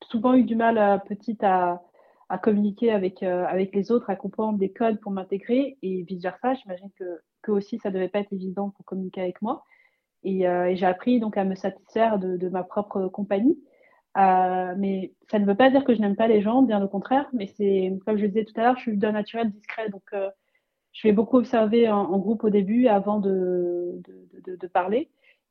souvent 0.09 0.33
eu 0.33 0.43
du 0.43 0.55
mal 0.55 0.79
à, 0.79 0.97
petite 0.97 1.43
à, 1.43 1.83
à 2.29 2.37
communiquer 2.37 2.91
avec, 2.91 3.23
euh, 3.23 3.45
avec 3.47 3.75
les 3.75 3.91
autres, 3.91 4.09
à 4.09 4.15
comprendre 4.15 4.57
des 4.57 4.71
codes 4.71 4.99
pour 4.99 5.11
m'intégrer 5.11 5.77
et 5.81 6.03
vice 6.03 6.21
versa. 6.21 6.53
J'imagine 6.53 6.91
que, 6.97 7.21
que 7.41 7.51
aussi 7.51 7.79
ça 7.79 7.89
devait 7.89 8.07
pas 8.07 8.19
être 8.19 8.33
évident 8.33 8.69
pour 8.69 8.85
communiquer 8.85 9.21
avec 9.21 9.41
moi. 9.41 9.65
Et, 10.23 10.47
euh, 10.47 10.69
et 10.69 10.75
j'ai 10.75 10.85
appris 10.85 11.19
donc 11.19 11.37
à 11.37 11.43
me 11.43 11.55
satisfaire 11.55 12.19
de, 12.19 12.37
de 12.37 12.49
ma 12.49 12.63
propre 12.63 13.07
compagnie. 13.07 13.57
Euh, 14.17 14.73
mais 14.77 15.13
ça 15.29 15.39
ne 15.39 15.45
veut 15.45 15.55
pas 15.55 15.69
dire 15.69 15.83
que 15.83 15.93
je 15.93 16.01
n'aime 16.01 16.15
pas 16.15 16.27
les 16.27 16.41
gens, 16.41 16.61
bien 16.61 16.83
au 16.83 16.87
contraire. 16.87 17.27
Mais 17.33 17.47
c'est 17.47 17.97
comme 18.05 18.17
je 18.17 18.23
le 18.23 18.29
disais 18.29 18.45
tout 18.45 18.59
à 18.59 18.63
l'heure, 18.63 18.77
je 18.77 18.81
suis 18.81 18.97
d'un 18.97 19.11
naturel 19.11 19.51
discret, 19.51 19.89
donc 19.89 20.03
euh, 20.13 20.29
je 20.93 21.07
vais 21.07 21.13
beaucoup 21.13 21.37
observer 21.37 21.89
en, 21.89 21.99
en, 21.99 22.17
groupe 22.19 22.43
au 22.43 22.49
début 22.49 22.87
avant 22.87 23.19
de, 23.19 24.01
de, 24.45 24.55
de 24.55 24.67
parler. 24.67 25.09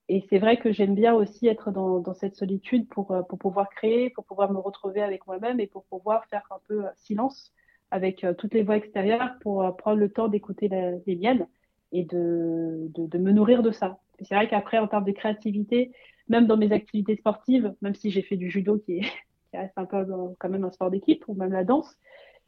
Et 0.09 0.25
c'est 0.31 0.39
vrai 0.39 0.57
que 0.57 0.73
j'aime 0.73 0.95
bien 0.95 1.15
aussi 1.15 1.47
être 1.47 1.71
dans, 1.71 2.15
cette 2.15 2.37
solitude 2.37 2.89
pour, 2.89 3.11
euh, 3.11 3.23
pour 3.23 3.39
pouvoir 3.39 3.69
créer, 3.69 4.09
pour 4.11 4.25
pouvoir 4.25 4.51
me 4.53 4.59
retrouver 4.59 5.03
avec 5.03 5.27
moi-même 5.27 5.61
et 5.61 5.67
pour 5.67 5.85
pouvoir 5.85 6.25
faire 6.27 6.47
un 6.51 6.61
peu 6.67 6.87
euh, 6.87 6.91
silence 6.97 7.53
avec 7.91 8.25
euh, 8.25 8.33
toutes 8.33 8.55
les 8.55 8.63
voix 8.63 8.77
extérieures 8.77 9.35
pour 9.41 9.77
prendre 9.77 9.99
le 9.99 10.11
temps 10.11 10.29
d'écouter 10.29 10.69
les 11.07 11.17
miennes 11.17 11.47
et 11.93 12.05
de, 12.05 12.91
me 13.19 13.33
nourrir 13.33 13.63
de 13.63 13.71
ça. 13.71 13.99
C'est 14.21 14.35
vrai 14.35 14.49
qu'après, 14.49 14.79
en 14.79 14.89
termes 14.89 15.05
de 15.05 15.13
créativité, 15.13 15.93
même 16.29 16.47
dans 16.47 16.57
mes 16.57 16.73
activités 16.73 17.17
sportives, 17.17 17.75
même 17.83 17.95
si 17.95 18.11
j'ai 18.11 18.23
fait 18.23 18.37
du 18.37 18.51
judo 18.51 18.79
qui, 18.79 18.99
est, 18.99 19.01
qui 19.51 19.57
reste 19.57 19.77
un 19.77 19.85
peu 19.85 20.07
quand 20.39 20.49
même 20.49 20.65
un 20.65 20.71
sport 20.71 20.91
d'équipe 20.91 21.25
ou 21.29 21.35
même 21.35 21.53
la 21.53 21.65
danse, 21.65 21.97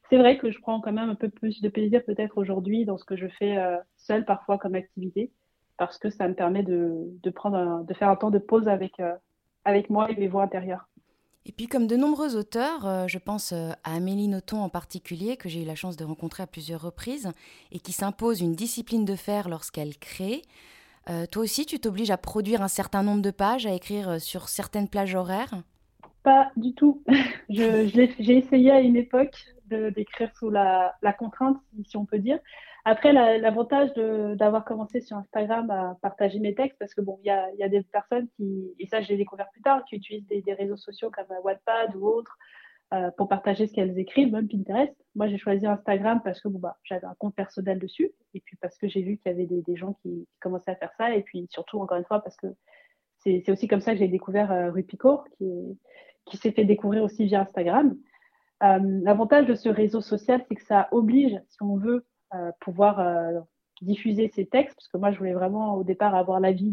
c'est 0.09 0.17
vrai 0.17 0.39
que 0.39 0.51
je 0.51 0.61
prends 0.61 0.81
quand 0.81 0.93
même 0.93 1.11
un 1.11 1.15
peu 1.15 1.29
plus 1.29 1.61
de 1.61 1.69
plaisir 1.69 2.05
peut-être 2.05 2.37
aujourd'hui 2.37 2.85
dans 2.85 2.99
ce 2.99 3.05
que 3.05 3.17
je 3.17 3.29
fais 3.29 3.57
seule 3.97 4.25
parfois 4.25 4.59
comme 4.59 4.75
activité, 4.75 5.31
parce 5.81 5.97
que 5.97 6.11
ça 6.11 6.29
me 6.29 6.35
permet 6.35 6.63
de, 6.63 7.09
de 7.23 7.31
prendre 7.31 7.57
un, 7.57 7.81
de 7.85 7.95
faire 7.95 8.11
un 8.11 8.17
temps 8.17 8.31
de 8.31 8.39
pause 8.39 8.69
avec, 8.69 9.01
euh, 9.01 9.15
avec 9.65 9.89
moi 9.89 10.11
et 10.11 10.15
mes 10.15 10.29
voix 10.29 10.43
intérieures. 10.43 10.87
Et 11.47 11.53
puis 11.53 11.69
comme 11.69 11.87
de 11.87 11.97
nombreux 11.97 12.37
auteurs, 12.37 12.87
euh, 12.87 13.07
je 13.07 13.17
pense 13.17 13.53
euh, 13.53 13.71
à 13.83 13.95
Amélie 13.95 14.29
Nothomb 14.29 14.61
en 14.61 14.69
particulier, 14.69 15.39
que 15.39 15.49
j'ai 15.49 15.63
eu 15.63 15.65
la 15.65 15.75
chance 15.75 15.97
de 15.97 16.05
rencontrer 16.05 16.43
à 16.43 16.47
plusieurs 16.47 16.83
reprises, 16.83 17.33
et 17.73 17.79
qui 17.79 17.93
s'impose 17.93 18.43
une 18.43 18.53
discipline 18.53 19.07
de 19.07 19.15
faire 19.15 19.49
lorsqu'elle 19.49 19.97
crée. 19.97 20.43
Euh, 21.09 21.25
toi 21.25 21.45
aussi, 21.45 21.65
tu 21.65 21.81
t'obliges 21.81 22.11
à 22.11 22.19
produire 22.19 22.61
un 22.61 22.69
certain 22.69 23.03
nombre 23.03 23.23
de 23.23 23.31
pages, 23.31 23.65
à 23.65 23.73
écrire 23.73 24.21
sur 24.21 24.51
certaines 24.51 24.87
plages 24.87 25.15
horaires? 25.15 25.63
Pas 26.23 26.51
du 26.57 26.75
tout. 26.75 27.03
J'ai 27.49 28.37
essayé 28.37 28.71
à 28.71 28.81
une 28.81 28.97
époque 28.97 29.47
d'écrire 29.65 30.31
sous 30.37 30.51
la, 30.51 30.95
la, 31.01 31.15
contrainte, 31.15 31.57
si 31.87 31.97
on 31.97 32.05
peut 32.05 32.19
dire. 32.19 32.39
Après, 32.85 33.13
l'avantage 33.13 33.93
d'avoir 34.37 34.65
commencé 34.65 35.01
sur 35.01 35.17
Instagram 35.17 35.71
à 35.71 35.97
partager 36.01 36.39
mes 36.39 36.55
textes, 36.55 36.79
parce 36.79 36.95
que 36.95 37.01
bon, 37.01 37.19
il 37.23 37.27
y 37.27 37.31
a, 37.31 37.53
y 37.55 37.63
a, 37.63 37.69
des 37.69 37.83
personnes 37.83 38.29
qui, 38.37 38.75
et 38.79 38.87
ça 38.87 39.01
je 39.01 39.09
l'ai 39.09 39.17
découvert 39.17 39.51
plus 39.51 39.63
tard, 39.63 39.85
qui 39.85 39.97
utilisent 39.97 40.27
des, 40.27 40.55
réseaux 40.55 40.77
sociaux 40.77 41.11
comme 41.11 41.27
Wattpad 41.45 41.95
ou 41.97 42.07
autres 42.07 42.39
euh, 42.95 43.11
pour 43.17 43.29
partager 43.29 43.67
ce 43.67 43.75
qu'elles 43.75 43.99
écrivent, 43.99 44.33
même 44.33 44.49
Pinterest. 44.49 44.95
Moi, 45.15 45.29
j'ai 45.29 45.39
choisi 45.39 45.67
Instagram 45.67 46.21
parce 46.25 46.41
que 46.41 46.49
bon, 46.49 46.59
bah, 46.59 46.79
j'avais 46.85 47.07
un 47.07 47.15
compte 47.19 47.35
personnel 47.35 47.79
dessus, 47.79 48.11
et 48.35 48.41
puis 48.41 48.57
parce 48.57 48.77
que 48.79 48.89
j'ai 48.89 49.03
vu 49.03 49.19
qu'il 49.19 49.31
y 49.31 49.35
avait 49.35 49.47
des, 49.47 49.77
gens 49.77 49.95
qui, 50.03 50.27
commençaient 50.41 50.73
à 50.73 50.77
faire 50.77 50.93
ça, 50.97 51.15
et 51.15 51.23
puis 51.23 51.47
surtout, 51.51 51.81
encore 51.81 51.99
une 51.99 52.05
fois, 52.05 52.23
parce 52.23 52.37
que 52.37 52.47
c'est 53.19 53.51
aussi 53.51 53.69
comme 53.69 53.83
ça 53.83 53.93
que 53.93 53.99
j'ai 53.99 54.09
découvert 54.09 54.51
euh, 54.51 54.71
Rue 54.71 54.87
qui, 54.87 54.99
qui 56.25 56.37
s'est 56.39 56.53
fait 56.53 56.65
découvrir 56.65 57.03
aussi 57.03 57.27
via 57.27 57.43
Instagram. 57.43 57.95
Euh, 58.63 58.79
L'avantage 59.03 59.47
de 59.47 59.55
ce 59.55 59.69
réseau 59.69 60.01
social, 60.01 60.45
c'est 60.49 60.55
que 60.55 60.65
ça 60.65 60.89
oblige, 60.93 61.39
si 61.49 61.63
on 61.63 61.77
veut, 61.77 61.97
euh, 61.97 62.10
pouvoir 62.61 63.01
euh, 63.01 63.41
diffuser 63.83 64.29
ces 64.35 64.47
textes, 64.47 64.77
parce 64.77 64.89
que 64.89 64.99
moi, 64.99 65.11
je 65.11 65.19
voulais 65.19 65.33
vraiment 65.33 65.75
au 65.77 65.85
départ 65.85 66.15
avoir 66.15 66.41
l'avis 66.41 66.73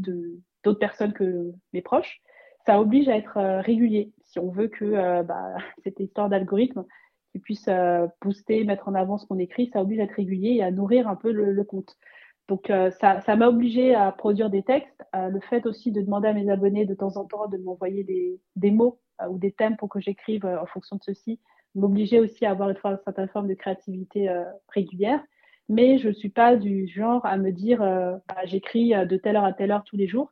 d'autres 0.63 0.79
personnes 0.79 1.13
que 1.13 1.51
mes 1.73 1.81
proches. 1.81 2.21
Ça 2.65 2.81
oblige 2.81 3.07
à 3.07 3.15
être 3.15 3.37
euh, 3.37 3.61
régulier, 3.61 4.11
si 4.23 4.39
on 4.39 4.49
veut 4.49 4.67
que 4.67 5.21
bah, 5.23 5.55
cette 5.83 5.99
histoire 5.99 6.29
d'algorithme 6.29 6.85
qui 7.31 7.39
puisse 7.39 7.69
booster, 8.21 8.63
mettre 8.63 8.87
en 8.87 8.95
avant 8.95 9.17
ce 9.17 9.25
qu'on 9.25 9.37
écrit, 9.37 9.67
ça 9.67 9.81
oblige 9.81 9.99
à 9.99 10.03
être 10.03 10.13
régulier 10.13 10.55
et 10.55 10.63
à 10.63 10.71
nourrir 10.71 11.07
un 11.07 11.15
peu 11.15 11.31
le, 11.31 11.51
le 11.51 11.63
compte. 11.63 11.97
Donc 12.47 12.69
euh, 12.69 12.91
ça, 12.91 13.21
ça 13.21 13.35
m'a 13.35 13.47
obligé 13.47 13.93
à 13.93 14.11
produire 14.11 14.49
des 14.49 14.63
textes. 14.63 15.03
Euh, 15.15 15.29
le 15.29 15.39
fait 15.41 15.65
aussi 15.65 15.91
de 15.91 16.01
demander 16.01 16.29
à 16.29 16.33
mes 16.33 16.49
abonnés 16.49 16.85
de 16.85 16.93
temps 16.93 17.17
en 17.17 17.25
temps 17.25 17.47
de 17.47 17.57
m'envoyer 17.57 18.03
des, 18.03 18.39
des 18.55 18.71
mots 18.71 18.99
euh, 19.21 19.27
ou 19.27 19.37
des 19.37 19.51
thèmes 19.51 19.77
pour 19.77 19.89
que 19.89 19.99
j'écrive 19.99 20.45
en 20.45 20.65
fonction 20.65 20.95
de 20.95 21.03
ceci 21.03 21.39
m'obligeait 21.75 22.19
aussi 22.19 22.45
à 22.45 22.51
avoir 22.51 22.69
une 22.69 22.77
certaine 23.03 23.27
forme 23.27 23.47
de 23.47 23.53
créativité 23.53 24.33
régulière 24.69 25.21
mais 25.69 25.97
je 25.97 26.09
ne 26.09 26.13
suis 26.13 26.29
pas 26.29 26.55
du 26.55 26.87
genre 26.87 27.25
à 27.25 27.37
me 27.37 27.51
dire 27.51 27.81
euh, 27.81 28.15
bah, 28.27 28.45
j'écris 28.45 28.93
euh, 28.93 29.05
de 29.05 29.17
telle 29.17 29.35
heure 29.35 29.43
à 29.43 29.53
telle 29.53 29.71
heure 29.71 29.83
tous 29.83 29.97
les 29.97 30.07
jours. 30.07 30.31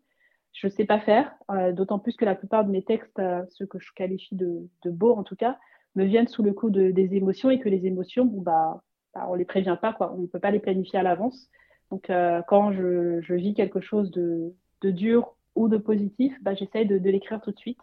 Je 0.54 0.68
ne 0.68 0.72
sais 0.72 0.86
pas 0.86 1.00
faire, 1.00 1.34
euh, 1.52 1.74
d'autant 1.74 2.00
plus 2.00 2.16
que 2.16 2.24
la 2.24 2.36
plupart 2.36 2.64
de 2.64 2.72
mes 2.72 2.84
textes, 2.84 3.22
ceux 3.50 3.66
que 3.66 3.78
je 3.78 3.92
qualifie 3.94 4.36
de, 4.36 4.70
de 4.84 4.90
beaux 4.90 5.14
en 5.14 5.24
tout 5.24 5.36
cas, 5.36 5.58
me 5.96 6.06
viennent 6.06 6.30
sous 6.30 6.44
le 6.44 6.54
coup 6.54 6.70
de, 6.70 6.92
des 6.92 7.16
émotions 7.16 7.50
et 7.50 7.60
que 7.60 7.68
les 7.68 7.86
émotions, 7.86 8.24
bon, 8.24 8.42
bah, 8.42 8.82
bah, 9.14 9.26
on 9.30 9.34
les 9.34 9.44
prévient 9.44 9.78
pas, 9.82 9.92
quoi. 9.92 10.14
on 10.14 10.22
ne 10.22 10.28
peut 10.28 10.40
pas 10.40 10.52
les 10.52 10.60
planifier 10.60 11.00
à 11.00 11.04
l'avance. 11.04 11.50
Donc 11.92 12.10
quand 12.48 12.72
je, 12.72 13.34
vis 13.34 13.54
quelque 13.54 13.80
chose 13.80 14.12
de, 14.12 14.54
dur 14.82 15.36
ou 15.56 15.68
de 15.68 15.78
positif, 15.78 16.34
bah, 16.42 16.56
j'essaye 16.56 16.86
de, 16.86 16.98
l'écrire 17.10 17.42
tout 17.42 17.52
de 17.52 17.60
suite, 17.60 17.80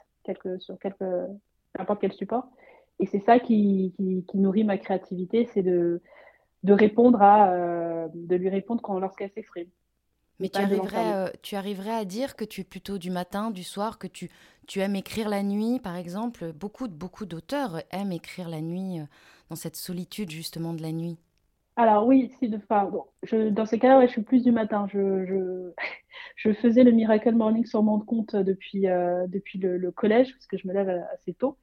sur 0.58 0.78
quelque, 0.78 1.26
n'importe 1.78 2.00
quel 2.00 2.12
support. 2.12 2.46
Et 3.00 3.06
c'est 3.06 3.20
ça 3.20 3.38
qui, 3.38 3.94
qui 4.28 4.38
nourrit 4.38 4.64
ma 4.64 4.78
créativité, 4.78 5.48
c'est 5.52 5.62
de 5.62 6.00
de 6.62 6.72
répondre 6.72 7.20
à, 7.22 7.52
euh, 7.52 8.08
de 8.14 8.36
lui 8.36 8.48
répondre 8.48 8.82
quand 8.82 8.98
lorsqu'elle 8.98 9.30
s'exprime. 9.30 9.68
Mais 10.40 10.48
tu 10.48 10.58
arriverais, 10.58 11.14
euh, 11.14 11.28
tu 11.42 11.56
arriverais 11.56 11.94
à 11.94 12.04
dire 12.04 12.34
que 12.34 12.44
tu 12.44 12.62
es 12.62 12.64
plutôt 12.64 12.98
du 12.98 13.10
matin, 13.10 13.50
du 13.50 13.62
soir, 13.62 13.98
que 13.98 14.08
tu, 14.08 14.28
tu 14.66 14.80
aimes 14.80 14.96
écrire 14.96 15.28
la 15.28 15.42
nuit, 15.42 15.78
par 15.78 15.96
exemple? 15.96 16.52
Beaucoup, 16.52 16.88
beaucoup 16.88 17.26
d'auteurs 17.26 17.82
aiment 17.92 18.12
écrire 18.12 18.48
la 18.48 18.60
nuit, 18.60 19.00
euh, 19.00 19.04
dans 19.50 19.56
cette 19.56 19.76
solitude 19.76 20.30
justement 20.30 20.72
de 20.72 20.82
la 20.82 20.92
nuit. 20.92 21.16
Alors 21.76 22.06
oui, 22.06 22.32
si 22.38 22.48
de, 22.48 22.56
enfin, 22.56 22.84
bon, 22.84 23.04
je, 23.22 23.48
dans 23.50 23.66
ces 23.66 23.78
cas-là, 23.78 23.98
ouais, 23.98 24.06
je 24.06 24.12
suis 24.12 24.22
plus 24.22 24.42
du 24.42 24.52
matin. 24.52 24.86
Je, 24.92 25.24
je, 25.26 25.72
je, 26.36 26.52
faisais 26.54 26.82
le 26.82 26.90
Miracle 26.90 27.34
Morning 27.34 27.64
sur 27.64 27.82
mon 27.82 28.00
compte 28.00 28.34
depuis, 28.34 28.88
euh, 28.88 29.26
depuis 29.28 29.58
le, 29.58 29.78
le, 29.78 29.92
collège, 29.92 30.32
parce 30.32 30.46
que 30.46 30.58
je 30.58 30.66
me 30.66 30.72
lève 30.72 31.04
assez 31.14 31.34
tôt. 31.34 31.56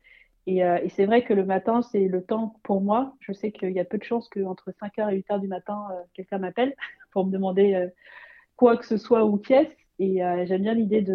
Et, 0.50 0.58
et 0.58 0.90
c'est 0.90 1.06
vrai 1.06 1.24
que 1.24 1.34
le 1.34 1.46
matin, 1.46 1.82
c'est 1.82 2.08
le 2.08 2.24
temps 2.24 2.56
pour 2.64 2.82
moi. 2.82 3.16
Je 3.20 3.34
sais 3.34 3.52
qu'il 3.52 3.72
y 3.72 3.80
a 3.80 3.86
peu 3.86 3.98
de 3.98 4.04
chances 4.04 4.30
qu'entre 4.30 4.72
5h 4.72 5.14
et 5.14 5.20
8h 5.20 5.40
du 5.40 5.48
matin, 5.48 5.88
quelqu'un 6.14 6.40
m'appelle 6.40 6.76
pour 7.12 7.26
me 7.26 7.32
demander 7.32 7.88
quoi 8.56 8.78
que 8.78 8.86
ce 8.86 8.98
soit 8.98 9.26
ou 9.26 9.38
qui 9.38 9.54
est-ce. 9.54 9.76
Et 10.00 10.22
j'aime 10.48 10.64
bien 10.64 10.74
l'idée 10.74 11.06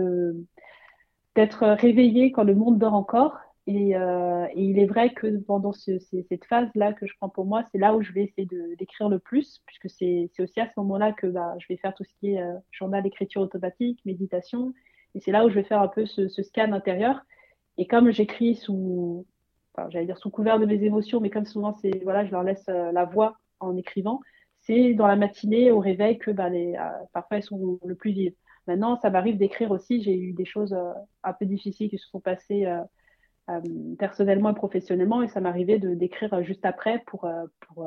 d'être 1.34 1.66
réveillé 1.66 2.30
quand 2.30 2.44
le 2.44 2.54
monde 2.54 2.78
dort 2.78 2.94
encore 2.94 3.40
et, 3.66 3.96
euh, 3.96 4.46
il 4.54 4.78
est 4.78 4.86
vrai 4.86 5.10
que 5.10 5.38
pendant 5.38 5.72
ce, 5.72 5.98
cette 5.98 6.44
phase-là 6.44 6.92
que 6.92 7.06
je 7.06 7.14
prends 7.16 7.30
pour 7.30 7.46
moi, 7.46 7.64
c'est 7.72 7.78
là 7.78 7.94
où 7.94 8.02
je 8.02 8.12
vais 8.12 8.24
essayer 8.24 8.46
d'écrire 8.78 9.08
le 9.08 9.18
plus, 9.18 9.62
puisque 9.66 9.88
c'est 9.88 10.30
aussi 10.38 10.60
à 10.60 10.66
ce 10.66 10.72
moment-là 10.78 11.12
que 11.12 11.26
bah, 11.26 11.54
je 11.58 11.66
vais 11.68 11.78
faire 11.78 11.94
tout 11.94 12.04
ce 12.04 12.12
qui 12.20 12.32
est 12.32 12.42
euh, 12.42 12.52
journal 12.72 13.02
d'écriture 13.02 13.40
automatique, 13.40 14.00
méditation, 14.04 14.74
et 15.14 15.20
c'est 15.20 15.30
là 15.30 15.46
où 15.46 15.48
je 15.48 15.54
vais 15.54 15.64
faire 15.64 15.80
un 15.80 15.88
peu 15.88 16.04
ce 16.06 16.28
scan 16.28 16.72
intérieur. 16.72 17.20
Et 17.78 17.86
comme 17.86 18.10
j'écris 18.10 18.54
sous, 18.54 19.26
enfin, 19.74 19.88
j'allais 19.90 20.06
dire 20.06 20.18
sous 20.18 20.30
couvert 20.30 20.58
de 20.58 20.66
mes 20.66 20.82
émotions, 20.84 21.20
mais 21.20 21.30
comme 21.30 21.46
souvent 21.46 21.74
c'est 21.74 22.02
voilà, 22.04 22.24
je 22.24 22.30
leur 22.30 22.42
laisse 22.42 22.68
euh, 22.68 22.92
la 22.92 23.04
voix 23.04 23.38
en 23.60 23.76
écrivant, 23.76 24.20
c'est 24.60 24.94
dans 24.94 25.06
la 25.06 25.16
matinée 25.16 25.70
au 25.70 25.80
réveil 25.80 26.18
que 26.18 26.30
bah, 26.30 26.48
les, 26.48 26.74
euh, 26.74 27.04
parfois 27.12 27.38
elles 27.38 27.42
sont 27.42 27.78
le 27.84 27.94
plus 27.94 28.12
vives. 28.12 28.34
Maintenant, 28.66 28.96
ça 28.96 29.10
m'arrive 29.10 29.36
d'écrire 29.36 29.70
aussi. 29.72 30.02
J'ai 30.02 30.16
eu 30.18 30.32
des 30.32 30.46
choses 30.46 30.72
euh, 30.72 30.92
un 31.22 31.32
peu 31.34 31.44
difficiles 31.44 31.90
qui 31.90 31.98
se 31.98 32.08
sont 32.08 32.20
passées 32.20 32.66
personnellement 33.98 34.50
et 34.50 34.54
professionnellement, 34.54 35.22
et 35.22 35.28
ça 35.28 35.40
m'arrivait 35.40 35.78
de 35.78 35.94
d'écrire 35.94 36.42
juste 36.42 36.64
après 36.64 37.02
pour, 37.06 37.28
pour 37.60 37.86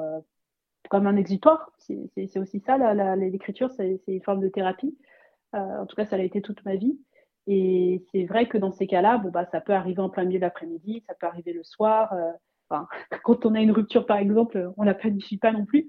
comme 0.89 1.07
un 1.07 1.15
exutoire. 1.15 1.71
C'est 1.79 2.37
aussi 2.37 2.59
ça, 2.59 2.77
l'écriture, 3.15 3.71
c'est 3.71 3.99
une 4.07 4.21
forme 4.21 4.41
de 4.41 4.49
thérapie. 4.49 4.95
en 5.53 5.87
tout 5.87 5.95
cas, 5.95 6.05
ça 6.05 6.17
a 6.17 6.19
été 6.19 6.41
toute 6.43 6.63
ma 6.63 6.75
vie. 6.75 6.99
Et 7.47 8.03
c'est 8.11 8.25
vrai 8.25 8.47
que 8.47 8.57
dans 8.57 8.71
ces 8.71 8.87
cas-là, 8.87 9.17
bon, 9.17 9.29
bah, 9.29 9.47
ça 9.51 9.61
peut 9.61 9.73
arriver 9.73 10.01
en 10.01 10.09
plein 10.09 10.25
milieu 10.25 10.39
de 10.39 10.43
l'après-midi, 10.43 11.03
ça 11.07 11.13
peut 11.19 11.27
arriver 11.27 11.53
le 11.53 11.63
soir. 11.63 12.13
enfin, 12.69 12.87
quand 13.23 13.45
on 13.45 13.55
a 13.55 13.61
une 13.61 13.71
rupture, 13.71 14.05
par 14.05 14.17
exemple, 14.17 14.71
on 14.77 14.83
la 14.83 14.93
planifie 14.93 15.37
pas 15.37 15.51
non 15.51 15.65
plus. 15.65 15.87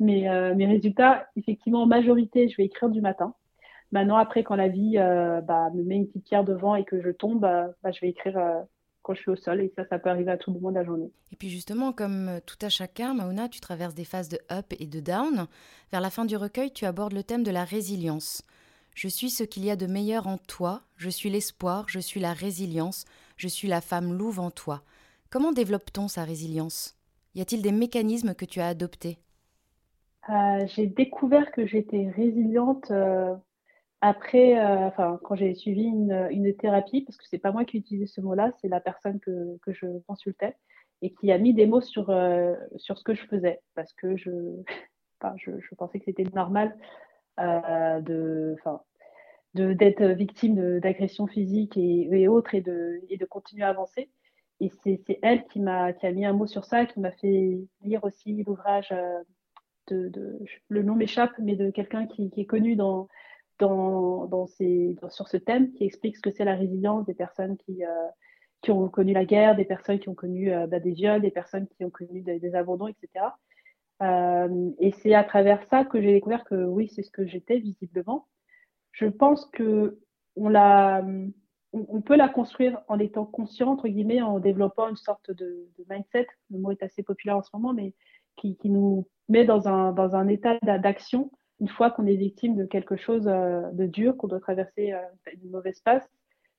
Mais 0.00 0.26
mes 0.54 0.66
résultats, 0.66 1.26
effectivement, 1.36 1.82
en 1.82 1.86
majorité, 1.86 2.48
je 2.48 2.56
vais 2.56 2.64
écrire 2.64 2.88
du 2.88 3.00
matin. 3.00 3.34
Maintenant, 3.92 4.16
après, 4.16 4.42
quand 4.42 4.56
la 4.56 4.68
vie 4.68 4.94
bah, 4.96 5.70
me 5.74 5.82
met 5.82 5.96
une 5.96 6.06
petite 6.06 6.24
pierre 6.24 6.44
devant 6.44 6.76
et 6.76 6.84
que 6.84 7.02
je 7.02 7.10
tombe, 7.10 7.40
bah, 7.40 7.90
je 7.92 8.00
vais 8.00 8.08
écrire 8.08 8.64
quand 9.06 9.14
je 9.14 9.20
suis 9.20 9.30
au 9.30 9.36
sol 9.36 9.60
et 9.60 9.72
ça, 9.76 9.84
ça 9.88 10.00
peut 10.00 10.10
arriver 10.10 10.32
à 10.32 10.36
tout 10.36 10.52
le 10.52 10.58
monde 10.58 10.74
la 10.74 10.84
journée. 10.84 11.12
Et 11.32 11.36
puis 11.36 11.48
justement, 11.48 11.92
comme 11.92 12.28
euh, 12.28 12.40
tout 12.44 12.58
à 12.60 12.68
chacun, 12.68 13.14
Mauna, 13.14 13.48
tu 13.48 13.60
traverses 13.60 13.94
des 13.94 14.04
phases 14.04 14.28
de 14.28 14.38
up 14.50 14.66
et 14.80 14.86
de 14.86 14.98
down. 14.98 15.46
Vers 15.92 16.00
la 16.00 16.10
fin 16.10 16.24
du 16.24 16.36
recueil, 16.36 16.72
tu 16.72 16.86
abordes 16.86 17.12
le 17.12 17.22
thème 17.22 17.44
de 17.44 17.52
la 17.52 17.64
résilience. 17.64 18.42
Je 18.96 19.08
suis 19.08 19.28
ce 19.28 19.44
qu'il 19.44 19.62
y 19.62 19.70
a 19.70 19.76
de 19.76 19.86
meilleur 19.86 20.26
en 20.26 20.38
toi, 20.38 20.80
je 20.96 21.10
suis 21.10 21.28
l'espoir, 21.28 21.84
je 21.86 22.00
suis 22.00 22.18
la 22.18 22.32
résilience, 22.32 23.04
je 23.36 23.46
suis 23.46 23.68
la 23.68 23.82
femme 23.82 24.16
louve 24.16 24.40
en 24.40 24.50
toi. 24.50 24.80
Comment 25.28 25.52
développe-t-on 25.52 26.08
sa 26.08 26.24
résilience? 26.24 26.96
Y 27.34 27.42
a-t-il 27.42 27.60
des 27.60 27.72
mécanismes 27.72 28.34
que 28.34 28.46
tu 28.46 28.58
as 28.58 28.68
adoptés? 28.68 29.18
Euh, 30.30 30.66
J'ai 30.68 30.86
découvert 30.86 31.52
que 31.52 31.66
j'étais 31.66 32.08
résiliente 32.16 32.90
euh, 32.90 33.34
après, 34.00 34.58
euh, 34.58 34.88
quand 35.22 35.34
j'ai 35.34 35.54
suivi 35.54 35.84
une, 35.84 36.54
thérapie, 36.58 37.02
parce 37.02 37.18
que 37.18 37.24
c'est 37.28 37.36
pas 37.36 37.52
moi 37.52 37.66
qui 37.66 37.76
utilisais 37.76 38.06
ce 38.06 38.22
mot-là, 38.22 38.52
c'est 38.62 38.68
la 38.68 38.80
personne 38.80 39.20
que, 39.20 39.58
que, 39.58 39.74
je 39.74 39.98
consultais 40.06 40.56
et 41.02 41.12
qui 41.12 41.30
a 41.32 41.36
mis 41.36 41.52
des 41.52 41.66
mots 41.66 41.82
sur, 41.82 42.06
sur 42.76 42.96
ce 42.96 43.04
que 43.04 43.14
je 43.14 43.26
faisais, 43.26 43.60
parce 43.74 43.92
que 43.92 44.16
je, 44.16 44.30
je, 45.36 45.74
pensais 45.76 45.98
que 45.98 46.06
c'était 46.06 46.24
normal 46.34 46.74
de, 47.38 48.54
enfin, 48.58 48.80
de, 49.54 49.72
d'être 49.72 50.04
victime 50.04 50.80
d'agressions 50.80 51.26
physiques 51.26 51.76
et, 51.76 52.08
et, 52.12 52.28
autres 52.28 52.54
et 52.54 52.60
de, 52.60 53.00
et 53.08 53.16
de 53.16 53.24
continuer 53.24 53.64
à 53.64 53.68
avancer. 53.68 54.10
Et 54.60 54.70
c'est, 54.82 55.00
elle 55.22 55.44
qui 55.46 55.60
m'a 55.60 55.92
qui 55.92 56.06
a 56.06 56.12
mis 56.12 56.24
un 56.24 56.32
mot 56.32 56.46
sur 56.46 56.64
ça, 56.64 56.86
qui 56.86 57.00
m'a 57.00 57.12
fait 57.12 57.58
lire 57.82 58.04
aussi 58.04 58.42
l'ouvrage 58.42 58.88
euh, 58.92 59.22
de, 59.88 60.08
de, 60.08 60.38
le 60.68 60.82
nom 60.82 60.94
m'échappe, 60.94 61.32
mais 61.38 61.56
de 61.56 61.70
quelqu'un 61.70 62.06
qui, 62.06 62.30
qui 62.30 62.40
est 62.40 62.46
connu 62.46 62.74
dans 62.74 63.08
dans, 63.58 64.26
dans 64.26 64.46
ces, 64.46 64.96
sur 65.10 65.28
ce 65.28 65.36
thème 65.36 65.72
qui 65.72 65.84
explique 65.84 66.16
ce 66.16 66.22
que 66.22 66.30
c'est 66.30 66.44
la 66.44 66.54
résilience 66.54 67.06
des 67.06 67.14
personnes 67.14 67.56
qui, 67.56 67.84
euh, 67.84 68.08
qui 68.62 68.70
ont 68.70 68.88
connu 68.88 69.12
la 69.12 69.24
guerre, 69.24 69.56
des 69.56 69.64
personnes 69.64 69.98
qui 69.98 70.08
ont 70.08 70.14
connu 70.14 70.52
euh, 70.52 70.66
bah, 70.66 70.80
des 70.80 70.92
viols, 70.92 71.22
des 71.22 71.30
personnes 71.30 71.66
qui 71.68 71.84
ont 71.84 71.90
connu 71.90 72.20
des, 72.20 72.54
abandons, 72.54 72.88
etc. 72.88 73.26
Euh, 74.02 74.70
et 74.78 74.92
c'est 74.92 75.14
à 75.14 75.24
travers 75.24 75.62
ça 75.64 75.84
que 75.84 76.00
j'ai 76.00 76.12
découvert 76.12 76.44
que 76.44 76.54
oui, 76.54 76.88
c'est 76.88 77.02
ce 77.02 77.10
que 77.10 77.26
j'étais 77.26 77.58
visiblement. 77.58 78.26
Je 78.92 79.06
pense 79.06 79.46
que 79.46 79.98
on 80.36 80.48
l'a, 80.48 81.02
on, 81.72 82.02
peut 82.02 82.16
la 82.16 82.28
construire 82.28 82.82
en 82.88 82.98
étant 82.98 83.24
conscient 83.24 83.70
entre 83.72 83.88
guillemets, 83.88 84.20
en 84.20 84.38
développant 84.38 84.88
une 84.88 84.96
sorte 84.96 85.30
de, 85.30 85.68
mindset. 85.88 86.26
Le 86.50 86.58
mot 86.58 86.72
est 86.72 86.82
assez 86.82 87.02
populaire 87.02 87.38
en 87.38 87.42
ce 87.42 87.50
moment, 87.54 87.72
mais 87.72 87.94
qui, 88.36 88.56
qui 88.56 88.68
nous 88.68 89.06
met 89.28 89.44
dans 89.46 89.66
un, 89.66 89.92
dans 89.92 90.14
un 90.14 90.28
état 90.28 90.58
d'action 90.62 91.30
une 91.58 91.68
fois 91.68 91.90
qu'on 91.90 92.06
est 92.06 92.16
victime 92.16 92.54
de 92.54 92.66
quelque 92.66 92.96
chose 92.96 93.26
euh, 93.28 93.62
de 93.72 93.86
dur, 93.86 94.14
qu'on 94.18 94.28
doit 94.28 94.40
traverser 94.40 94.92
euh, 94.92 95.00
une 95.42 95.50
mauvaise 95.50 95.80
passe, 95.80 96.06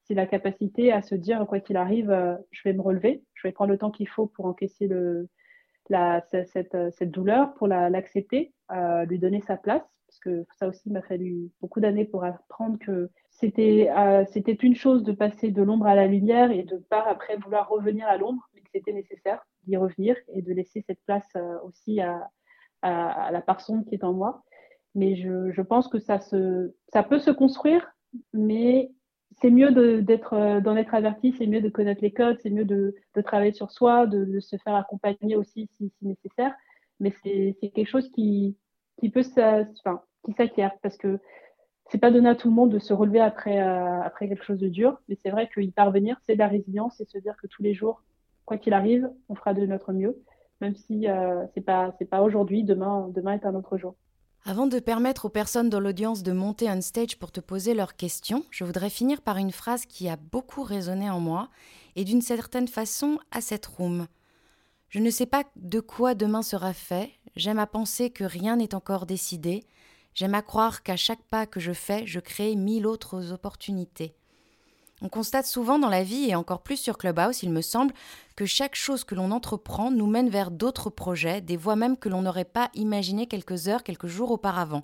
c'est 0.06 0.16
la 0.16 0.26
capacité 0.26 0.92
à 0.92 1.04
se 1.04 1.14
dire, 1.14 1.46
quoi 1.48 1.60
qu'il 1.60 1.78
arrive, 1.78 2.10
je 2.50 2.62
vais 2.64 2.74
me 2.74 2.82
relever, 2.82 3.22
je 3.36 3.48
vais 3.48 3.52
prendre 3.52 3.72
le 3.72 3.78
temps 3.78 3.92
qu'il 3.92 4.08
faut 4.08 4.26
pour 4.26 4.46
encaisser 4.46 4.88
le, 4.88 5.28
la, 5.90 6.24
cette, 6.30 7.04
douleur, 7.04 7.54
pour 7.56 7.68
l'accepter, 7.68 8.54
lui 9.08 9.20
donner 9.20 9.42
sa 9.42 9.58
place, 9.58 9.84
parce 10.08 10.20
que 10.20 10.46
ça 10.58 10.68
aussi 10.68 10.90
m'a 10.90 11.02
fallu 11.02 11.52
beaucoup 11.62 11.80
d'années 11.80 12.06
pour 12.06 12.24
apprendre 12.24 12.78
que 12.80 13.10
c'était 13.30 13.90
c'était 14.32 14.54
une 14.54 14.76
chose 14.76 15.04
de 15.04 15.12
passer 15.12 15.52
de 15.52 15.62
l'ombre 15.62 15.88
à 15.88 15.96
la 15.96 16.08
lumière 16.08 16.52
et 16.52 16.64
de 16.64 16.78
pas 16.78 17.04
après 17.08 17.36
vouloir 17.38 17.70
revenir 17.70 18.08
à 18.08 18.18
l'ombre, 18.18 18.42
mais 18.54 18.62
que 18.62 18.70
c'était 18.74 18.94
nécessaire 18.94 19.46
d'y 19.64 19.78
revenir 19.78 20.16
et 20.34 20.42
de 20.42 20.54
laisser 20.54 20.84
cette 20.88 21.04
place 21.06 21.38
aussi 21.64 22.00
à, 22.00 22.30
la 22.84 23.42
part 23.42 23.62
sombre 23.62 23.86
qui 23.86 23.96
est 23.96 24.04
en 24.04 24.14
moi. 24.14 24.44
Mais 24.96 25.16
je, 25.16 25.62
pense 25.62 25.88
que 25.88 26.00
ça 26.00 26.20
peut 26.20 27.20
se 27.20 27.32
construire, 27.32 27.92
mais 28.34 28.92
c'est 29.42 29.52
mieux 29.52 29.70
euh, 29.78 30.62
d'en 30.62 30.76
être 30.76 30.94
averti, 30.94 31.34
c'est 31.38 31.48
mieux 31.48 31.62
de 31.62 31.70
connaître 31.70 32.02
les 32.02 32.12
codes, 32.12 32.38
c'est 32.42 32.50
mieux 32.50 32.66
de, 32.66 32.96
travailler 33.24 33.52
sur 33.52 33.72
soi, 33.72 34.08
de, 34.08 34.40
se 34.40 34.58
faire 34.58 34.76
accompagner 34.76 35.36
aussi 35.36 35.70
si, 35.78 35.92
nécessaire. 36.02 36.54
Mais 37.00 37.14
c'est 37.24 37.56
quelque 37.62 37.88
chose 37.88 38.10
qui, 38.12 38.58
peut 39.14 39.22
enfin, 39.38 40.02
qui 40.26 40.34
s'acquiert 40.34 40.74
parce 40.82 40.98
que 40.98 41.20
c'est 41.90 42.00
pas 42.00 42.12
donné 42.12 42.30
à 42.30 42.36
tout 42.36 42.50
le 42.50 42.56
monde 42.56 42.72
de 42.72 42.80
se 42.80 42.94
relever 42.94 43.20
après, 43.20 43.62
euh, 43.62 44.02
après 44.02 44.28
quelque 44.28 44.44
chose 44.44 44.60
de 44.60 44.70
dur. 44.70 45.00
Mais 45.08 45.18
c'est 45.22 45.30
vrai 45.30 45.50
qu'y 45.54 45.72
parvenir, 45.72 46.20
c'est 46.26 46.34
de 46.34 46.40
la 46.40 46.48
résilience 46.48 47.00
et 47.00 47.06
se 47.06 47.18
dire 47.20 47.36
que 47.38 47.48
tous 47.48 47.62
les 47.62 47.74
jours, 47.74 48.04
quoi 48.46 48.58
qu'il 48.58 48.74
arrive, 48.74 49.10
on 49.30 49.36
fera 49.36 49.54
de 49.54 49.66
notre 49.66 49.94
mieux, 49.94 50.18
même 50.62 50.76
si 50.76 51.08
euh, 51.08 51.46
c'est 51.54 51.62
pas 51.62 51.94
c'est 52.00 52.10
pas 52.10 52.24
aujourd'hui, 52.24 52.64
demain 52.64 53.12
est 53.34 53.46
un 53.46 53.56
autre 53.56 53.78
jour. 53.78 53.96
Avant 54.50 54.66
de 54.66 54.80
permettre 54.80 55.26
aux 55.26 55.30
personnes 55.30 55.70
dans 55.70 55.82
l'audience 55.82 56.24
de 56.24 56.32
monter 56.32 56.70
on 56.70 56.80
stage 56.80 57.20
pour 57.20 57.34
te 57.34 57.42
poser 57.42 57.74
leurs 57.74 57.98
questions, 57.98 58.46
je 58.50 58.64
voudrais 58.64 58.90
finir 58.90 59.22
par 59.22 59.36
une 59.36 59.52
phrase 59.52 59.86
qui 59.86 60.08
a 60.08 60.16
beaucoup 60.16 60.64
résonné 60.64 61.10
en 61.10 61.20
moi 61.20 61.50
et 61.98 62.06
d'une 62.06 62.22
certaine 62.22 62.70
façon 62.70 63.20
à 63.32 63.42
cette 63.42 63.66
room. 63.66 64.08
Je 64.88 65.00
ne 65.00 65.10
sais 65.10 65.26
pas 65.26 65.44
de 65.58 65.82
quoi 65.82 66.16
demain 66.16 66.44
sera 66.44 66.72
fait, 66.72 67.12
j'aime 67.36 67.60
à 67.60 67.68
penser 67.68 68.10
que 68.10 68.24
rien 68.24 68.56
n'est 68.56 68.74
encore 68.74 69.06
décidé, 69.06 69.66
j'aime 70.14 70.34
à 70.34 70.42
croire 70.42 70.82
qu'à 70.82 70.96
chaque 70.96 71.24
pas 71.24 71.46
que 71.46 71.60
je 71.60 71.74
fais, 71.74 72.08
je 72.08 72.22
crée 72.22 72.56
mille 72.56 72.88
autres 72.88 73.34
opportunités. 73.34 74.16
On 75.02 75.10
constate 75.10 75.46
souvent 75.46 75.78
dans 75.78 75.90
la 75.90 76.04
vie, 76.04 76.30
et 76.30 76.36
encore 76.36 76.64
plus 76.64 76.78
sur 76.78 76.98
Clubhouse, 76.98 77.44
il 77.44 77.52
me 77.52 77.62
semble, 77.62 77.94
que 78.36 78.46
chaque 78.46 78.76
chose 78.76 79.04
que 79.04 79.14
l'on 79.14 79.30
entreprend 79.30 79.92
nous 79.92 80.08
mène 80.08 80.30
vers 80.30 80.50
d'autres 80.50 80.90
projets, 80.90 81.40
des 81.40 81.56
voies 81.56 81.76
même 81.76 81.98
que 81.98 82.10
l'on 82.10 82.24
n'aurait 82.24 82.46
pas 82.46 82.70
imaginées 82.74 83.28
quelques 83.28 83.68
heures, 83.68 83.84
quelques 83.84 84.08
jours 84.08 84.32
auparavant. 84.32 84.84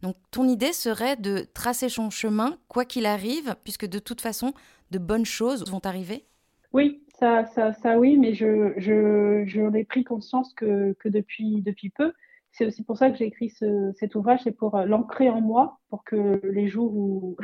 Donc 0.00 0.16
ton 0.30 0.48
idée 0.48 0.72
serait 0.72 1.16
de 1.16 1.46
tracer 1.52 1.88
son 1.88 2.08
chemin, 2.08 2.56
quoi 2.68 2.84
qu'il 2.86 3.04
arrive, 3.04 3.54
puisque 3.64 3.86
de 3.86 3.98
toute 3.98 4.22
façon, 4.22 4.54
de 4.90 4.98
bonnes 4.98 5.26
choses 5.26 5.70
vont 5.70 5.80
arriver? 5.84 6.24
Oui, 6.72 7.04
ça, 7.18 7.44
ça, 7.44 7.72
ça 7.72 7.98
oui, 7.98 8.16
mais 8.16 8.34
je, 8.34 8.72
je, 8.78 9.44
j'en 9.46 9.72
ai 9.74 9.84
pris 9.84 10.04
conscience 10.04 10.52
que, 10.54 10.94
que 10.98 11.08
depuis, 11.08 11.62
depuis 11.62 11.90
peu. 11.90 12.12
C'est 12.52 12.66
aussi 12.66 12.82
pour 12.82 12.96
ça 12.96 13.10
que 13.10 13.16
j'ai 13.16 13.26
écrit 13.26 13.50
ce, 13.50 13.92
cet 13.98 14.14
ouvrage, 14.14 14.40
c'est 14.44 14.52
pour 14.52 14.76
euh, 14.76 14.84
l'ancrer 14.84 15.28
en 15.28 15.40
moi, 15.40 15.80
pour 15.88 16.04
que 16.04 16.40
les 16.44 16.68
jours 16.68 16.94
où 16.94 17.36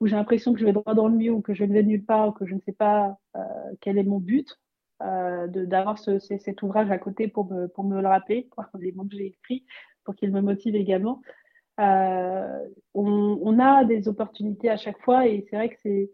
où 0.00 0.06
j'ai 0.06 0.16
l'impression 0.16 0.52
que 0.52 0.60
je 0.60 0.64
vais 0.64 0.72
droit 0.72 0.94
dans 0.94 1.08
le 1.08 1.16
mur 1.16 1.36
ou 1.36 1.40
que 1.40 1.54
je 1.54 1.64
ne 1.64 1.72
vais 1.72 1.82
nulle 1.82 2.04
part 2.04 2.28
ou 2.28 2.32
que 2.32 2.46
je 2.46 2.54
ne 2.54 2.60
sais 2.60 2.72
pas 2.72 3.18
euh, 3.36 3.40
quel 3.80 3.98
est 3.98 4.04
mon 4.04 4.20
but, 4.20 4.58
euh, 5.02 5.46
d'avoir 5.46 5.98
ce, 5.98 6.18
cet 6.18 6.62
ouvrage 6.62 6.90
à 6.90 6.98
côté 6.98 7.28
pour 7.28 7.50
me, 7.50 7.68
pour 7.68 7.84
me 7.84 8.00
le 8.00 8.08
rappeler, 8.08 8.48
les 8.78 8.92
mots 8.92 9.04
que 9.04 9.16
j'ai 9.16 9.26
écrits, 9.26 9.64
pour 10.04 10.14
qu'il 10.14 10.32
me 10.32 10.40
motive 10.40 10.74
également. 10.74 11.20
Euh, 11.80 12.68
on, 12.94 13.38
on, 13.40 13.58
a 13.60 13.84
des 13.84 14.08
opportunités 14.08 14.68
à 14.68 14.76
chaque 14.76 15.00
fois 15.00 15.28
et 15.28 15.46
c'est 15.48 15.54
vrai 15.54 15.68
que 15.68 15.76
c'est 15.80 16.10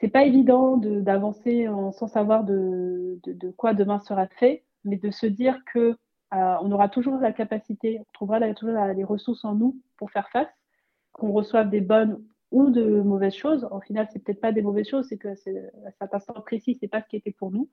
c'est 0.00 0.08
pas 0.08 0.24
évident 0.24 0.78
d'avancer 0.78 1.68
sans 1.92 2.08
savoir 2.08 2.42
de, 2.44 3.20
de, 3.22 3.34
de, 3.34 3.50
quoi 3.50 3.74
demain 3.74 4.00
sera 4.00 4.26
fait, 4.26 4.64
mais 4.82 4.96
de 4.96 5.10
se 5.10 5.26
dire 5.26 5.62
que 5.72 5.98
euh, 6.32 6.56
on 6.62 6.72
aura 6.72 6.88
toujours 6.88 7.18
la 7.18 7.32
capacité, 7.32 7.98
on 8.00 8.06
trouvera 8.14 8.40
toujours 8.54 8.82
les 8.94 9.04
ressources 9.04 9.44
en 9.44 9.54
nous 9.54 9.76
pour 9.98 10.10
faire 10.10 10.28
face, 10.30 10.48
qu'on 11.12 11.32
reçoive 11.32 11.68
des 11.68 11.82
bonnes 11.82 12.24
ou 12.50 12.70
de 12.70 13.00
mauvaises 13.00 13.34
choses. 13.34 13.66
Au 13.70 13.80
final, 13.80 14.08
c'est 14.12 14.18
peut-être 14.18 14.40
pas 14.40 14.52
des 14.52 14.62
mauvaises 14.62 14.88
choses, 14.88 15.06
c'est 15.08 15.18
que 15.18 15.28
à 15.28 15.90
cet 16.00 16.14
instant 16.14 16.40
précis, 16.40 16.76
c'est 16.80 16.88
pas 16.88 17.02
ce 17.02 17.08
qui 17.08 17.16
était 17.16 17.32
pour 17.32 17.50
nous, 17.50 17.68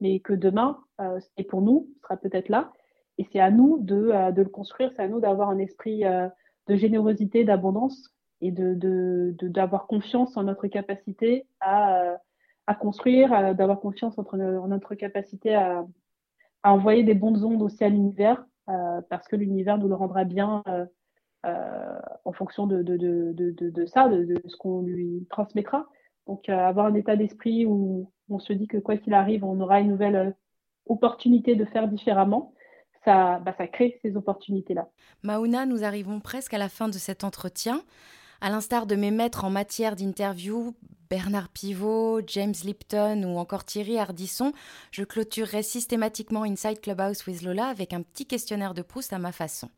mais 0.00 0.20
que 0.20 0.32
demain, 0.32 0.78
euh, 1.00 1.20
ce 1.20 1.26
qui 1.30 1.42
est 1.42 1.44
pour 1.44 1.62
nous 1.62 1.88
sera 2.02 2.16
peut-être 2.16 2.48
là. 2.48 2.72
Et 3.18 3.26
c'est 3.32 3.40
à 3.40 3.50
nous 3.50 3.78
de, 3.80 4.10
euh, 4.12 4.30
de 4.32 4.42
le 4.42 4.48
construire, 4.48 4.92
c'est 4.94 5.02
à 5.02 5.08
nous 5.08 5.20
d'avoir 5.20 5.50
un 5.50 5.58
esprit 5.58 6.04
euh, 6.04 6.28
de 6.68 6.76
générosité, 6.76 7.44
d'abondance 7.44 8.14
et 8.40 8.52
de, 8.52 9.34
d'avoir 9.42 9.86
confiance 9.86 10.36
en 10.36 10.44
notre 10.44 10.66
capacité 10.68 11.46
à, 11.60 12.16
à 12.66 12.74
construire, 12.74 13.54
d'avoir 13.54 13.80
confiance 13.80 14.18
en 14.18 14.68
notre 14.68 14.94
capacité 14.94 15.54
à, 15.54 15.84
à 16.62 16.72
envoyer 16.72 17.02
des 17.02 17.14
bonnes 17.14 17.44
ondes 17.44 17.60
aussi 17.60 17.84
à 17.84 17.90
l'univers, 17.90 18.42
parce 19.10 19.28
que 19.28 19.36
l'univers 19.36 19.76
nous 19.76 19.88
le 19.88 19.94
rendra 19.94 20.24
bien 20.24 20.62
euh, 20.68 20.86
en 21.44 22.32
fonction 22.32 22.66
de, 22.66 22.82
ça, 23.86 24.08
de, 24.08 24.34
ce 24.46 24.56
qu'on 24.56 24.82
lui 24.82 25.26
transmettra. 25.30 25.86
Donc, 26.26 26.48
euh, 26.48 26.56
avoir 26.56 26.86
un 26.86 26.94
état 26.94 27.16
d'esprit 27.16 27.66
où 27.66 28.08
on 28.28 28.38
se 28.38 28.52
dit 28.52 28.68
que 28.68 28.78
quoi 28.78 28.96
qu'il 28.96 29.14
arrive, 29.14 29.44
on 29.44 29.60
aura 29.60 29.80
une 29.80 29.88
nouvelle 29.88 30.16
euh, 30.16 30.30
opportunité 30.86 31.56
de 31.56 31.64
faire 31.64 31.88
différemment, 31.88 32.54
ça, 33.04 33.40
bah, 33.40 33.52
crée 33.66 33.98
ces 34.02 34.16
opportunités-là. 34.16 34.88
Mauna, 35.24 35.66
nous 35.66 35.82
arrivons 35.82 36.20
presque 36.20 36.54
à 36.54 36.58
la 36.58 36.68
fin 36.68 36.88
de 36.88 36.94
cet 36.94 37.24
entretien. 37.24 37.82
À 38.40 38.48
l'instar 38.48 38.86
de 38.86 38.94
mes 38.94 39.10
maîtres 39.10 39.44
en 39.44 39.50
matière 39.50 39.96
d'interview, 39.96 40.74
Bernard 41.08 41.48
Pivot, 41.48 42.20
James 42.26 42.54
Lipton 42.62 43.24
ou 43.24 43.38
encore 43.38 43.64
Thierry 43.64 43.98
Hardisson, 43.98 44.52
je 44.92 45.02
clôturerai 45.02 45.62
systématiquement 45.64 46.44
Inside 46.44 46.80
Clubhouse 46.80 47.26
with 47.26 47.42
Lola 47.42 47.66
avec 47.66 47.92
un 47.92 48.02
petit 48.02 48.26
questionnaire 48.26 48.74
de 48.74 48.82
Proust 48.82 49.12
à 49.12 49.18
ma 49.18 49.32
façon. 49.32 49.68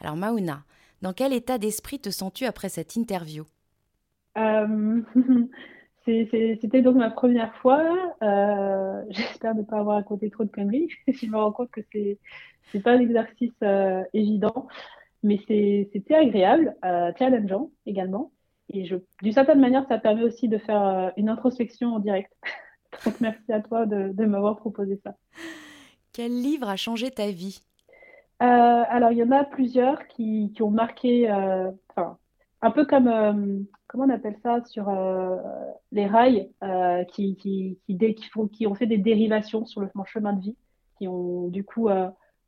Alors 0.00 0.16
Mauna, 0.16 0.62
dans 1.02 1.12
quel 1.12 1.32
état 1.32 1.58
d'esprit 1.58 1.98
te 1.98 2.10
sens-tu 2.10 2.46
après 2.46 2.68
cette 2.68 2.96
interview? 2.96 3.44
Euh, 4.38 5.02
C'était 6.04 6.82
donc 6.82 6.96
ma 6.96 7.10
première 7.10 7.54
fois. 7.56 7.84
Euh, 8.22 9.02
j'espère 9.10 9.54
ne 9.54 9.62
pas 9.62 9.78
avoir 9.78 9.96
raconté 9.96 10.30
trop 10.30 10.44
de 10.44 10.50
conneries. 10.50 10.88
je 11.08 11.26
me 11.26 11.36
rends 11.36 11.52
compte 11.52 11.70
que 11.70 11.80
c'est 11.92 12.18
n'est 12.74 12.80
pas 12.80 12.92
un 12.92 13.00
exercice 13.00 13.52
euh, 13.62 14.02
évident, 14.14 14.66
mais 15.22 15.38
c'était 15.46 16.14
agréable, 16.14 16.74
challengeant 17.18 17.70
également. 17.84 18.32
Et 18.72 18.88
d'une 19.20 19.32
certaine 19.32 19.60
manière, 19.60 19.86
ça 19.88 19.98
permet 19.98 20.22
aussi 20.22 20.48
de 20.48 20.56
faire 20.56 21.12
une 21.18 21.28
introspection 21.28 21.94
en 21.94 21.98
direct. 21.98 22.32
donc 23.04 23.20
merci 23.20 23.52
à 23.52 23.60
toi 23.60 23.84
de, 23.84 24.12
de 24.12 24.24
m'avoir 24.24 24.56
proposé 24.56 24.98
ça. 25.04 25.14
Quel 26.14 26.32
livre 26.40 26.68
a 26.68 26.76
changé 26.76 27.10
ta 27.10 27.30
vie? 27.30 27.60
euh, 27.60 27.71
alors, 28.42 29.12
il 29.12 29.18
y 29.18 29.22
en 29.22 29.30
a 29.30 29.44
plusieurs 29.44 30.06
qui, 30.08 30.52
ont 30.60 30.70
marqué, 30.70 31.30
euh, 31.30 31.70
enfin, 31.90 32.18
un 32.60 32.70
peu 32.70 32.84
comme, 32.84 33.08
euh, 33.08 33.60
comment 33.86 34.04
on 34.04 34.10
appelle 34.10 34.36
ça, 34.42 34.64
sur 34.64 34.90
les 35.92 36.06
rails, 36.06 36.50
qui, 37.08 37.36
qui, 37.36 37.78
qui, 37.86 38.28
font, 38.30 38.48
qui 38.48 38.66
ont 38.66 38.74
fait 38.74 38.86
des 38.86 38.98
dérivations 38.98 39.64
sur 39.64 39.80
le 39.80 39.88
chemin 40.06 40.32
de 40.32 40.40
vie, 40.40 40.56
qui 40.98 41.08
ont 41.08 41.48
du 41.48 41.64
coup 41.64 41.88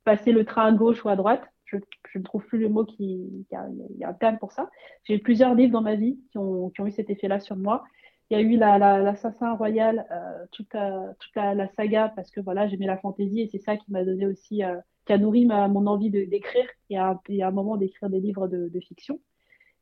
passé 0.05 0.33
le 0.33 0.45
train 0.45 0.67
à 0.67 0.73
gauche 0.73 1.05
ou 1.05 1.09
à 1.09 1.17
droite. 1.17 1.43
Je, 1.67 1.77
ne 2.19 2.23
trouve 2.23 2.47
plus 2.47 2.59
le 2.59 2.69
mot 2.69 2.85
qui, 2.85 3.05
il 3.05 3.47
y, 3.51 4.05
a, 4.05 4.09
un 4.09 4.13
terme 4.13 4.39
pour 4.39 4.53
ça. 4.53 4.71
J'ai 5.05 5.19
plusieurs 5.19 5.55
livres 5.55 5.73
dans 5.73 5.83
ma 5.83 5.97
vie 5.97 6.21
qui 6.31 6.39
ont, 6.39 6.71
qui 6.71 6.81
ont 6.81 6.87
eu 6.87 6.93
cet 6.93 7.11
effet-là 7.11 7.41
sur 7.41 7.57
moi. 7.57 7.85
Il 8.31 8.39
y 8.39 8.41
a 8.41 8.43
eu 8.43 8.57
l'assassin 8.57 9.49
la, 9.49 9.55
royal, 9.55 10.07
toute, 10.53 10.77
toute 11.19 11.37
la, 11.37 11.69
saga, 11.75 12.13
parce 12.15 12.31
que 12.31 12.41
voilà, 12.41 12.69
j'aimais 12.69 12.87
la 12.87 12.99
fantaisie 12.99 13.41
et 13.41 13.49
c'est 13.49 13.59
ça 13.59 13.77
qui 13.77 13.91
m'a 13.91 14.05
donné 14.05 14.27
aussi 14.27 14.63
qui 15.05 15.13
a 15.13 15.19
nourri 15.19 15.47
mon 15.47 15.87
envie 15.87 16.11
d'écrire 16.11 16.67
et 16.91 16.99
à, 16.99 17.21
un 17.43 17.51
moment 17.51 17.77
d'écrire 17.77 18.09
des 18.09 18.21
livres 18.21 18.49
de, 18.49 18.81
fiction. 18.81 19.21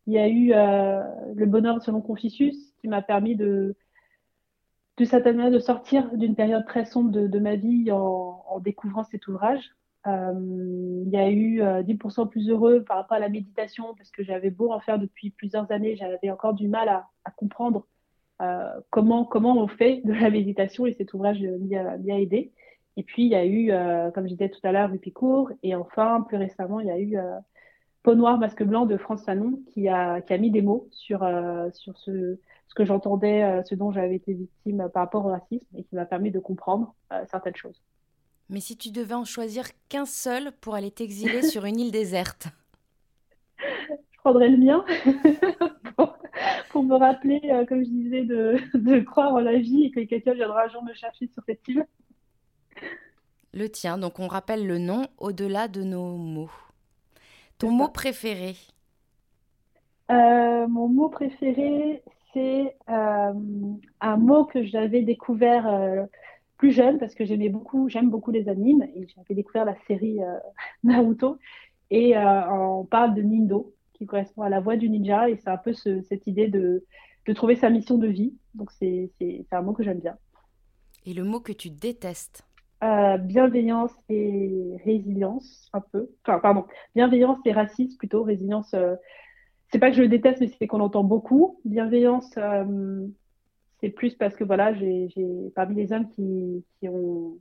Il 0.07 0.15
y 0.15 0.19
a 0.19 0.29
eu 0.29 0.53
euh, 0.53 1.03
Le 1.35 1.47
bonheur 1.47 1.81
selon 1.83 2.01
Confucius 2.01 2.57
qui 2.81 2.89
m'a 2.89 3.03
permis 3.03 3.37
de, 3.37 3.77
de 4.99 5.51
de 5.51 5.59
sortir 5.59 6.17
d'une 6.17 6.35
période 6.35 6.65
très 6.67 6.85
sombre 6.85 7.11
de, 7.11 7.39
ma 7.39 7.57
vie 7.57 7.91
en, 7.93 8.61
découvrant 8.61 9.05
cet 9.05 9.27
ouvrage. 9.29 9.71
Euh, 10.07 11.03
il 11.07 11.11
y 11.11 11.17
a 11.17 11.31
eu 11.31 11.63
euh, 11.63 11.83
10% 11.83 12.29
plus 12.29 12.51
heureux 12.51 12.83
par 12.83 12.97
rapport 12.97 13.17
à 13.17 13.21
la 13.21 13.29
méditation 13.29 13.95
parce 13.97 14.11
que 14.11 14.25
j'avais 14.25 14.51
beau 14.51 14.73
en 14.73 14.81
faire 14.81 14.99
depuis 14.99 15.31
plusieurs 15.31 15.71
années, 15.71 15.95
j'avais 15.95 16.31
encore 16.31 16.55
du 16.55 16.67
mal 16.67 16.89
à, 16.89 17.09
comprendre 17.37 17.87
euh, 18.41 18.81
comment, 18.91 19.29
on 19.33 19.69
fait 19.69 20.03
de 20.05 20.13
la 20.13 20.29
méditation 20.31 20.87
et 20.87 20.95
cet 20.95 21.15
ouvrage 21.15 21.39
m'y 21.41 21.77
a 21.77 22.19
aidé. 22.19 22.53
Et 22.97 23.03
puis, 23.03 23.25
il 23.25 23.29
y 23.29 23.35
a 23.35 23.45
eu, 23.45 23.71
euh, 23.71 24.11
comme 24.11 24.25
je 24.25 24.33
disais 24.33 24.51
tout 24.51 24.61
à 24.65 24.73
l'heure, 24.73 24.91
Rupicourt. 24.91 25.51
Et 25.63 25.75
enfin, 25.75 26.23
plus 26.23 26.37
récemment, 26.37 26.81
il 26.81 26.87
y 26.87 26.91
a 26.91 26.99
eu 26.99 27.17
euh, 27.17 27.39
Peau 28.03 28.15
noire, 28.15 28.39
masque 28.39 28.63
blanc 28.63 28.85
de 28.85 28.97
France 28.97 29.25
Fanon 29.25 29.61
qui 29.73 29.89
a, 29.89 30.21
qui 30.21 30.33
a 30.33 30.39
mis 30.39 30.51
des 30.51 30.63
mots 30.63 30.89
sur, 30.91 31.23
euh, 31.23 31.71
sur 31.73 31.97
ce, 31.99 32.39
ce 32.69 32.75
que 32.75 32.85
j'entendais, 32.85 33.63
ce 33.65 33.75
dont 33.75 33.93
j'avais 33.93 34.17
été 34.17 34.35
victime 34.35 34.89
par 34.93 35.05
rapport 35.05 35.25
au 35.25 35.31
racisme 35.31 35.67
et 35.77 35.85
qui 35.85 35.95
m'a 35.95 36.05
permis 36.05 36.31
de 36.31 36.41
comprendre 36.41 36.95
certaines 37.31 37.57
choses. 37.57 37.81
Mais 38.51 38.61
si 38.61 38.77
tu 38.77 38.91
devais 38.91 39.15
en 39.15 39.25
choisir 39.25 39.67
qu'un 39.89 40.05
seul 40.05 40.53
pour 40.61 40.75
aller 40.75 40.91
t'exiler 40.91 41.43
sur 41.43 41.65
une 41.65 41.79
île 41.79 41.93
déserte? 41.93 42.49
Je 43.59 44.19
prendrais 44.19 44.49
le 44.49 44.59
mien. 44.59 44.85
pour, 45.97 46.17
pour, 46.71 46.83
me 46.83 46.97
rappeler, 46.97 47.41
comme 47.69 47.85
je 47.85 47.91
disais, 47.91 48.23
de, 48.25 48.57
de 48.75 49.01
croire 49.01 49.33
en 49.35 49.41
la 49.41 49.59
vie 49.59 49.85
et 49.85 49.91
que 49.93 50.01
quelqu'un 50.01 50.35
viendra 50.35 50.65
un 50.65 50.69
jour 50.69 50.83
me 50.83 50.95
chercher 50.95 51.29
sur 51.29 51.43
cette 51.47 51.67
île 51.69 51.87
le 53.53 53.69
tien. 53.71 53.99
Donc 53.99 54.19
on 54.19 54.29
rappelle 54.29 54.67
le 54.67 54.79
nom 54.79 55.07
au-delà 55.19 55.69
de 55.69 55.83
nos 55.83 56.17
mots. 56.17 56.51
Ton 57.59 57.71
mot 57.71 57.89
préféré? 57.89 58.57
Euh, 60.11 60.67
Mon 60.69 60.89
mot 60.89 61.09
préféré, 61.09 62.03
c'est 62.33 62.77
euh, 62.91 63.33
un 64.01 64.17
mot 64.17 64.45
que 64.45 64.65
j'avais 64.65 65.03
découvert 65.03 65.67
euh, 65.67 66.05
plus 66.59 66.73
jeune 66.73 66.99
parce 66.99 67.15
que 67.15 67.25
j'aimais 67.25 67.49
beaucoup, 67.49 67.89
j'aime 67.89 68.11
beaucoup 68.11 68.31
les 68.31 68.49
animes 68.49 68.83
et 68.95 69.07
j'avais 69.15 69.35
découvert 69.35 69.65
la 69.65 69.77
série 69.87 70.19
Naruto 70.85 71.39
et 71.91 72.17
on 72.17 72.85
parle 72.85 73.15
de 73.15 73.23
Nindo 73.23 73.75
qui 73.95 74.07
correspond 74.07 74.43
à 74.43 74.49
la 74.49 74.61
voix 74.61 74.77
du 74.77 74.89
ninja 74.89 75.29
et 75.31 75.37
c'est 75.37 75.51
un 75.51 75.59
peu 75.59 75.73
cette 75.75 76.27
idée 76.27 76.49
de, 76.49 76.85
de 77.27 77.33
trouver 77.33 77.57
sa 77.57 77.71
mission 77.71 77.99
de 77.99 78.09
vie. 78.09 78.35
Donc 78.55 78.71
c'est 78.73 79.11
un 79.53 79.63
mot 79.63 79.73
que 79.73 79.83
j'aime 79.83 80.01
bien. 80.01 80.17
Et 81.07 81.15
le 81.15 81.23
mot 81.23 81.39
que 81.41 81.53
tu 81.53 81.71
détestes? 81.71 82.45
Euh, 82.83 83.17
bienveillance 83.17 83.93
et 84.09 84.77
résilience, 84.85 85.71
un 85.73 85.81
peu. 85.81 86.11
Enfin, 86.27 86.41
pardon, 86.41 86.65
bienveillance 86.97 87.39
et 87.45 87.53
racisme 87.53 87.97
plutôt. 87.97 88.25
Résilience, 88.25 88.75
euh, 88.75 88.97
c'est 89.71 89.79
pas 89.79 89.91
que 89.91 89.97
je 89.97 90.03
le 90.03 90.09
déteste, 90.09 90.41
mais 90.41 90.49
c'est 90.49 90.67
qu'on 90.67 90.81
entend 90.81 91.05
beaucoup. 91.05 91.61
Bienveillance, 91.65 92.31
euh, 92.39 93.07
c'est 93.81 93.91
plus 93.91 94.15
parce 94.17 94.35
que 94.35 94.43
voilà, 94.43 94.75
j'ai 94.75 95.09
parmi 95.55 95.77
les 95.77 95.93
hommes 95.93 96.09
qui, 96.09 96.65
qui, 96.81 96.89
ont, 96.89 97.39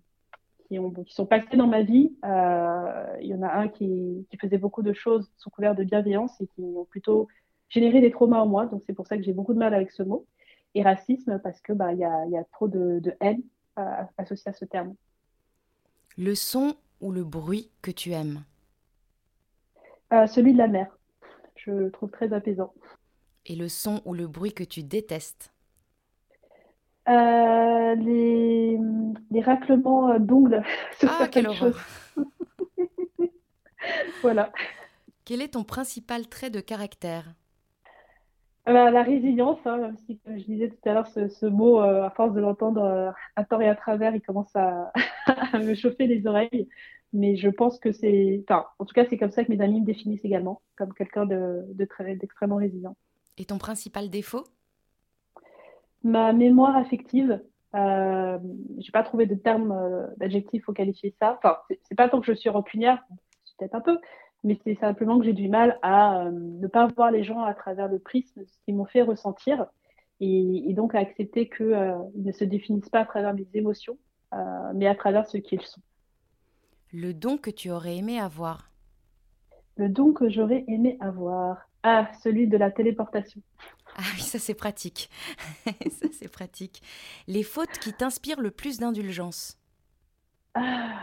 qui, 0.67 0.77
ont, 0.77 0.91
qui 0.91 1.13
sont 1.13 1.25
passés 1.25 1.57
dans 1.57 1.67
ma 1.67 1.81
vie, 1.81 2.13
il 2.23 3.27
y 3.27 3.33
en 3.33 3.41
a 3.41 3.51
un 3.51 3.67
qui, 3.67 4.27
qui 4.29 4.37
faisait 4.37 4.59
beaucoup 4.59 4.83
de 4.83 4.93
choses 4.93 5.31
sous 5.37 5.49
couvert 5.49 5.75
de 5.75 5.83
bienveillance 5.83 6.39
et 6.39 6.47
qui 6.47 6.61
ont 6.61 6.85
plutôt 6.85 7.27
généré 7.69 7.99
des 7.99 8.11
traumas 8.11 8.41
en 8.41 8.47
moi. 8.47 8.67
Donc 8.67 8.83
c'est 8.85 8.93
pour 8.93 9.07
ça 9.07 9.17
que 9.17 9.23
j'ai 9.23 9.33
beaucoup 9.33 9.53
de 9.53 9.59
mal 9.59 9.73
avec 9.73 9.91
ce 9.91 10.03
mot. 10.03 10.27
Et 10.75 10.83
racisme 10.83 11.39
parce 11.43 11.59
que 11.61 11.73
bah 11.73 11.93
il 11.93 11.99
y 11.99 12.05
a, 12.05 12.27
y 12.27 12.37
a 12.37 12.43
trop 12.45 12.67
de, 12.67 12.99
de 12.99 13.13
haine 13.19 13.41
associée 14.17 14.49
à 14.49 14.53
ce 14.53 14.65
terme. 14.65 14.95
Le 16.21 16.35
son 16.35 16.75
ou 16.99 17.11
le 17.11 17.23
bruit 17.23 17.71
que 17.81 17.89
tu 17.89 18.11
aimes 18.11 18.43
euh, 20.13 20.27
Celui 20.27 20.53
de 20.53 20.59
la 20.59 20.67
mer. 20.67 20.95
Je 21.55 21.71
le 21.71 21.89
trouve 21.89 22.11
très 22.11 22.31
apaisant. 22.31 22.75
Et 23.47 23.55
le 23.55 23.67
son 23.67 24.03
ou 24.05 24.13
le 24.13 24.27
bruit 24.27 24.53
que 24.53 24.63
tu 24.63 24.83
détestes 24.83 25.51
euh, 27.09 27.95
les... 27.95 28.77
les, 29.31 29.41
raclements 29.41 30.11
euh, 30.11 30.19
d'ongles 30.19 30.61
sur 30.99 31.09
ah, 31.11 31.27
quelle 31.27 31.51
chose. 31.55 31.75
voilà. 34.21 34.51
Quel 35.25 35.41
est 35.41 35.53
ton 35.53 35.63
principal 35.63 36.27
trait 36.27 36.51
de 36.51 36.59
caractère 36.59 37.33
la 38.71 39.03
résilience, 39.03 39.59
hein, 39.65 39.91
si, 40.05 40.17
comme 40.19 40.37
je 40.37 40.43
disais 40.45 40.69
tout 40.69 40.89
à 40.89 40.93
l'heure, 40.93 41.07
ce, 41.07 41.45
mot, 41.45 41.81
euh, 41.81 42.03
à 42.03 42.09
force 42.11 42.33
de 42.33 42.41
l'entendre 42.41 42.83
euh, 42.83 43.11
à 43.35 43.43
tort 43.43 43.61
et 43.61 43.69
à 43.69 43.75
travers, 43.75 44.15
il 44.15 44.21
commence 44.21 44.51
à, 44.55 44.91
me 45.59 45.73
chauffer 45.73 46.07
les 46.07 46.27
oreilles. 46.27 46.67
Mais 47.13 47.35
je 47.35 47.49
pense 47.49 47.77
que 47.79 47.91
c'est, 47.91 48.43
enfin, 48.47 48.65
en 48.79 48.85
tout 48.85 48.93
cas, 48.93 49.05
c'est 49.09 49.17
comme 49.17 49.31
ça 49.31 49.43
que 49.43 49.51
mes 49.51 49.61
amis 49.61 49.81
me 49.81 49.85
définissent 49.85 50.23
également, 50.23 50.61
comme 50.77 50.93
quelqu'un 50.93 51.25
de, 51.25 51.65
d'extrêmement 51.73 52.55
résilient. 52.55 52.95
Et 53.37 53.45
ton 53.45 53.57
principal 53.57 54.09
défaut? 54.09 54.43
Ma 56.03 56.33
mémoire 56.33 56.75
affective. 56.77 57.41
Euh, 57.73 58.37
j'ai 58.79 58.91
pas 58.91 59.03
trouvé 59.03 59.25
de 59.25 59.35
terme 59.35 59.71
euh, 59.71 60.07
d'adjectif 60.17 60.63
pour 60.63 60.73
qualifier 60.73 61.15
ça. 61.19 61.37
Enfin, 61.37 61.57
c'est, 61.67 61.95
pas 61.95 62.09
tant 62.09 62.19
que 62.19 62.27
je 62.27 62.33
suis 62.33 62.49
rancunière, 62.49 63.03
peut-être 63.57 63.75
un 63.75 63.81
peu, 63.81 63.97
mais 64.43 64.59
c'est 64.63 64.75
simplement 64.75 65.19
que 65.19 65.25
j'ai 65.25 65.33
du 65.33 65.49
mal 65.49 65.77
à 65.81 66.25
euh, 66.25 66.31
ne 66.31 66.67
pas 66.67 66.87
voir 66.87 67.11
les 67.11 67.23
gens 67.23 67.43
à 67.43 67.53
travers 67.53 67.87
le 67.87 67.99
prisme, 67.99 68.41
ce 68.45 68.57
qu'ils 68.65 68.75
m'ont 68.75 68.85
fait 68.85 69.01
ressentir, 69.01 69.67
et, 70.19 70.73
donc 70.73 70.95
à 70.95 70.99
accepter 70.99 71.49
qu'ils 71.49 71.73
euh, 71.73 71.97
ne 72.15 72.31
se 72.31 72.43
définissent 72.43 72.89
pas 72.89 73.01
à 73.01 73.05
travers 73.05 73.33
mes 73.33 73.47
émotions, 73.53 73.97
euh, 74.33 74.71
mais 74.75 74.87
à 74.87 74.95
travers 74.95 75.27
ce 75.27 75.37
qu'ils 75.37 75.61
sont. 75.61 75.81
Le 76.93 77.13
don 77.13 77.37
que 77.37 77.49
tu 77.49 77.71
aurais 77.71 77.97
aimé 77.97 78.19
avoir 78.19 78.69
Le 79.77 79.89
don 79.89 80.13
que 80.13 80.29
j'aurais 80.29 80.63
aimé 80.67 80.97
avoir. 80.99 81.69
Ah, 81.83 82.11
celui 82.21 82.47
de 82.47 82.57
la 82.57 82.69
téléportation. 82.69 83.41
Ah 83.95 84.03
oui, 84.13 84.21
ça 84.21 84.37
c'est 84.37 84.53
pratique. 84.53 85.09
ça 85.65 86.07
c'est 86.11 86.31
pratique. 86.31 86.83
Les 87.27 87.41
fautes 87.41 87.79
qui 87.79 87.91
t'inspirent 87.91 88.41
le 88.41 88.51
plus 88.51 88.77
d'indulgence 88.77 89.57
ah, 90.53 90.99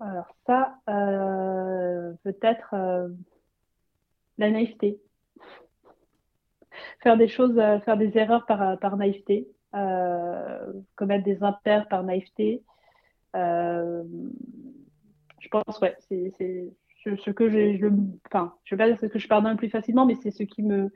Alors 0.00 0.34
ça, 0.46 0.78
euh, 0.88 2.12
peut-être 2.24 2.74
euh, 2.74 3.08
la 4.38 4.50
naïveté. 4.50 5.00
Faire 7.02 7.16
des 7.16 7.28
choses, 7.28 7.56
euh, 7.58 7.78
faire 7.80 7.96
des 7.96 8.16
erreurs 8.18 8.46
par, 8.46 8.78
par 8.80 8.96
naïveté, 8.96 9.48
commettre 10.96 11.24
des 11.24 11.42
impairs 11.42 11.88
par 11.88 12.02
naïveté. 12.02 12.62
je 13.34 14.02
pense, 15.50 15.80
ouais, 15.80 15.96
c'est 16.08 16.32
ce 17.04 17.30
que 17.30 17.48
je, 17.48 17.86
enfin, 18.26 18.54
je 18.64 18.74
veux 18.74 18.78
pas 18.78 18.88
dire 18.88 18.98
ce 19.00 19.06
que 19.06 19.18
je 19.18 19.28
pardonne 19.28 19.56
plus 19.56 19.68
facilement, 19.68 20.06
mais 20.06 20.16
c'est 20.16 20.30
ce 20.30 20.42
qui 20.42 20.62
me, 20.62 20.90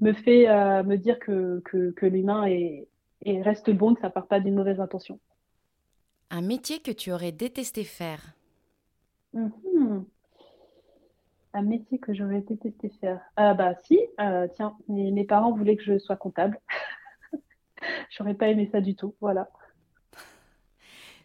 me 0.00 0.12
fait 0.12 0.46
me 0.84 0.96
dire 0.96 1.18
que, 1.18 1.60
que, 1.64 2.06
l'humain 2.06 2.44
est, 2.46 2.88
reste 3.24 3.70
bon, 3.70 3.94
que 3.94 4.00
ça 4.00 4.10
part 4.10 4.26
pas 4.26 4.40
d'une 4.40 4.54
mauvaise 4.54 4.80
intention. 4.80 5.18
Un 6.30 6.42
métier 6.42 6.80
que 6.80 6.90
tu 6.90 7.12
aurais 7.12 7.32
détesté 7.32 7.84
faire 7.84 8.34
mhm. 9.32 10.04
Un 11.52 11.62
métier 11.62 11.98
que 11.98 12.12
j'aurais 12.12 12.40
détesté 12.40 12.90
faire. 13.00 13.20
Ah 13.36 13.54
bah 13.54 13.74
si, 13.84 14.00
euh, 14.20 14.48
tiens, 14.54 14.76
mes, 14.88 15.12
mes, 15.12 15.24
parents 15.24 15.52
voulaient 15.52 15.76
que 15.76 15.84
je 15.84 15.98
sois 15.98 16.16
comptable. 16.16 16.60
j'aurais 18.10 18.34
pas 18.34 18.48
aimé 18.48 18.68
ça 18.72 18.80
du 18.80 18.96
tout, 18.96 19.14
voilà. 19.20 19.48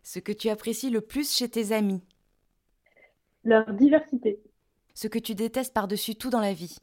Ce 0.04 0.20
que 0.20 0.32
tu 0.32 0.50
apprécies 0.50 0.90
le 0.90 1.02
plus 1.02 1.36
chez 1.36 1.50
tes 1.50 1.72
amis? 1.72 2.04
Leur 3.44 3.74
diversité. 3.74 4.40
Ce 4.94 5.08
que 5.08 5.20
tu 5.20 5.34
détestes 5.34 5.74
par-dessus 5.74 6.16
tout 6.16 6.30
dans 6.30 6.42
la 6.42 6.54
vie? 6.54 6.78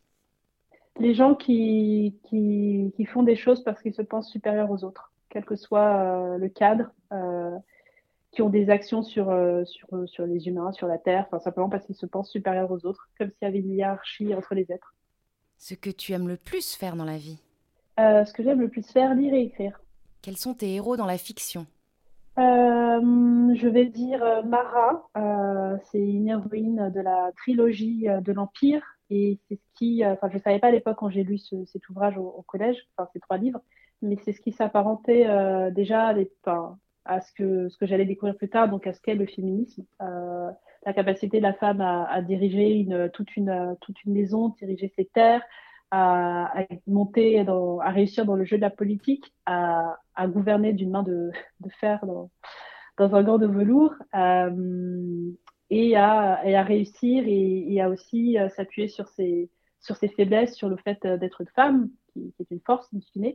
Les 0.99 1.13
gens 1.13 1.35
qui, 1.35 2.19
qui, 2.25 2.93
qui, 2.97 3.05
font 3.05 3.23
des 3.23 3.37
choses 3.37 3.63
parce 3.63 3.83
qu'ils 3.83 3.95
se 3.95 4.03
pensent 4.03 4.31
supérieurs 4.31 4.71
aux 4.71 4.85
autres, 4.85 5.13
quel 5.29 5.45
que 5.45 5.55
soit 5.55 5.81
euh, 5.81 6.39
le 6.39 6.49
cadre, 6.49 6.91
euh, 7.13 7.57
qui 8.37 8.43
ont 8.43 8.51
des 8.51 8.71
actions 8.71 9.03
sur, 9.03 9.31
euh, 9.31 9.65
sur, 9.65 9.89
sur 10.07 10.27
les 10.27 10.47
humains, 10.47 10.71
sur 10.73 10.87
la 10.87 10.99
Terre, 10.99 11.25
enfin, 11.27 11.41
simplement 11.41 11.69
parce 11.69 11.85
qu'ils 11.85 11.97
se 11.97 12.07
pensent 12.07 12.31
supérieurs 12.31 12.71
aux 12.71 12.87
autres, 12.87 13.09
comme 13.19 13.31
s'il 13.31 13.39
y 13.43 13.47
avait 13.47 13.59
une 13.59 13.73
hiérarchie 13.73 14.35
entre 14.35 14.55
les 14.55 14.71
êtres. 14.71 14.95
Ce 15.59 15.75
que 15.75 15.91
tu 15.91 16.13
aimes 16.13 16.29
le 16.29 16.37
plus 16.37 16.77
faire 16.77 16.97
dans 16.97 17.05
la 17.05 17.17
vie? 17.17 17.39
Ce 17.99 18.31
que 18.35 18.43
j'aime 18.43 18.61
le 18.61 18.69
plus 18.69 18.87
faire, 18.87 19.15
lire 19.15 19.33
et 19.33 19.41
écrire. 19.41 19.81
Quels 20.21 20.37
sont 20.37 20.53
tes 20.53 20.75
héros 20.75 20.99
dans 20.99 21.07
la 21.07 21.17
fiction? 21.17 21.67
Je 22.37 23.69
vais 23.69 23.87
dire 23.87 24.23
Mara, 24.45 25.09
c'est 25.91 25.99
une 25.99 26.29
héroïne 26.29 26.93
de 26.95 27.01
la 27.01 27.31
trilogie 27.37 28.07
de 28.21 28.33
l'Empire, 28.33 28.83
et 29.11 29.39
c'est 29.49 29.57
ce 29.57 29.79
qui, 29.79 30.05
euh, 30.05 30.13
enfin, 30.13 30.29
je 30.33 30.39
savais 30.39 30.59
pas 30.59 30.69
à 30.69 30.73
l'époque 30.73 30.97
quand 30.99 31.11
j'ai 31.11 31.23
lu 31.23 31.39
cet 31.39 31.89
ouvrage 31.89 32.19
au, 32.19 32.43
collège, 32.47 32.77
enfin, 32.97 33.09
ces 33.13 33.21
trois 33.21 33.37
livres, 33.37 33.61
mais 34.03 34.17
c'est 34.25 34.33
ce 34.33 34.41
qui 34.41 34.53
s'apparentait 34.53 35.27
euh, 35.27 35.71
déjà 35.71 36.07
à 36.07 36.13
ce 37.21 37.33
que, 37.33 37.69
ce 37.69 37.77
que 37.77 37.87
j'allais 37.87 38.05
découvrir 38.05 38.37
plus 38.37 38.49
tard, 38.49 38.69
donc 38.69 38.87
à 38.87 38.93
ce 38.93 39.01
qu'est 39.01 39.15
le 39.15 39.27
féminisme. 39.27 39.85
Euh, 40.03 40.51
la 40.85 40.93
capacité 40.93 41.39
de 41.39 41.43
la 41.43 41.55
femme 41.55 41.81
à, 41.81 42.05
à, 42.05 42.23
diriger 42.23 42.87
toute, 43.13 43.37
une, 43.37 43.77
toute 43.81 44.05
une 44.05 44.13
maison, 44.13 44.51
diriger 44.51 44.93
ses 44.97 45.05
terres, 45.07 45.43
à, 45.91 46.61
à, 46.61 46.65
monter, 46.87 47.41
à 47.41 47.91
réussir 47.91 48.25
dans 48.25 48.37
le 48.37 48.45
jeu 48.45 48.57
de 48.57 48.63
la 48.63 48.71
politique, 48.71 49.35
à, 49.47 49.99
à 50.15 50.27
gouverner 50.29 50.73
d'une 50.73 50.91
main 50.91 51.03
de, 51.03 51.31
fer 51.81 52.05
dans, 52.07 52.31
dans 52.99 53.15
un 53.15 53.23
gant 53.23 53.39
de 53.39 53.47
velours. 53.47 53.95
Euh, 54.15 55.31
et 55.71 55.97
à, 55.97 56.39
à 56.39 56.63
réussir 56.63 57.25
et, 57.27 57.81
à 57.81 57.89
aussi 57.89 58.39
euh, 58.39 58.49
s'appuyer 58.51 58.89
sur 58.89 59.09
ses, 59.09 59.51
sur 59.81 59.97
ses 59.97 60.09
faiblesses, 60.09 60.55
sur 60.55 60.69
le 60.69 60.77
fait 60.77 61.05
d'être 61.07 61.41
une 61.41 61.51
femme, 61.55 61.91
qui, 62.13 62.33
est 62.39 62.51
une 62.51 62.61
force, 62.61 62.89
in 62.95 63.01
fine. 63.13 63.35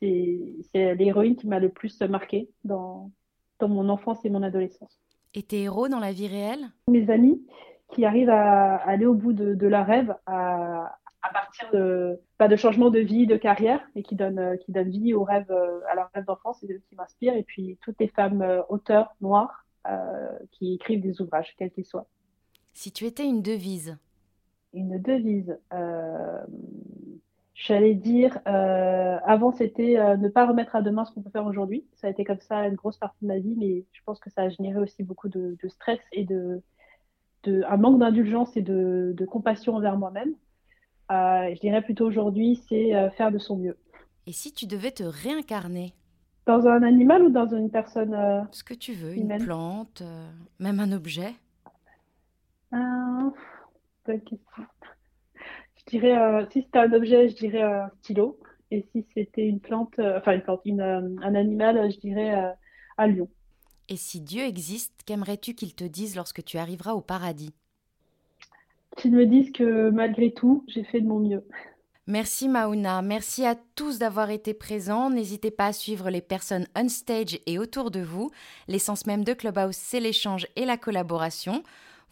C'est 0.00 0.94
l'héroïne 0.94 1.36
qui 1.36 1.46
m'a 1.46 1.58
le 1.58 1.68
plus 1.68 2.00
marqué 2.02 2.48
dans, 2.64 3.10
dans 3.58 3.68
mon 3.68 3.88
enfance 3.88 4.24
et 4.24 4.30
mon 4.30 4.42
adolescence. 4.42 4.98
Et 5.34 5.42
tes 5.42 5.62
héros 5.62 5.88
dans 5.88 6.00
la 6.00 6.12
vie 6.12 6.26
réelle? 6.26 6.70
Mes 6.88 7.10
amis 7.10 7.44
qui 7.92 8.04
arrivent 8.04 8.30
à, 8.30 8.76
aller 8.76 9.06
au 9.06 9.14
bout 9.14 9.32
de, 9.32 9.54
de 9.54 9.66
leur 9.66 9.86
rêve, 9.86 10.14
à, 10.26 10.96
à 11.22 11.32
partir 11.32 11.70
de 11.72 12.18
pas 12.38 12.48
de 12.48 12.56
changement 12.56 12.90
de 12.90 13.00
vie, 13.00 13.26
de 13.26 13.36
carrière, 13.36 13.80
et 13.94 14.02
qui 14.02 14.14
donnent 14.16 14.38
euh, 14.38 14.56
qui 14.56 14.72
donnent 14.72 14.90
vie 14.90 15.12
au 15.12 15.24
rêve, 15.24 15.50
à 15.88 15.94
leur 15.94 16.10
rêve 16.14 16.24
d'enfance 16.24 16.62
et 16.62 16.80
qui 16.88 16.96
m'inspirent. 16.96 17.36
Et 17.36 17.42
puis 17.42 17.78
toutes 17.82 18.00
les 18.00 18.08
femmes 18.08 18.44
auteurs 18.68 19.14
noires 19.20 19.66
euh, 19.88 20.38
qui 20.52 20.74
écrivent 20.74 21.02
des 21.02 21.20
ouvrages, 21.20 21.54
quels 21.58 21.70
qu'ils 21.70 21.84
soient. 21.84 22.06
Si 22.72 22.90
tu 22.92 23.04
étais 23.04 23.26
une 23.26 23.42
devise? 23.42 23.98
Une 24.72 25.00
devise. 25.00 25.58
Euh, 25.72 26.44
J'allais 27.60 27.94
dire, 27.94 28.38
euh, 28.46 29.18
avant 29.26 29.52
c'était 29.52 29.98
euh, 29.98 30.16
ne 30.16 30.30
pas 30.30 30.46
remettre 30.46 30.76
à 30.76 30.80
demain 30.80 31.04
ce 31.04 31.12
qu'on 31.12 31.20
peut 31.20 31.28
faire 31.28 31.44
aujourd'hui. 31.44 31.84
Ça 31.92 32.06
a 32.06 32.10
été 32.10 32.24
comme 32.24 32.40
ça 32.40 32.66
une 32.66 32.74
grosse 32.74 32.96
partie 32.96 33.18
de 33.20 33.26
ma 33.26 33.38
vie, 33.38 33.54
mais 33.58 33.84
je 33.92 34.00
pense 34.06 34.18
que 34.18 34.30
ça 34.30 34.42
a 34.42 34.48
généré 34.48 34.78
aussi 34.78 35.02
beaucoup 35.02 35.28
de, 35.28 35.58
de 35.62 35.68
stress 35.68 35.98
et 36.12 36.24
de, 36.24 36.62
de, 37.42 37.62
un 37.68 37.76
manque 37.76 37.98
d'indulgence 37.98 38.56
et 38.56 38.62
de, 38.62 39.12
de, 39.14 39.24
compassion 39.26 39.76
envers 39.76 39.98
moi-même. 39.98 40.30
Euh, 41.10 41.54
je 41.54 41.60
dirais 41.60 41.82
plutôt 41.82 42.06
aujourd'hui, 42.06 42.62
c'est 42.66 42.92
faire 43.18 43.30
de 43.30 43.38
son 43.38 43.58
mieux. 43.58 43.76
Et 44.26 44.32
si 44.32 44.54
tu 44.54 44.66
devais 44.66 44.92
te 44.92 45.02
réincarner? 45.02 45.92
Dans 46.46 46.66
un 46.66 46.82
animal 46.82 47.24
ou 47.24 47.28
dans 47.28 47.48
une 47.48 47.70
personne 47.70 48.16
Ce 48.52 48.64
que 48.64 48.72
tu 48.72 48.94
veux, 48.94 49.14
une 49.14 49.36
plante, 49.36 50.02
même 50.58 50.80
un 50.80 50.92
objet? 50.92 51.34
Bonne 52.72 54.20
question. 54.22 54.64
Dirais, 55.90 56.46
si 56.52 56.62
c'était 56.62 56.78
un 56.78 56.92
objet, 56.92 57.28
je 57.28 57.34
dirais 57.34 57.62
un 57.62 57.90
stylo. 58.00 58.38
Et 58.70 58.86
si 58.92 59.04
c'était 59.14 59.46
une 59.46 59.58
plante, 59.58 59.94
enfin 59.98 60.32
une 60.32 60.42
plante, 60.42 60.62
un 60.66 61.34
animal, 61.34 61.90
je 61.90 61.98
dirais 61.98 62.54
un 62.96 63.06
lion. 63.08 63.28
Et 63.88 63.96
si 63.96 64.20
Dieu 64.20 64.44
existe, 64.44 64.92
qu'aimerais-tu 65.04 65.54
qu'il 65.54 65.74
te 65.74 65.82
dise 65.82 66.14
lorsque 66.14 66.44
tu 66.44 66.58
arriveras 66.58 66.92
au 66.92 67.00
paradis? 67.00 67.52
Qu'il 68.96 69.12
me 69.12 69.26
dise 69.26 69.50
que 69.50 69.90
malgré 69.90 70.32
tout, 70.32 70.64
j'ai 70.68 70.84
fait 70.84 71.00
de 71.00 71.08
mon 71.08 71.18
mieux. 71.18 71.44
Merci 72.06 72.48
Mauna, 72.48 73.02
merci 73.02 73.44
à 73.44 73.56
tous 73.74 73.98
d'avoir 73.98 74.30
été 74.30 74.54
présents. 74.54 75.10
N'hésitez 75.10 75.50
pas 75.50 75.66
à 75.66 75.72
suivre 75.72 76.10
les 76.10 76.20
personnes 76.20 76.66
on 76.76 76.88
stage 76.88 77.38
et 77.46 77.58
autour 77.58 77.90
de 77.90 78.00
vous. 78.00 78.30
L'essence 78.68 79.06
même 79.06 79.24
de 79.24 79.32
Clubhouse, 79.32 79.76
c'est 79.76 80.00
l'échange 80.00 80.46
et 80.56 80.64
la 80.64 80.76
collaboration. 80.76 81.62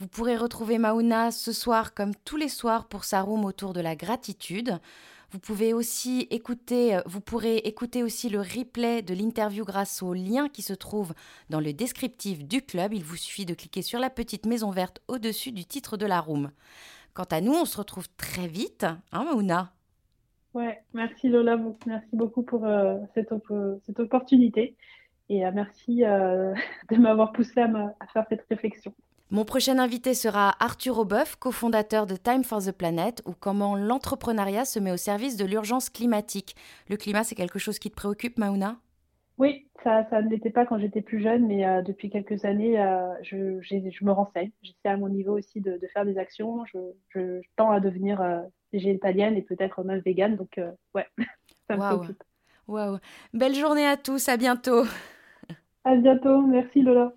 Vous 0.00 0.06
pourrez 0.06 0.36
retrouver 0.36 0.78
Mauna 0.78 1.32
ce 1.32 1.52
soir 1.52 1.92
comme 1.92 2.14
tous 2.24 2.36
les 2.36 2.48
soirs 2.48 2.86
pour 2.86 3.02
sa 3.02 3.20
room 3.20 3.44
autour 3.44 3.72
de 3.72 3.80
la 3.80 3.96
gratitude. 3.96 4.78
Vous 5.32 5.40
pouvez 5.40 5.74
aussi 5.74 6.28
écouter, 6.30 6.94
euh, 6.94 7.00
vous 7.04 7.20
pourrez 7.20 7.56
écouter 7.56 8.04
aussi 8.04 8.28
le 8.28 8.38
replay 8.38 9.02
de 9.02 9.12
l'interview 9.12 9.64
grâce 9.64 10.00
au 10.00 10.14
lien 10.14 10.48
qui 10.48 10.62
se 10.62 10.72
trouve 10.72 11.14
dans 11.50 11.58
le 11.58 11.72
descriptif 11.72 12.44
du 12.44 12.62
club. 12.62 12.94
Il 12.94 13.02
vous 13.02 13.16
suffit 13.16 13.44
de 13.44 13.54
cliquer 13.54 13.82
sur 13.82 13.98
la 13.98 14.08
petite 14.08 14.46
maison 14.46 14.70
verte 14.70 15.02
au-dessus 15.08 15.50
du 15.50 15.64
titre 15.64 15.96
de 15.96 16.06
la 16.06 16.20
room. 16.20 16.52
Quant 17.12 17.26
à 17.32 17.40
nous, 17.40 17.52
on 17.52 17.64
se 17.64 17.76
retrouve 17.76 18.06
très 18.16 18.46
vite, 18.46 18.86
hein 19.10 19.24
Mauna? 19.24 19.72
Ouais, 20.54 20.80
merci 20.94 21.28
Lola, 21.28 21.58
merci 21.86 22.08
beaucoup 22.14 22.42
pour 22.42 22.64
euh, 22.64 22.98
cette, 23.14 23.34
cette, 23.84 24.00
opportunité 24.00 24.76
et 25.28 25.44
euh, 25.44 25.50
merci 25.52 25.96
de 26.90 26.96
m'avoir 26.96 27.32
poussé 27.32 27.60
à, 27.60 28.06
faire 28.12 28.24
cette 28.28 28.46
réflexion. 28.48 28.94
Mon 29.30 29.44
prochain 29.44 29.78
invité 29.78 30.14
sera 30.14 30.54
Arthur 30.58 30.98
Aubeuf, 30.98 31.36
cofondateur 31.36 32.06
de 32.06 32.16
Time 32.16 32.44
for 32.44 32.62
the 32.62 32.72
Planet, 32.72 33.22
ou 33.26 33.32
comment 33.38 33.76
l'entrepreneuriat 33.76 34.64
se 34.64 34.78
met 34.78 34.92
au 34.92 34.96
service 34.96 35.36
de 35.36 35.44
l'urgence 35.44 35.90
climatique. 35.90 36.56
Le 36.88 36.96
climat, 36.96 37.24
c'est 37.24 37.34
quelque 37.34 37.58
chose 37.58 37.78
qui 37.78 37.90
te 37.90 37.96
préoccupe, 37.96 38.38
Mauna 38.38 38.76
Oui, 39.36 39.68
ça, 39.84 40.06
ça 40.08 40.22
ne 40.22 40.30
l'était 40.30 40.50
pas 40.50 40.64
quand 40.64 40.78
j'étais 40.78 41.02
plus 41.02 41.20
jeune, 41.20 41.46
mais 41.46 41.82
depuis 41.82 42.08
quelques 42.08 42.44
années, 42.44 42.76
je, 43.22 43.60
je, 43.60 44.04
me 44.04 44.12
renseigne. 44.12 44.50
J'essaie 44.62 44.88
à 44.88 44.96
mon 44.96 45.10
niveau 45.10 45.36
aussi 45.36 45.60
de, 45.60 45.72
de 45.72 45.86
faire 45.88 46.06
des 46.06 46.16
actions. 46.16 46.64
Je, 46.72 46.78
je, 47.10 47.40
tends 47.56 47.70
à 47.70 47.80
devenir 47.80 48.22
végétalienne 48.72 49.36
et 49.36 49.42
peut-être 49.42 49.82
même 49.82 50.00
végane. 50.00 50.36
Donc, 50.36 50.58
euh, 50.58 50.70
ouais, 50.94 51.06
ça 51.68 51.76
me 51.76 51.80
wow. 51.80 52.04
Waouh. 52.66 52.98
Belle 53.32 53.54
journée 53.54 53.86
à 53.86 53.96
tous. 53.96 54.28
À 54.28 54.36
bientôt. 54.36 54.84
À 55.84 55.96
bientôt. 55.96 56.42
Merci, 56.42 56.82
Lola. 56.82 57.12